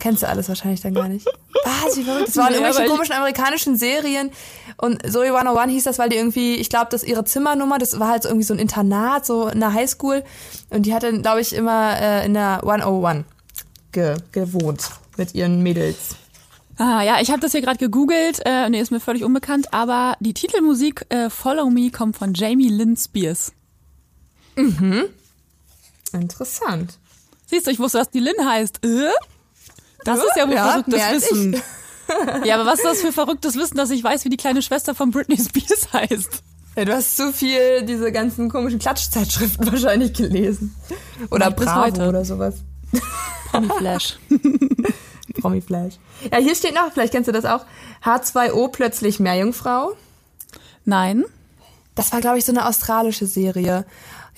Kennst 0.00 0.22
du 0.22 0.28
alles 0.28 0.48
wahrscheinlich 0.48 0.80
dann 0.80 0.94
gar 0.94 1.08
nicht. 1.08 1.26
Was, 1.64 1.96
wie 1.96 2.04
verrückt. 2.04 2.28
Das 2.28 2.36
waren 2.36 2.52
Nee, 2.52 2.58
irgendwelche 2.58 2.88
komischen 2.88 3.14
amerikanischen 3.14 3.76
Serien. 3.76 4.30
Und 4.80 5.02
Zoe 5.10 5.26
101 5.34 5.72
hieß 5.72 5.84
das, 5.84 5.98
weil 5.98 6.08
die 6.08 6.16
irgendwie, 6.16 6.54
ich 6.54 6.68
glaube, 6.70 6.86
dass 6.90 7.02
ihre 7.02 7.24
Zimmernummer, 7.24 7.78
das 7.78 7.98
war 7.98 8.08
halt 8.08 8.22
so 8.22 8.28
irgendwie 8.28 8.46
so 8.46 8.54
ein 8.54 8.60
Internat, 8.60 9.26
so 9.26 9.48
in 9.48 9.58
der 9.58 9.74
Highschool. 9.74 10.22
Und 10.70 10.86
die 10.86 10.94
hat 10.94 11.02
dann, 11.02 11.20
glaube 11.22 11.40
ich, 11.40 11.52
immer 11.52 12.00
äh, 12.00 12.24
in 12.24 12.34
der 12.34 12.62
101 12.62 13.24
ge 13.90 14.16
gewohnt 14.32 14.88
mit 15.16 15.34
ihren 15.34 15.62
Mädels. 15.62 16.16
Ah, 16.76 17.02
ja, 17.02 17.20
ich 17.20 17.30
habe 17.30 17.40
das 17.40 17.50
hier 17.50 17.60
gerade 17.60 17.78
gegoogelt. 17.78 18.40
Äh, 18.44 18.70
nee, 18.70 18.80
ist 18.80 18.92
mir 18.92 19.00
völlig 19.00 19.24
unbekannt. 19.24 19.74
Aber 19.74 20.16
die 20.20 20.32
Titelmusik 20.32 21.06
äh, 21.08 21.28
Follow 21.28 21.70
Me 21.70 21.90
kommt 21.90 22.16
von 22.16 22.34
Jamie 22.34 22.68
Lynn 22.68 22.96
Spears. 22.96 23.52
Interessant. 26.12 26.98
Siehst 27.46 27.66
du, 27.66 27.72
ich 27.72 27.80
wusste, 27.80 27.98
dass 27.98 28.10
die 28.10 28.20
Lynn 28.20 28.48
heißt. 28.48 28.84
Äh? 28.84 29.10
Das 30.04 30.18
ist 30.18 30.36
ja 30.36 30.46
wohl 30.46 30.54
Ja, 30.54 30.68
verrücktes. 30.70 31.30
Wissen. 31.30 31.60
Ja, 32.44 32.54
aber 32.56 32.66
was 32.66 32.78
ist 32.80 32.84
das 32.84 33.00
für 33.00 33.12
verrücktes 33.12 33.56
Wissen, 33.56 33.76
dass 33.76 33.90
ich 33.90 34.02
weiß, 34.02 34.24
wie 34.24 34.28
die 34.30 34.36
kleine 34.36 34.62
Schwester 34.62 34.94
von 34.94 35.10
Britney 35.10 35.36
Spears 35.36 35.92
heißt? 35.92 36.42
Ja, 36.76 36.84
du 36.84 36.94
hast 36.94 37.16
zu 37.16 37.32
viel 37.32 37.82
diese 37.82 38.12
ganzen 38.12 38.48
komischen 38.48 38.78
Klatschzeitschriften 38.78 39.66
wahrscheinlich 39.72 40.12
gelesen. 40.12 40.74
Oder 41.30 41.50
Bravo 41.50 41.82
heute. 41.82 42.08
oder 42.08 42.24
sowas. 42.24 42.56
Pony 43.50 43.68
Flash. 43.78 44.18
Promi 45.40 45.60
Flash. 45.60 45.94
Ja, 46.30 46.38
hier 46.38 46.54
steht 46.54 46.74
noch, 46.74 46.92
vielleicht 46.92 47.12
kennst 47.12 47.28
du 47.28 47.32
das 47.32 47.44
auch, 47.44 47.64
H2O 48.04 48.68
plötzlich 48.68 49.20
Meerjungfrau. 49.20 49.92
Nein. 50.84 51.24
Das 51.94 52.12
war, 52.12 52.20
glaube 52.20 52.38
ich, 52.38 52.44
so 52.44 52.52
eine 52.52 52.66
australische 52.66 53.26
Serie. 53.26 53.84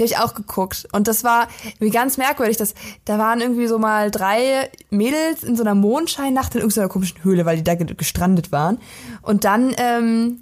Die 0.00 0.04
habe 0.04 0.12
ich 0.14 0.18
auch 0.18 0.34
geguckt. 0.34 0.88
Und 0.92 1.08
das 1.08 1.24
war 1.24 1.48
irgendwie 1.74 1.90
ganz 1.90 2.16
merkwürdig. 2.16 2.56
Das, 2.56 2.72
da 3.04 3.18
waren 3.18 3.42
irgendwie 3.42 3.66
so 3.66 3.78
mal 3.78 4.10
drei 4.10 4.70
Mädels 4.88 5.42
in 5.42 5.56
so 5.56 5.62
einer 5.62 5.74
Mondscheinnacht 5.74 6.54
in 6.54 6.62
irgendeiner 6.62 6.88
komischen 6.88 7.22
Höhle, 7.22 7.44
weil 7.44 7.58
die 7.58 7.64
da 7.64 7.74
ge- 7.74 7.94
gestrandet 7.94 8.50
waren. 8.50 8.78
Und 9.20 9.44
dann, 9.44 9.74
ähm, 9.76 10.40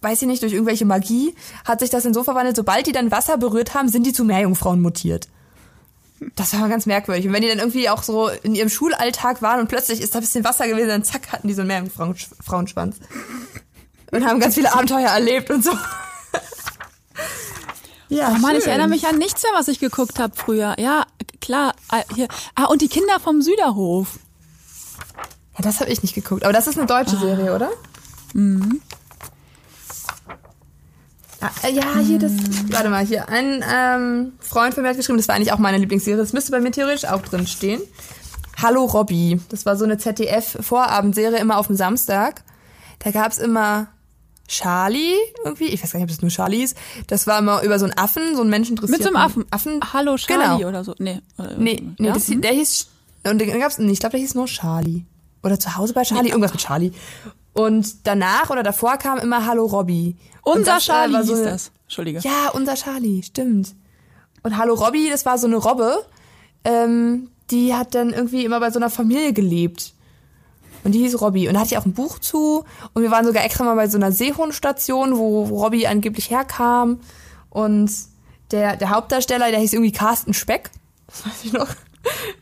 weiß 0.00 0.22
ich 0.22 0.28
nicht, 0.28 0.42
durch 0.42 0.54
irgendwelche 0.54 0.86
Magie 0.86 1.34
hat 1.66 1.80
sich 1.80 1.90
das 1.90 2.06
in 2.06 2.14
so 2.14 2.24
verwandelt, 2.24 2.56
sobald 2.56 2.86
die 2.86 2.92
dann 2.92 3.10
Wasser 3.10 3.36
berührt 3.36 3.74
haben, 3.74 3.90
sind 3.90 4.06
die 4.06 4.14
zu 4.14 4.24
Meerjungfrauen 4.24 4.80
mutiert. 4.80 5.28
Das 6.34 6.58
war 6.58 6.66
ganz 6.70 6.86
merkwürdig. 6.86 7.26
Und 7.26 7.34
wenn 7.34 7.42
die 7.42 7.48
dann 7.48 7.58
irgendwie 7.58 7.90
auch 7.90 8.02
so 8.02 8.28
in 8.28 8.54
ihrem 8.54 8.70
Schulalltag 8.70 9.42
waren 9.42 9.60
und 9.60 9.68
plötzlich 9.68 10.00
ist 10.00 10.14
da 10.14 10.20
ein 10.20 10.22
bisschen 10.22 10.44
Wasser 10.44 10.66
gewesen, 10.66 10.88
dann 10.88 11.04
zack, 11.04 11.30
hatten 11.30 11.46
die 11.46 11.52
so 11.52 11.60
einen 11.60 11.68
Meerjungfrauenschwanz. 11.68 12.96
Und 14.12 14.26
haben 14.26 14.40
ganz 14.40 14.54
viele 14.54 14.72
Abenteuer 14.72 15.10
erlebt 15.10 15.50
und 15.50 15.62
so. 15.62 15.72
Ja, 18.08 18.32
Oh 18.34 18.38
Mann, 18.38 18.56
ich 18.56 18.62
schön. 18.64 18.70
erinnere 18.70 18.88
mich 18.88 19.06
an 19.06 19.18
nichts 19.18 19.42
mehr, 19.42 19.52
was 19.54 19.68
ich 19.68 19.80
geguckt 19.80 20.18
habe 20.18 20.34
früher. 20.34 20.74
Ja, 20.78 21.04
klar. 21.40 21.74
Ah, 21.88 22.02
hier. 22.14 22.28
Ah, 22.54 22.64
und 22.64 22.80
die 22.82 22.88
Kinder 22.88 23.20
vom 23.20 23.42
Süderhof. 23.42 24.18
Ja, 25.56 25.62
das 25.62 25.80
habe 25.80 25.90
ich 25.90 26.02
nicht 26.02 26.14
geguckt. 26.14 26.44
Aber 26.44 26.52
das 26.52 26.66
ist 26.66 26.78
eine 26.78 26.86
deutsche 26.86 27.16
Serie, 27.16 27.54
oder? 27.54 27.70
Mhm. 28.32 28.80
Ah, 31.40 31.50
äh, 31.62 31.72
ja, 31.72 31.98
hier 31.98 32.18
das. 32.18 32.32
Warte 32.70 32.88
mal, 32.88 33.04
hier. 33.04 33.28
Ein 33.28 33.64
ähm, 33.72 34.32
Freund 34.40 34.74
von 34.74 34.82
mir 34.82 34.90
hat 34.90 34.96
geschrieben, 34.96 35.18
das 35.18 35.28
war 35.28 35.34
eigentlich 35.36 35.52
auch 35.52 35.58
meine 35.58 35.78
Lieblingsserie. 35.78 36.18
Das 36.18 36.32
müsste 36.32 36.50
bei 36.50 36.60
mir 36.60 36.70
theoretisch 36.72 37.08
auch 37.08 37.22
drin 37.22 37.46
stehen. 37.46 37.80
Hallo 38.60 38.86
Robby. 38.86 39.40
Das 39.50 39.66
war 39.66 39.76
so 39.76 39.84
eine 39.84 39.98
ZDF-Vorabendserie 39.98 41.38
immer 41.38 41.58
auf 41.58 41.68
dem 41.68 41.76
Samstag. 41.76 42.42
Da 42.98 43.12
gab's 43.12 43.38
immer 43.38 43.88
Charlie 44.48 45.14
irgendwie. 45.44 45.66
Ich 45.66 45.82
weiß 45.82 45.92
gar 45.92 46.00
nicht, 46.00 46.06
ob 46.06 46.10
das 46.10 46.22
nur 46.22 46.30
Charlie 46.30 46.62
ist. 46.64 46.76
Das 47.06 47.26
war 47.26 47.38
immer 47.38 47.62
über 47.62 47.78
so 47.78 47.84
einen 47.84 47.96
Affen, 47.96 48.34
so 48.34 48.40
einen 48.40 48.50
Menschen 48.50 48.76
Mit 48.80 49.00
so 49.02 49.08
einem 49.08 49.16
Affen. 49.16 49.44
Affen. 49.50 49.80
Hallo 49.92 50.16
Charlie 50.16 50.56
Genau. 50.58 50.68
oder 50.68 50.82
so. 50.84 50.94
Nee, 50.98 51.20
Nee, 51.58 51.82
nee 51.98 52.06
ja? 52.08 52.14
das, 52.14 52.26
der 52.26 52.52
hieß. 52.52 52.88
Und 53.24 53.40
dann 53.40 53.60
gab's, 53.60 53.78
nee, 53.78 53.92
ich 53.92 54.00
glaube, 54.00 54.12
der 54.12 54.20
hieß 54.20 54.34
nur 54.34 54.46
Charlie. 54.46 55.02
Oder 55.42 55.58
zu 55.60 55.76
Hause 55.76 55.92
bei 55.92 56.02
Charlie, 56.02 56.30
irgendwas 56.30 56.52
mit 56.52 56.60
Charlie. 56.62 56.92
Und 57.52 58.06
danach 58.06 58.50
oder 58.50 58.62
davor 58.62 58.96
kam 58.96 59.18
immer 59.18 59.46
Hallo 59.46 59.66
Robby. 59.66 60.16
Und 60.42 60.58
Unser 60.60 60.74
das, 60.74 60.84
Charlie 60.86 61.14
war 61.14 61.24
so 61.24 61.34
hieß 61.36 61.44
das. 61.44 61.70
Entschuldige. 61.84 62.20
Ja, 62.20 62.50
unser 62.54 62.74
Charlie, 62.74 63.22
stimmt. 63.22 63.74
Und 64.42 64.56
Hallo 64.56 64.74
Robby, 64.74 65.08
das 65.10 65.26
war 65.26 65.36
so 65.38 65.46
eine 65.46 65.56
Robbe, 65.56 66.04
ähm, 66.64 67.30
die 67.50 67.74
hat 67.74 67.94
dann 67.94 68.10
irgendwie 68.12 68.44
immer 68.44 68.60
bei 68.60 68.70
so 68.70 68.78
einer 68.78 68.90
Familie 68.90 69.32
gelebt. 69.32 69.92
Und 70.84 70.92
die 70.92 71.00
hieß 71.00 71.20
Robby. 71.20 71.48
Und 71.48 71.54
da 71.54 71.60
hatte 71.60 71.72
ich 71.72 71.78
auch 71.78 71.84
ein 71.86 71.92
Buch 71.94 72.18
zu. 72.18 72.64
Und 72.94 73.02
wir 73.02 73.10
waren 73.10 73.24
sogar 73.26 73.44
extra 73.44 73.64
mal 73.64 73.74
bei 73.74 73.88
so 73.88 73.96
einer 73.98 74.12
Seehundstation, 74.12 75.16
wo, 75.18 75.48
wo 75.48 75.62
Robby 75.62 75.86
angeblich 75.86 76.30
herkam. 76.30 77.00
Und 77.50 77.90
der, 78.50 78.76
der 78.76 78.90
Hauptdarsteller, 78.90 79.50
der 79.50 79.60
hieß 79.60 79.72
irgendwie 79.72 79.92
Carsten 79.92 80.34
Speck. 80.34 80.70
Das 81.08 81.26
weiß 81.26 81.44
ich 81.44 81.52
noch. 81.52 81.68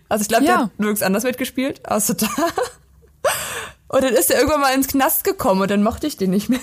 Also 0.09 0.22
ich 0.22 0.28
glaube, 0.28 0.45
der 0.45 0.55
Ja. 0.55 0.61
hat 0.64 0.78
nirgends 0.78 1.03
anders 1.03 1.24
mitgespielt, 1.24 1.89
außer 1.89 2.14
da. 2.14 2.28
Und 3.89 4.03
dann 4.05 4.14
ist 4.14 4.30
er 4.30 4.37
irgendwann 4.39 4.61
mal 4.61 4.74
ins 4.74 4.89
Knast 4.89 5.24
gekommen 5.24 5.62
und 5.62 5.70
dann 5.70 5.82
mochte 5.82 6.07
ich 6.07 6.16
den 6.16 6.30
nicht 6.30 6.49
mehr. 6.49 6.61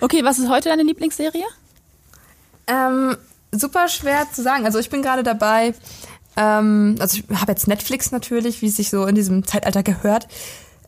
Okay, 0.00 0.24
was 0.24 0.38
ist 0.38 0.48
heute 0.48 0.68
deine 0.68 0.82
Lieblingsserie? 0.82 1.44
Ähm, 2.66 3.16
super 3.52 3.88
schwer 3.88 4.26
zu 4.32 4.42
sagen. 4.42 4.64
Also 4.66 4.78
ich 4.78 4.90
bin 4.90 5.02
gerade 5.02 5.22
dabei, 5.22 5.74
ähm, 6.36 6.96
also 6.98 7.18
ich 7.18 7.40
habe 7.40 7.52
jetzt 7.52 7.68
Netflix 7.68 8.10
natürlich, 8.10 8.62
wie 8.62 8.66
es 8.66 8.76
sich 8.76 8.90
so 8.90 9.06
in 9.06 9.14
diesem 9.14 9.46
Zeitalter 9.46 9.82
gehört. 9.82 10.28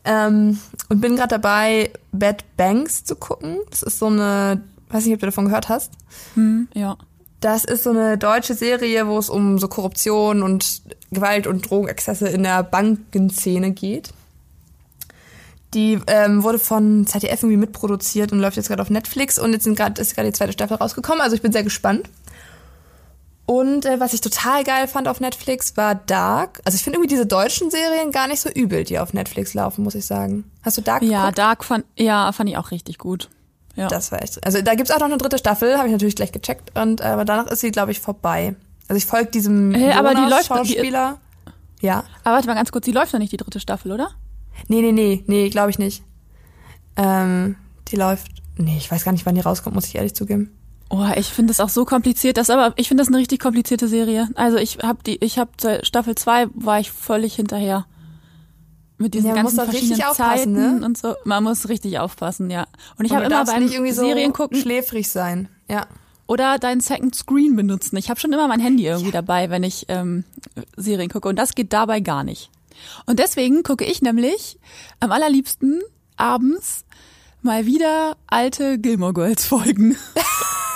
Ähm, 0.03 0.59
und 0.89 1.01
bin 1.01 1.15
gerade 1.15 1.29
dabei, 1.29 1.91
Bad 2.11 2.43
Banks 2.55 3.03
zu 3.03 3.15
gucken. 3.15 3.57
Das 3.69 3.83
ist 3.83 3.99
so 3.99 4.07
eine, 4.07 4.61
weiß 4.89 5.05
nicht, 5.05 5.13
ob 5.13 5.19
du 5.19 5.25
davon 5.25 5.45
gehört 5.45 5.69
hast. 5.69 5.91
Hm, 6.35 6.67
ja. 6.73 6.97
Das 7.39 7.65
ist 7.65 7.83
so 7.83 7.91
eine 7.91 8.17
deutsche 8.17 8.55
Serie, 8.55 9.07
wo 9.07 9.19
es 9.19 9.29
um 9.29 9.59
so 9.59 9.67
Korruption 9.67 10.41
und 10.41 10.81
Gewalt 11.11 11.45
und 11.45 11.69
Drogenexzesse 11.69 12.27
in 12.29 12.43
der 12.43 12.63
Bankenszene 12.63 13.71
geht. 13.71 14.13
Die 15.73 15.99
ähm, 16.07 16.43
wurde 16.43 16.57
von 16.57 17.05
ZDF 17.05 17.43
irgendwie 17.43 17.57
mitproduziert 17.57 18.31
und 18.31 18.39
läuft 18.39 18.57
jetzt 18.57 18.69
gerade 18.69 18.81
auf 18.81 18.89
Netflix 18.89 19.37
und 19.37 19.53
jetzt 19.53 19.65
sind 19.65 19.77
grad, 19.77 19.99
ist 19.99 20.15
gerade 20.15 20.29
die 20.29 20.33
zweite 20.33 20.53
Staffel 20.53 20.77
rausgekommen. 20.77 21.21
Also 21.21 21.35
ich 21.35 21.41
bin 21.41 21.51
sehr 21.51 21.63
gespannt. 21.63 22.09
Und 23.47 23.85
äh, 23.85 23.99
was 23.99 24.13
ich 24.13 24.19
total 24.21 24.63
geil 24.65 24.87
fand 24.89 25.07
auf 25.07 25.19
Netflix 25.21 25.75
war 25.77 25.95
Dark. 25.95 26.59
Also 26.65 26.75
ich 26.75 26.83
finde 26.83 26.97
irgendwie 26.97 27.13
diese 27.15 27.25
deutschen 27.25 27.71
Serien 27.71 28.11
gar 28.11 28.27
nicht 28.27 28.41
so 28.41 28.49
übel, 28.49 28.83
die 28.83 28.99
auf 28.99 29.13
Netflix 29.13 29.53
laufen, 29.53 29.83
muss 29.83 29.95
ich 29.95 30.05
sagen. 30.05 30.43
Hast 30.63 30.77
du 30.77 30.81
Dark 30.81 31.01
Ja, 31.01 31.21
geguckt? 31.21 31.37
Dark 31.37 31.63
fand, 31.63 31.85
ja, 31.95 32.29
fand 32.33 32.49
ich 32.49 32.57
auch 32.57 32.71
richtig 32.71 32.97
gut. 32.97 33.29
Ja. 33.75 33.87
Das 33.87 34.11
war 34.11 34.21
echt. 34.21 34.45
Also 34.45 34.61
da 34.61 34.75
gibt's 34.75 34.91
auch 34.91 34.99
noch 34.99 35.05
eine 35.05 35.17
dritte 35.17 35.37
Staffel, 35.37 35.77
habe 35.77 35.87
ich 35.87 35.93
natürlich 35.93 36.15
gleich 36.17 36.33
gecheckt. 36.33 36.77
Und 36.77 36.99
äh, 36.99 37.05
aber 37.05 37.23
danach 37.23 37.47
ist 37.47 37.61
sie, 37.61 37.71
glaube 37.71 37.91
ich, 37.91 38.01
vorbei. 38.01 38.55
Also 38.89 38.97
ich 38.97 39.05
folge 39.05 39.31
diesem 39.31 39.73
Hey, 39.73 39.93
aber 39.93 40.13
die 40.13 40.21
läuft- 40.29 40.47
Schauspieler. 40.47 41.17
ja. 41.79 42.03
Aber 42.25 42.35
warte 42.35 42.47
mal 42.47 42.55
ganz 42.55 42.71
kurz, 42.73 42.83
die 42.85 42.91
läuft 42.91 43.13
noch 43.13 43.19
nicht, 43.19 43.31
die 43.31 43.37
dritte 43.37 43.59
Staffel, 43.61 43.93
oder? 43.93 44.09
Nee, 44.67 44.81
nee, 44.81 44.91
nee, 44.91 45.23
nee, 45.27 45.49
glaube 45.49 45.69
ich 45.69 45.79
nicht. 45.79 46.03
Ähm, 46.97 47.55
die 47.89 47.95
läuft. 47.95 48.27
Nee, 48.57 48.75
ich 48.77 48.89
weiß 48.91 49.05
gar 49.05 49.11
nicht, 49.11 49.25
wann 49.25 49.35
die 49.35 49.41
rauskommt, 49.41 49.75
muss 49.75 49.85
ich 49.85 49.95
ehrlich 49.95 50.15
zugeben. 50.15 50.56
Oh, 50.89 51.05
ich 51.17 51.27
finde 51.27 51.51
das 51.51 51.59
auch 51.59 51.69
so 51.69 51.83
kompliziert, 51.83 52.37
das 52.37 52.49
aber 52.49 52.73
ich 52.77 52.87
finde 52.87 53.01
das 53.01 53.09
eine 53.09 53.17
richtig 53.17 53.39
komplizierte 53.41 53.87
Serie. 53.89 54.29
Also 54.35 54.57
ich 54.57 54.77
habe 54.81 54.99
die 55.05 55.17
ich 55.23 55.37
habe 55.37 55.51
Staffel 55.83 56.15
2 56.15 56.47
war 56.53 56.79
ich 56.79 56.91
völlig 56.91 57.35
hinterher. 57.35 57.85
Mit 58.99 59.13
diesen 59.13 59.27
Ja, 59.29 59.35
ganzen 59.35 59.57
verschiedenen 59.63 60.01
aufpassen, 60.01 60.55
Zeiten 60.55 60.79
ne? 60.79 60.85
und 60.85 60.97
so. 60.97 61.13
Man 61.23 61.43
muss 61.43 61.69
richtig 61.69 61.99
aufpassen, 61.99 62.49
ja. 62.49 62.65
Und 62.97 63.05
ich 63.05 63.13
habe 63.13 63.25
immer 63.25 63.45
beim 63.45 63.63
nicht 63.63 63.73
irgendwie 63.73 63.91
so 63.91 64.01
Serien 64.01 64.33
gucken 64.33 64.59
schläfrig 64.59 65.09
sein. 65.09 65.49
Ja. 65.69 65.85
oder 66.25 66.57
deinen 66.57 66.81
Second 66.81 67.13
Screen 67.13 67.55
benutzen. 67.55 67.95
Ich 67.97 68.09
habe 68.09 68.19
schon 68.19 68.33
immer 68.33 68.47
mein 68.47 68.59
Handy 68.59 68.87
irgendwie 68.87 69.11
dabei, 69.11 69.49
wenn 69.51 69.61
ich 69.63 69.85
ähm, 69.89 70.23
Serien 70.77 71.09
gucke 71.09 71.27
und 71.29 71.35
das 71.35 71.53
geht 71.53 71.73
dabei 71.73 71.99
gar 71.99 72.23
nicht. 72.23 72.49
Und 73.05 73.19
deswegen 73.19 73.61
gucke 73.61 73.85
ich 73.85 74.01
nämlich 74.01 74.57
am 74.99 75.11
allerliebsten 75.11 75.81
abends 76.15 76.85
mal 77.43 77.65
wieder 77.67 78.17
alte 78.25 78.79
Gilmore 78.79 79.13
Girls 79.13 79.45
Folgen. 79.45 79.95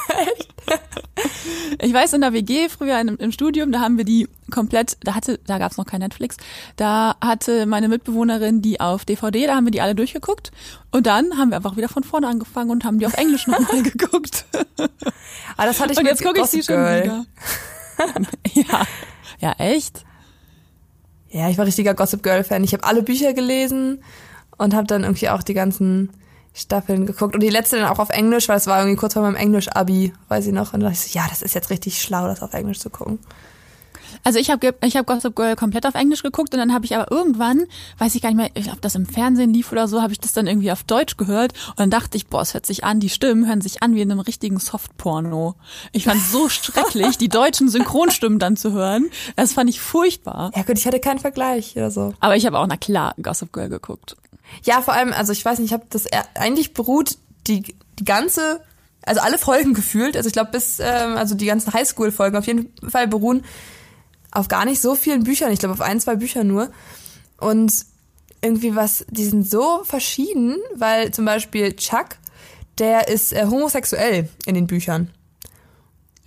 Ich 1.81 1.93
weiß, 1.93 2.13
in 2.13 2.21
der 2.21 2.33
WG 2.33 2.69
früher 2.69 2.99
im, 2.99 3.17
im 3.17 3.31
Studium, 3.31 3.71
da 3.71 3.79
haben 3.79 3.97
wir 3.97 4.03
die 4.03 4.27
komplett, 4.51 4.97
da 5.03 5.15
hatte, 5.15 5.39
da 5.47 5.57
gab's 5.57 5.77
noch 5.77 5.85
kein 5.85 6.01
Netflix, 6.01 6.37
da 6.75 7.15
hatte 7.21 7.65
meine 7.65 7.87
Mitbewohnerin 7.87 8.61
die 8.61 8.79
auf 8.79 9.05
DVD, 9.05 9.47
da 9.47 9.55
haben 9.55 9.65
wir 9.65 9.71
die 9.71 9.81
alle 9.81 9.95
durchgeguckt 9.95 10.51
und 10.91 11.07
dann 11.07 11.37
haben 11.37 11.49
wir 11.49 11.57
einfach 11.57 11.77
wieder 11.77 11.87
von 11.87 12.03
vorne 12.03 12.27
angefangen 12.27 12.69
und 12.69 12.83
haben 12.83 12.99
die 12.99 13.05
auf 13.05 13.13
Englisch 13.13 13.47
nochmal 13.47 13.83
geguckt. 13.83 14.45
Aber 15.57 15.67
das 15.67 15.79
hatte 15.79 15.93
ich 15.93 15.99
Und 15.99 16.05
jetzt 16.05 16.23
gucke 16.23 16.41
ich 16.41 16.47
sie 16.47 16.61
schon 16.61 16.75
wieder. 16.75 17.25
ja. 18.53 18.85
Ja, 19.39 19.53
echt? 19.57 20.03
Ja, 21.29 21.49
ich 21.49 21.57
war 21.57 21.65
richtiger 21.65 21.93
Gossip 21.93 22.21
Girl 22.23 22.43
Fan. 22.43 22.63
Ich 22.63 22.73
habe 22.73 22.83
alle 22.83 23.01
Bücher 23.01 23.33
gelesen 23.33 24.03
und 24.57 24.75
habe 24.75 24.87
dann 24.87 25.03
irgendwie 25.03 25.29
auch 25.29 25.43
die 25.43 25.53
ganzen 25.53 26.11
Staffeln 26.53 27.05
geguckt 27.05 27.33
und 27.33 27.41
die 27.41 27.49
letzte 27.49 27.77
dann 27.77 27.85
auch 27.87 27.99
auf 27.99 28.09
Englisch, 28.09 28.49
weil 28.49 28.57
es 28.57 28.67
war 28.67 28.79
irgendwie 28.79 28.97
kurz 28.97 29.13
vor 29.13 29.21
meinem 29.23 29.35
Englisch-Abi, 29.35 30.13
weiß 30.27 30.47
ich 30.47 30.53
noch. 30.53 30.73
Und 30.73 30.81
da 30.81 30.87
dachte 30.89 30.99
ich 31.05 31.11
so, 31.11 31.17
ja, 31.17 31.25
das 31.29 31.41
ist 31.41 31.55
jetzt 31.55 31.69
richtig 31.69 32.01
schlau, 32.01 32.27
das 32.27 32.41
auf 32.41 32.53
Englisch 32.53 32.79
zu 32.79 32.89
gucken. 32.89 33.19
Also 34.23 34.37
ich 34.39 34.51
habe 34.51 34.75
ich 34.83 34.97
hab 34.97 35.07
Gossip 35.07 35.35
Girl 35.35 35.55
komplett 35.55 35.85
auf 35.87 35.95
Englisch 35.95 36.21
geguckt 36.21 36.53
und 36.53 36.59
dann 36.59 36.73
habe 36.73 36.83
ich 36.85 36.95
aber 36.95 37.09
irgendwann, 37.09 37.63
weiß 37.97 38.13
ich 38.13 38.21
gar 38.21 38.29
nicht 38.29 38.37
mehr, 38.37 38.49
ich- 38.53 38.71
ob 38.71 38.81
das 38.81 38.93
im 38.95 39.05
Fernsehen 39.05 39.53
lief 39.53 39.71
oder 39.71 39.87
so, 39.87 40.01
habe 40.01 40.11
ich 40.11 40.19
das 40.19 40.33
dann 40.33 40.45
irgendwie 40.47 40.71
auf 40.71 40.83
Deutsch 40.83 41.15
gehört 41.17 41.53
und 41.69 41.79
dann 41.79 41.89
dachte 41.89 42.17
ich, 42.17 42.27
boah, 42.27 42.41
es 42.41 42.53
hört 42.53 42.65
sich 42.65 42.83
an, 42.83 42.99
die 42.99 43.09
Stimmen 43.09 43.47
hören 43.47 43.61
sich 43.61 43.81
an 43.81 43.95
wie 43.95 44.01
in 44.01 44.11
einem 44.11 44.19
richtigen 44.19 44.59
Softporno. 44.59 45.55
Ich 45.93 46.03
fand 46.03 46.17
es 46.21 46.31
so 46.31 46.49
schrecklich, 46.49 47.17
die 47.17 47.29
deutschen 47.29 47.69
Synchronstimmen 47.69 48.37
dann 48.37 48.57
zu 48.57 48.73
hören. 48.73 49.09
Das 49.37 49.53
fand 49.53 49.69
ich 49.69 49.79
furchtbar. 49.79 50.51
Ja 50.55 50.63
gut, 50.63 50.77
ich 50.77 50.85
hatte 50.85 50.99
keinen 50.99 51.19
Vergleich 51.19 51.75
oder 51.77 51.89
so. 51.89 52.13
Aber 52.19 52.35
ich 52.35 52.45
habe 52.45 52.59
auch, 52.59 52.67
na 52.67 52.77
klar, 52.77 53.15
Gossip 53.23 53.53
Girl 53.53 53.69
geguckt. 53.69 54.17
Ja, 54.63 54.81
vor 54.81 54.93
allem, 54.93 55.13
also 55.13 55.31
ich 55.31 55.43
weiß 55.43 55.59
nicht, 55.59 55.67
ich 55.69 55.73
habe 55.73 55.85
das 55.89 56.05
eher- 56.05 56.27
eigentlich 56.35 56.73
beruht 56.73 57.17
die 57.47 57.75
die 57.99 58.05
ganze, 58.05 58.61
also 59.05 59.21
alle 59.21 59.37
Folgen 59.37 59.73
gefühlt, 59.75 60.15
also 60.17 60.27
ich 60.27 60.33
glaube 60.33 60.51
bis, 60.51 60.79
ähm, 60.79 61.17
also 61.17 61.35
die 61.35 61.45
ganzen 61.45 61.73
Highschool-Folgen 61.73 62.37
auf 62.37 62.45
jeden 62.47 62.71
Fall 62.89 63.07
beruhen 63.07 63.43
auf 64.31 64.47
gar 64.47 64.65
nicht 64.65 64.81
so 64.81 64.95
vielen 64.95 65.23
Büchern, 65.23 65.51
ich 65.51 65.59
glaube 65.59 65.73
auf 65.73 65.81
ein, 65.81 65.99
zwei 65.99 66.15
Büchern 66.15 66.47
nur. 66.47 66.71
Und 67.37 67.73
irgendwie 68.41 68.75
was, 68.75 69.05
die 69.09 69.25
sind 69.25 69.49
so 69.49 69.83
verschieden, 69.83 70.57
weil 70.75 71.11
zum 71.11 71.25
Beispiel 71.25 71.73
Chuck, 71.75 72.09
der 72.79 73.07
ist 73.09 73.33
äh, 73.33 73.45
homosexuell 73.45 74.29
in 74.45 74.55
den 74.55 74.67
Büchern. 74.67 75.11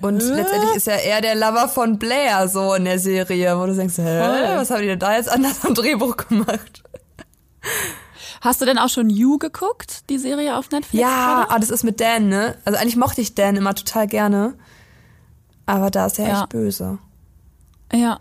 Und 0.03 0.21
Äh? 0.21 0.35
letztendlich 0.35 0.75
ist 0.77 0.87
er 0.87 1.03
eher 1.03 1.21
der 1.23 1.35
Lover 1.35 1.67
von 1.69 1.99
Blair 1.99 2.47
so 2.49 2.75
in 2.75 2.85
der 2.85 2.99
Serie, 2.99 3.59
wo 3.59 3.65
du 3.67 3.75
denkst, 3.75 3.97
hä, 3.97 4.57
was 4.57 4.71
haben 4.71 4.83
die 4.83 4.89
denn 4.89 4.99
da 4.99 5.17
jetzt 5.17 5.29
anders 5.31 5.65
am 5.65 5.75
Drehbuch 5.75 6.17
gemacht? 6.19 6.83
Hast 8.45 8.61
du 8.61 8.67
denn 8.67 8.77
auch 8.79 8.91
schon 8.91 9.09
You 9.09 9.39
geguckt, 9.39 10.09
die 10.11 10.19
Serie 10.19 10.57
auf 10.59 10.71
Netflix? 10.71 11.01
Ja, 11.01 11.47
ah, 11.49 11.59
das 11.59 11.71
ist 11.71 11.83
mit 11.83 11.99
Dan, 11.99 12.29
ne? 12.29 12.57
Also 12.67 12.79
eigentlich 12.79 12.97
mochte 12.97 13.23
ich 13.23 13.35
Dan 13.35 13.57
immer 13.57 13.75
total 13.75 14.07
gerne. 14.07 14.53
Aber 15.65 15.91
da 15.91 16.05
ist 16.05 16.19
er 16.19 16.29
Ja. 16.29 16.41
echt 16.43 16.51
böse. 16.51 16.99
Ja, 17.91 18.19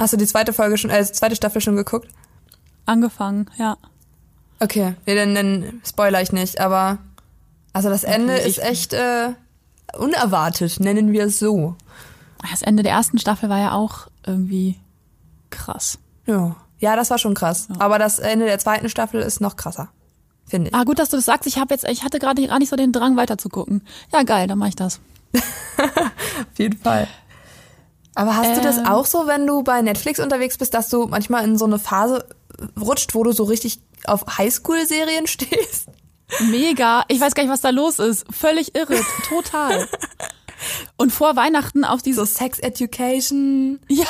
Hast 0.00 0.14
du 0.14 0.16
die 0.16 0.26
zweite 0.26 0.54
Folge 0.54 0.78
schon, 0.78 0.90
äh, 0.90 1.04
zweite 1.04 1.36
Staffel 1.36 1.60
schon 1.60 1.76
geguckt? 1.76 2.08
angefangen, 2.86 3.48
ja. 3.56 3.76
Okay, 4.58 4.94
nee, 5.06 5.14
dann, 5.14 5.34
dann 5.34 5.80
spoiler 5.86 6.20
ich 6.22 6.32
nicht, 6.32 6.60
aber 6.60 6.98
also 7.72 7.88
das 7.88 8.02
Ende 8.02 8.36
ist 8.36 8.58
echt 8.58 8.94
äh, 8.94 9.34
unerwartet, 9.96 10.80
nennen 10.80 11.12
wir 11.12 11.24
es 11.26 11.38
so. 11.38 11.76
Das 12.50 12.62
Ende 12.62 12.82
der 12.82 12.92
ersten 12.92 13.18
Staffel 13.18 13.48
war 13.48 13.58
ja 13.58 13.72
auch 13.72 14.08
irgendwie 14.26 14.80
krass. 15.50 15.98
Ja. 16.26 16.56
Ja, 16.80 16.96
das 16.96 17.10
war 17.10 17.18
schon 17.18 17.34
krass. 17.34 17.68
Aber 17.78 17.98
das 17.98 18.18
Ende 18.18 18.46
der 18.46 18.58
zweiten 18.58 18.88
Staffel 18.88 19.20
ist 19.20 19.40
noch 19.40 19.56
krasser. 19.56 19.90
Finde 20.46 20.70
ich. 20.70 20.74
Ah, 20.74 20.82
gut, 20.84 20.98
dass 20.98 21.10
du 21.10 21.16
das 21.16 21.26
sagst. 21.26 21.46
Ich 21.46 21.58
habe 21.58 21.72
jetzt, 21.74 21.84
ich 21.88 22.02
hatte 22.02 22.18
gerade 22.18 22.44
gar 22.46 22.58
nicht 22.58 22.70
so 22.70 22.76
den 22.76 22.92
Drang 22.92 23.16
weiter 23.16 23.38
zu 23.38 23.48
gucken. 23.48 23.82
Ja, 24.12 24.22
geil, 24.24 24.48
dann 24.48 24.58
mache 24.58 24.70
ich 24.70 24.76
das. 24.76 25.00
Auf 25.78 26.58
jeden 26.58 26.78
Fall. 26.78 27.06
Aber 28.16 28.36
hast 28.36 28.56
du 28.56 28.60
das 28.60 28.78
Ähm. 28.78 28.86
auch 28.86 29.06
so, 29.06 29.26
wenn 29.28 29.46
du 29.46 29.62
bei 29.62 29.80
Netflix 29.82 30.18
unterwegs 30.18 30.58
bist, 30.58 30.74
dass 30.74 30.88
du 30.88 31.06
manchmal 31.06 31.44
in 31.44 31.56
so 31.56 31.66
eine 31.66 31.78
Phase 31.78 32.26
rutscht, 32.80 33.14
wo 33.14 33.22
du 33.22 33.32
so 33.32 33.44
richtig 33.44 33.80
auf 34.04 34.24
Highschool-Serien 34.38 35.26
stehst? 35.28 35.86
Mega. 36.50 37.04
Ich 37.08 37.20
weiß 37.20 37.34
gar 37.34 37.42
nicht, 37.44 37.52
was 37.52 37.60
da 37.60 37.70
los 37.70 37.98
ist. 37.98 38.24
Völlig 38.32 38.74
irre. 38.74 38.96
Total. 39.28 39.86
Und 40.96 41.12
vor 41.12 41.36
Weihnachten 41.36 41.84
auch 41.84 41.98
So 41.98 42.04
dieses, 42.04 42.34
Sex 42.34 42.58
Education. 42.58 43.80
ja, 43.88 44.04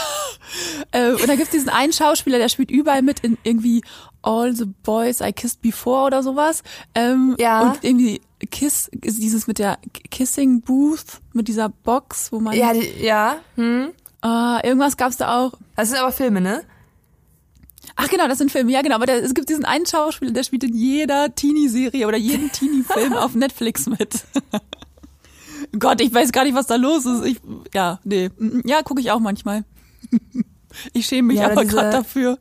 äh, 0.93 1.13
und 1.13 1.29
da 1.29 1.37
gibt's 1.37 1.51
diesen 1.51 1.69
einen 1.69 1.93
Schauspieler, 1.93 2.39
der 2.39 2.49
spielt 2.49 2.71
überall 2.71 3.03
mit 3.03 3.21
in 3.21 3.39
irgendwie 3.43 3.83
All 4.23 4.55
the 4.55 4.67
Boys 4.83 5.21
I 5.21 5.33
Kissed 5.33 5.63
Before 5.63 6.07
oder 6.07 6.23
sowas. 6.23 6.63
Ähm, 6.95 7.37
Ja. 7.39 7.63
Und 7.63 7.85
irgendwie 7.85 8.21
Kiss, 8.51 8.89
ist 9.03 9.23
dieses 9.23 9.47
mit 9.47 9.59
der 9.59 9.79
Kissing 10.11 10.63
Booth, 10.63 11.21
mit 11.33 11.49
dieser 11.49 11.69
Box, 11.69 12.33
wo 12.33 12.41
man, 12.41 12.57
Ja, 12.57 12.73
die, 12.73 12.91
ja. 13.03 13.37
Hm. 13.57 13.91
äh, 14.25 14.67
irgendwas 14.67 14.97
gab's 14.97 15.17
da 15.17 15.39
auch. 15.39 15.53
Das 15.77 15.89
sind 15.91 15.99
aber 15.99 16.13
Filme, 16.13 16.41
ne? 16.41 16.63
Ach 17.97 18.09
genau, 18.09 18.29
das 18.29 18.39
sind 18.39 18.53
Filme. 18.53 18.73
Ja 18.73 18.83
genau, 18.83 18.95
aber 18.95 19.07
der, 19.07 19.23
es 19.23 19.35
gibt 19.35 19.49
diesen 19.49 19.65
einen 19.65 19.85
Schauspieler, 19.87 20.31
der 20.33 20.43
spielt 20.43 20.65
in 20.65 20.75
jeder 20.75 21.35
Teenie-Serie 21.35 22.07
oder 22.07 22.17
jedem 22.17 22.51
Teenie-Film 22.53 23.13
auf 23.15 23.35
Netflix 23.35 23.87
mit. 23.87 24.25
Gott, 25.79 26.01
ich 26.01 26.13
weiß 26.13 26.33
gar 26.33 26.45
nicht, 26.45 26.55
was 26.55 26.67
da 26.67 26.77
los 26.77 27.07
ist. 27.07 27.25
Ich, 27.25 27.41
ja, 27.75 27.99
nee. 28.05 28.31
Ja, 28.65 28.83
gucke 28.83 29.01
ich 29.01 29.11
auch 29.11 29.21
manchmal. 29.21 29.65
Ich 30.93 31.07
schäme 31.07 31.29
mich 31.29 31.39
Ja, 31.41 31.51
aber 31.51 31.65
gerade 31.65 31.91
dafür. 31.91 32.39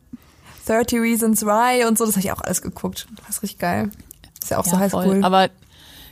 30 0.68 1.00
Reasons 1.00 1.42
Why 1.44 1.84
und 1.88 1.98
so, 1.98 2.06
das 2.06 2.14
habe 2.16 2.24
ich 2.26 2.32
auch 2.32 2.42
alles 2.42 2.62
geguckt. 2.62 3.08
Das 3.26 3.38
ist 3.38 3.44
richtig 3.44 3.58
geil. 3.60 3.90
Ist 4.40 4.52
ja 4.52 4.60
auch 4.60 4.66
so 4.66 4.74
Ja, 4.74 4.80
Highschool. 4.82 5.04
voll. 5.04 5.24
Aber 5.24 5.50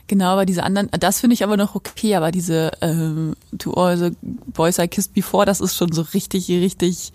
genau, 0.08 0.30
aber 0.30 0.44
diese 0.44 0.64
anderen, 0.64 0.90
das 0.98 1.20
finde 1.20 1.34
ich 1.34 1.44
aber 1.44 1.56
noch 1.56 1.76
okay, 1.76 2.16
aber 2.16 2.32
diese 2.32 2.72
ähm, 2.80 3.36
To 3.58 3.72
All 3.74 3.96
the 3.96 4.16
Boys 4.22 4.78
I 4.78 4.88
Kissed 4.88 5.14
Before, 5.14 5.46
das 5.46 5.60
ist 5.60 5.76
schon 5.76 5.92
so 5.92 6.02
richtig, 6.02 6.48
richtig 6.48 7.12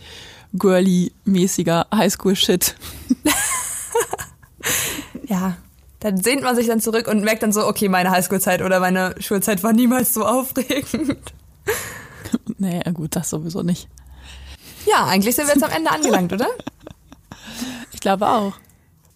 girly-mäßiger 0.53 1.87
Highschool-Shit. 1.93 2.75
ja. 5.27 5.57
Dann 6.03 6.17
sehnt 6.21 6.43
man 6.43 6.55
sich 6.55 6.67
dann 6.67 6.81
zurück 6.81 7.07
und 7.07 7.23
merkt 7.23 7.43
dann 7.43 7.53
so, 7.53 7.65
okay, 7.65 7.87
meine 7.87 8.11
Highschool-Zeit 8.11 8.61
oder 8.61 8.79
meine 8.81 9.15
Schulzeit 9.19 9.63
war 9.63 9.71
niemals 9.73 10.13
so 10.13 10.25
aufregend. 10.25 11.17
Nee, 12.57 12.81
gut, 12.93 13.15
das 13.15 13.29
sowieso 13.29 13.61
nicht. 13.61 13.87
Ja, 14.87 15.05
eigentlich 15.05 15.35
sind 15.35 15.47
wir 15.47 15.53
jetzt 15.53 15.63
am 15.63 15.69
Ende 15.69 15.91
angelangt, 15.91 16.33
oder? 16.33 16.47
Ich 17.91 17.99
glaube 17.99 18.27
auch. 18.27 18.53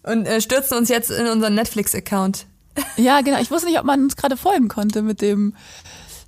Und 0.04 0.26
äh, 0.26 0.40
stürzen 0.40 0.76
uns 0.78 0.88
jetzt 0.88 1.10
in 1.10 1.26
unseren 1.26 1.54
Netflix-Account. 1.54 2.46
Ja, 2.96 3.20
genau. 3.22 3.40
Ich 3.40 3.50
wusste 3.50 3.66
nicht, 3.66 3.78
ob 3.78 3.84
man 3.84 4.02
uns 4.04 4.14
gerade 4.16 4.36
folgen 4.36 4.68
konnte 4.68 5.02
mit 5.02 5.20
dem 5.20 5.54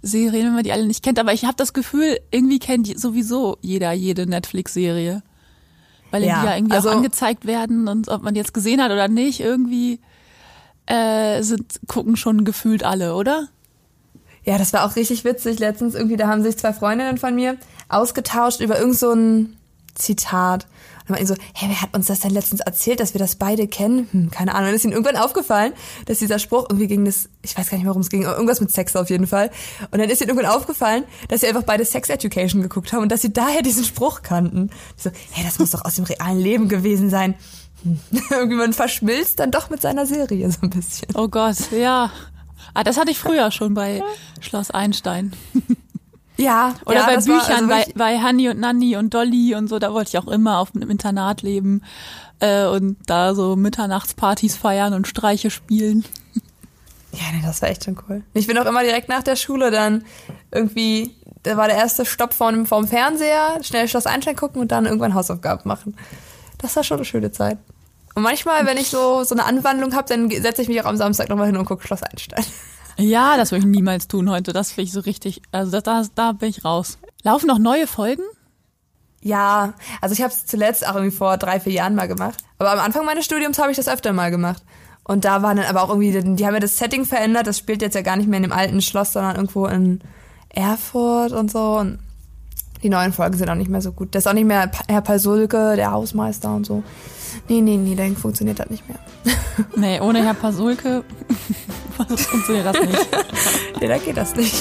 Serien, 0.03 0.47
wenn 0.47 0.55
man 0.55 0.65
die 0.65 0.73
alle 0.73 0.87
nicht 0.87 1.05
kennt. 1.05 1.19
Aber 1.21 1.33
ich 1.33 1.45
habe 1.45 1.55
das 1.57 1.73
Gefühl, 1.73 2.19
irgendwie 2.33 2.59
kennt 2.59 2.99
sowieso 2.99 3.57
jeder 3.61 3.93
jede 3.93 4.27
Netflix-Serie. 4.27 5.23
Weil 6.11 6.25
Ja, 6.25 6.41
die 6.41 6.47
ja 6.49 6.57
irgendwie 6.57 6.75
also- 6.75 6.91
auch 6.91 6.97
angezeigt 6.97 7.47
werden 7.47 7.87
und 7.87 8.09
ob 8.09 8.23
man 8.23 8.35
die 8.35 8.41
jetzt 8.41 8.55
gesehen 8.55 8.83
hat 8.83 8.91
oder 8.91 9.07
nicht, 9.07 9.39
irgendwie 9.41 10.01
äh, 10.91 11.43
sind, 11.43 11.81
gucken 11.87 12.17
schon 12.17 12.45
gefühlt 12.45 12.85
alle, 12.85 13.15
oder? 13.15 13.49
Ja, 14.45 14.59
das 14.59 14.73
war 14.73 14.85
auch 14.85 14.97
richtig 14.97 15.25
witzig 15.25 15.59
letztens 15.59 15.95
irgendwie. 15.95 16.17
Da 16.17 16.27
haben 16.27 16.43
sich 16.43 16.57
zwei 16.57 16.73
Freundinnen 16.73 17.19
von 17.19 17.35
mir 17.35 17.57
ausgetauscht 17.89 18.61
über 18.61 18.79
irgend 18.79 18.99
so 18.99 19.13
ein 19.13 19.57
Zitat. 19.95 20.67
Und 21.03 21.11
meinten 21.11 21.27
so, 21.27 21.35
hey, 21.55 21.69
wer 21.69 21.83
hat 21.83 21.95
uns 21.95 22.07
das 22.07 22.21
denn 22.21 22.31
letztens 22.31 22.61
erzählt, 22.61 23.01
dass 23.01 23.15
wir 23.15 23.19
das 23.19 23.37
beide 23.37 23.67
kennen? 23.67 24.09
Hm, 24.13 24.31
keine 24.31 24.55
Ahnung. 24.55 24.71
Und 24.71 24.77
ist 24.77 24.85
ihnen 24.85 24.93
irgendwann 24.93 25.17
aufgefallen, 25.17 25.73
dass 26.07 26.19
dieser 26.19 26.39
Spruch 26.39 26.67
irgendwie 26.69 26.87
gegen 26.87 27.05
das, 27.05 27.29
ich 27.43 27.57
weiß 27.57 27.69
gar 27.69 27.79
nicht, 27.79 27.87
worum 27.87 28.01
es 28.01 28.11
ging, 28.11 28.23
irgendwas 28.23 28.61
mit 28.61 28.71
Sex 28.71 28.97
auf 28.97 29.11
jeden 29.11 29.27
Fall. 29.27 29.51
Und 29.91 29.99
dann 29.99 30.09
ist 30.09 30.21
ihnen 30.21 30.31
irgendwann 30.31 30.51
aufgefallen, 30.51 31.05
dass 31.29 31.41
sie 31.41 31.49
einfach 31.49 31.65
beide 31.65 31.85
Sex 31.85 32.09
Education 32.09 32.63
geguckt 32.63 32.93
haben 32.93 33.03
und 33.03 33.13
dass 33.13 33.23
sie 33.23 33.33
daher 33.33 33.63
diesen 33.63 33.85
Spruch 33.85 34.23
kannten. 34.23 34.71
Die 34.99 35.03
so, 35.03 35.11
hey, 35.33 35.45
das 35.45 35.59
muss 35.59 35.73
doch 35.73 35.85
aus 35.85 35.97
dem 35.97 36.05
realen 36.05 36.39
Leben 36.39 36.69
gewesen 36.69 37.11
sein. 37.11 37.35
Irgendwie 38.31 38.57
man 38.57 38.73
verschmilzt 38.73 39.41
dann 39.41 39.51
doch 39.51 39.71
mit 39.71 39.83
seiner 39.83 40.07
Serie 40.07 40.51
so 40.51 40.61
ein 40.63 40.71
bisschen. 40.71 41.09
Oh 41.15 41.29
Gott, 41.29 41.57
ja. 41.73 42.11
Ah, 42.75 42.85
das 42.85 42.97
hatte 42.97 43.11
ich 43.11 43.19
früher 43.19 43.51
schon 43.51 43.75
bei 43.75 44.03
Schloss 44.41 44.71
Einstein. 44.71 45.33
Ja, 46.37 46.75
Oder 46.87 47.01
ja, 47.01 47.07
bei 47.07 47.17
Büchern, 47.17 47.37
also 47.39 47.69
bei, 47.69 47.85
bei 47.95 48.19
Hanni 48.19 48.49
und 48.49 48.59
Nanni 48.59 48.97
und 48.97 49.13
Dolly 49.13 49.55
und 49.55 49.69
so, 49.69 49.79
da 49.79 49.93
wollte 49.93 50.09
ich 50.09 50.19
auch 50.19 50.27
immer 50.27 50.59
auf 50.59 50.75
einem 50.75 50.89
Internat 50.89 51.43
leben 51.43 51.83
äh, 52.39 52.65
und 52.65 52.97
da 53.07 53.35
so 53.35 53.57
Mitternachtspartys 53.57 54.57
feiern 54.57 54.95
und 54.95 55.07
Streiche 55.07 55.51
spielen. 55.51 56.05
Ja, 57.13 57.25
nee, 57.33 57.43
das 57.45 57.61
war 57.61 57.69
echt 57.69 57.85
schon 57.85 57.99
cool. 58.09 58.23
Ich 58.35 58.47
bin 58.47 58.57
auch 58.57 58.67
immer 58.67 58.85
direkt 58.85 59.09
nach 59.09 59.25
der 59.25 59.35
Schule 59.35 59.73
dann 59.73 60.05
irgendwie, 60.53 61.17
da 61.43 61.57
war 61.57 61.67
der 61.67 61.77
erste 61.77 62.07
Stopp 62.07 62.33
vorm, 62.33 62.67
vorm 62.67 62.87
Fernseher, 62.87 63.59
schnell 63.63 63.89
Schloss 63.89 64.07
Einstein 64.07 64.37
gucken 64.37 64.61
und 64.63 64.71
dann 64.71 64.87
irgendwann 64.87 65.15
Hausaufgaben 65.15 65.63
machen. 65.67 65.97
Das 66.61 66.77
war 66.77 66.85
schon 66.85 66.99
eine 66.99 67.05
schöne 67.05 67.33
Zeit. 67.33 67.59
Und 68.15 68.23
manchmal, 68.23 68.67
wenn 68.67 68.77
ich 68.77 68.89
so, 68.89 69.25
so 69.25 69.35
eine 69.35 69.45
Anwandlung 69.45 69.95
habe, 69.95 70.09
dann 70.09 70.31
setze 70.31 70.63
ich 70.63 70.69
mich 70.69 70.81
auch 70.81 70.87
am 70.87 70.97
Samstag 70.97 71.29
nochmal 71.29 71.47
hin 71.47 71.57
und 71.57 71.65
gucke 71.65 71.87
Schloss 71.87 72.03
Einstein. 72.03 72.45
Ja, 72.99 73.39
das 73.39 73.51
würde 73.51 73.61
ich 73.61 73.71
niemals 73.71 74.09
tun 74.09 74.29
heute. 74.29 74.53
Das 74.53 74.73
finde 74.73 74.89
ich 74.89 74.93
so 74.93 75.01
richtig, 75.01 75.41
also 75.53 75.71
da, 75.71 75.81
da, 75.81 76.07
da 76.15 76.33
bin 76.33 76.51
ich 76.51 76.67
raus. 76.67 76.99
Laufen 77.23 77.47
noch 77.47 77.59
neue 77.59 77.87
Folgen? 77.87 78.25
Ja, 79.23 79.73
also 80.03 80.13
ich 80.13 80.21
habe 80.21 80.35
es 80.35 80.45
zuletzt 80.45 80.87
auch 80.87 80.97
irgendwie 80.97 81.17
vor 81.17 81.39
drei, 81.39 81.61
vier 81.61 81.73
Jahren 81.73 81.95
mal 81.95 82.09
gemacht. 82.09 82.45
Aber 82.59 82.73
am 82.73 82.79
Anfang 82.79 83.07
meines 83.07 83.25
Studiums 83.25 83.59
habe 83.59 83.71
ich 83.71 83.79
das 83.79 83.89
öfter 83.89 84.13
mal 84.13 84.31
gemacht. 84.31 84.63
Und 85.05 85.25
da 85.25 85.43
waren 85.43 85.57
dann 85.57 85.67
aber 85.67 85.83
auch 85.83 85.89
irgendwie, 85.89 86.11
die 86.11 86.47
haben 86.47 86.55
ja 86.55 86.61
das 86.61 86.77
Setting 86.77 87.07
verändert. 87.07 87.47
Das 87.47 87.59
spielt 87.59 87.81
jetzt 87.81 87.95
ja 87.95 88.03
gar 88.03 88.17
nicht 88.17 88.29
mehr 88.29 88.37
in 88.37 88.43
dem 88.43 88.53
alten 88.53 88.83
Schloss, 88.83 89.13
sondern 89.13 89.37
irgendwo 89.37 89.67
in 89.67 90.01
Erfurt 90.51 91.33
und 91.33 91.51
so. 91.51 91.79
Und 91.79 92.01
die 92.83 92.89
neuen 92.89 93.13
Folgen 93.13 93.37
sind 93.37 93.49
auch 93.51 93.55
nicht 93.55 93.71
mehr 93.71 93.83
so 93.83 93.93
gut. 93.93 94.15
Das 94.15 94.25
ist 94.25 94.27
auch 94.27 94.33
nicht 94.33 94.47
mehr 94.47 94.71
Herr 94.89 95.03
Pasulke, 95.03 95.77
der 95.77 95.91
Hausmeister 95.93 96.55
und 96.55 96.65
so. 96.67 96.83
Nee, 97.49 97.61
nee, 97.61 97.77
nee, 97.77 97.95
dann 97.95 98.17
funktioniert 98.17 98.59
das 98.59 98.71
nicht 98.71 98.89
mehr. 98.89 98.99
Nee, 99.77 100.01
ohne 100.01 100.25
Herr 100.25 100.33
Pasulke 100.35 101.05
funktioniert 102.31 102.67
das 102.67 102.81
nicht. 102.81 103.09
Nee, 103.81 103.89
da 103.89 103.99
geht 103.99 104.17
das 104.17 104.35
nicht. 104.35 104.55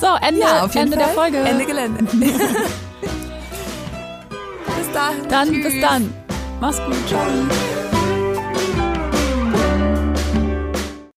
So, 0.00 0.06
Ende, 0.26 0.42
Ende 0.74 0.96
der 0.96 1.08
Folge. 1.08 1.38
Ende 1.38 1.66
Gelände. 1.66 2.04
bis 2.04 2.22
dann. 4.94 5.28
Dann 5.28 5.48
Tschüss. 5.48 5.64
bis 5.64 5.80
dann. 5.82 6.14
Mach's 6.60 6.78
gut. 6.78 7.08
Ciao. 7.08 7.26